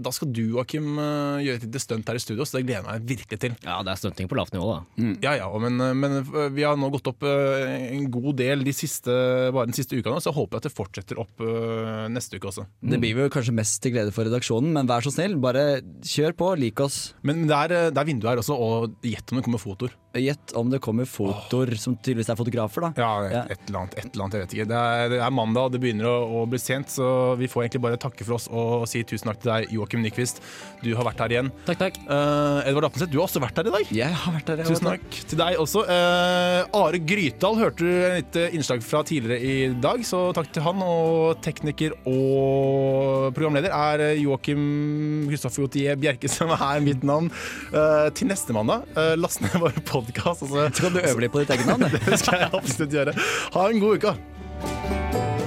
da 0.00 0.10
skal 0.14 0.32
du, 0.34 0.42
Joakim, 0.56 0.96
gjøre 0.98 1.60
et 1.60 1.66
lite 1.68 1.80
stunt 1.82 2.08
her 2.10 2.18
i 2.18 2.22
studio, 2.22 2.44
så 2.48 2.58
det 2.58 2.64
gleder 2.66 2.82
jeg 2.82 2.88
meg 2.88 3.06
virkelig 3.12 3.38
til. 3.44 3.54
Ja, 3.64 3.78
det 3.86 3.92
er 3.94 4.00
stunting 4.00 4.28
på 4.30 4.36
lavt 4.38 4.52
nivå, 4.56 4.72
da. 4.74 4.77
Ja, 5.24 5.34
ja, 5.38 5.48
men, 5.62 5.78
men 5.98 6.18
vi 6.54 6.64
har 6.66 6.78
nå 6.78 6.90
gått 6.94 7.10
opp 7.10 7.24
eh, 7.26 7.88
en 7.94 8.08
god 8.12 8.38
del 8.40 8.64
de 8.66 8.74
siste, 8.76 9.12
bare 9.54 9.68
den 9.70 9.76
siste 9.76 9.98
uka 9.98 10.12
nå, 10.12 10.20
så 10.22 10.30
jeg 10.30 10.38
håper 10.38 10.60
at 10.60 10.68
det 10.68 10.74
fortsetter 10.74 11.20
opp 11.22 11.44
eh, 11.44 12.06
neste 12.12 12.38
uke 12.38 12.50
også. 12.50 12.66
Det 12.80 13.00
blir 13.02 13.16
vel 13.18 13.32
kanskje 13.32 13.56
mest 13.56 13.80
til 13.84 13.94
glede 13.96 14.14
for 14.14 14.28
redaksjonen, 14.28 14.72
men 14.76 14.90
vær 14.90 15.04
så 15.06 15.14
snill, 15.14 15.38
bare 15.42 15.80
kjør 16.06 16.36
på, 16.38 16.52
lik 16.60 16.82
oss. 16.84 17.00
Men 17.26 17.46
det 17.48 17.56
er, 17.58 17.76
eh, 17.76 17.90
det 17.94 18.02
er 18.02 18.10
vindu 18.10 18.28
her 18.30 18.42
også, 18.42 18.56
og 18.58 19.06
gjett 19.06 19.32
om 19.32 19.40
det 19.40 19.46
kommer 19.46 19.62
fotoer. 19.62 19.94
Gjett 20.18 20.54
om 20.58 20.70
det 20.72 20.80
kommer 20.84 21.06
fotoer 21.08 21.74
som 21.80 21.96
tydeligvis 21.96 22.30
er 22.32 22.38
fotografer, 22.38 22.88
da. 22.88 22.92
Ja, 22.98 23.10
Ja. 23.28 23.42
et 23.50 23.60
eller 23.68 23.80
annet, 23.84 23.94
et 23.98 24.08
eller 24.12 24.24
annet, 24.24 24.34
jeg 24.38 24.42
vet 24.46 24.54
ikke. 24.58 24.68
Det 24.72 24.78
er, 24.78 25.08
det 25.12 25.20
er 25.26 25.30
mandag, 25.34 25.68
og 25.68 25.72
det 25.74 25.80
begynner 25.82 26.08
å, 26.10 26.16
å 26.40 26.46
bli 26.50 26.58
sent, 26.62 26.88
så 26.94 27.36
vi 27.38 27.48
får 27.50 27.66
egentlig 27.66 27.82
bare 27.86 28.00
takke 28.00 28.24
for 28.26 28.38
oss 28.38 28.48
og 28.50 28.86
si 28.88 29.02
tusen 29.04 29.30
takk 29.30 29.40
til 29.42 29.52
deg, 29.52 29.68
Joakim 29.76 30.02
Nyquist. 30.04 30.40
Du 30.82 30.90
har 30.96 31.04
vært 31.08 31.20
her 31.24 31.34
igjen. 31.36 31.50
Takk, 31.66 31.78
takk. 31.82 32.00
Uh, 32.08 32.62
Edvard 32.68 32.88
Appenseth, 32.88 33.10
du 33.12 33.18
har 33.18 33.26
også 33.28 33.42
vært 33.42 33.58
her 33.60 33.68
i 33.70 33.74
dag. 33.76 33.92
Jeg 33.98 34.18
har 34.22 34.36
vært 34.38 34.52
her, 34.54 34.62
jeg 34.62 34.70
Tusen 34.72 34.90
takk 34.92 35.20
til 35.32 35.38
deg 35.42 35.58
også. 35.62 35.84
Uh, 35.88 36.78
Are 36.82 36.98
Grytdal 37.02 37.58
hørte 37.60 37.84
du 37.84 37.90
et 38.08 38.28
lite 38.28 38.46
innslag 38.56 38.82
fra 38.84 39.02
tidligere 39.06 39.38
i 39.40 39.56
dag, 39.80 40.02
så 40.06 40.28
takk 40.36 40.50
til 40.54 40.62
han. 40.66 40.82
Og 40.84 41.40
tekniker 41.44 41.94
og 42.08 43.32
programleder 43.36 43.72
er 43.74 44.02
Joakim 44.20 45.26
Kristoffer 45.30 45.64
Gautier 45.66 45.98
Bjerke, 46.00 46.28
som 46.30 46.52
er 46.54 46.82
mitt 46.84 47.04
navn. 47.06 47.30
Uh, 47.72 48.08
til 48.16 48.28
neste 48.30 48.54
mandag, 48.56 48.86
uh, 48.96 49.14
last 49.18 49.42
ned 49.44 49.56
vår 49.62 49.78
podkast. 50.08 50.42
Altså. 50.42 50.70
Skal 50.74 50.94
du 50.94 51.00
øve 51.00 51.20
litt 51.20 51.32
på 51.32 51.44
ditt 51.44 51.50
eget 51.50 51.66
navn? 51.66 51.88
det 52.08 52.18
skal 52.18 52.44
jeg 52.44 52.50
absolutt 52.52 52.92
gjøre. 52.92 53.16
Ha 53.54 53.68
en 53.68 53.80
god 53.80 53.98
uke! 53.98 55.37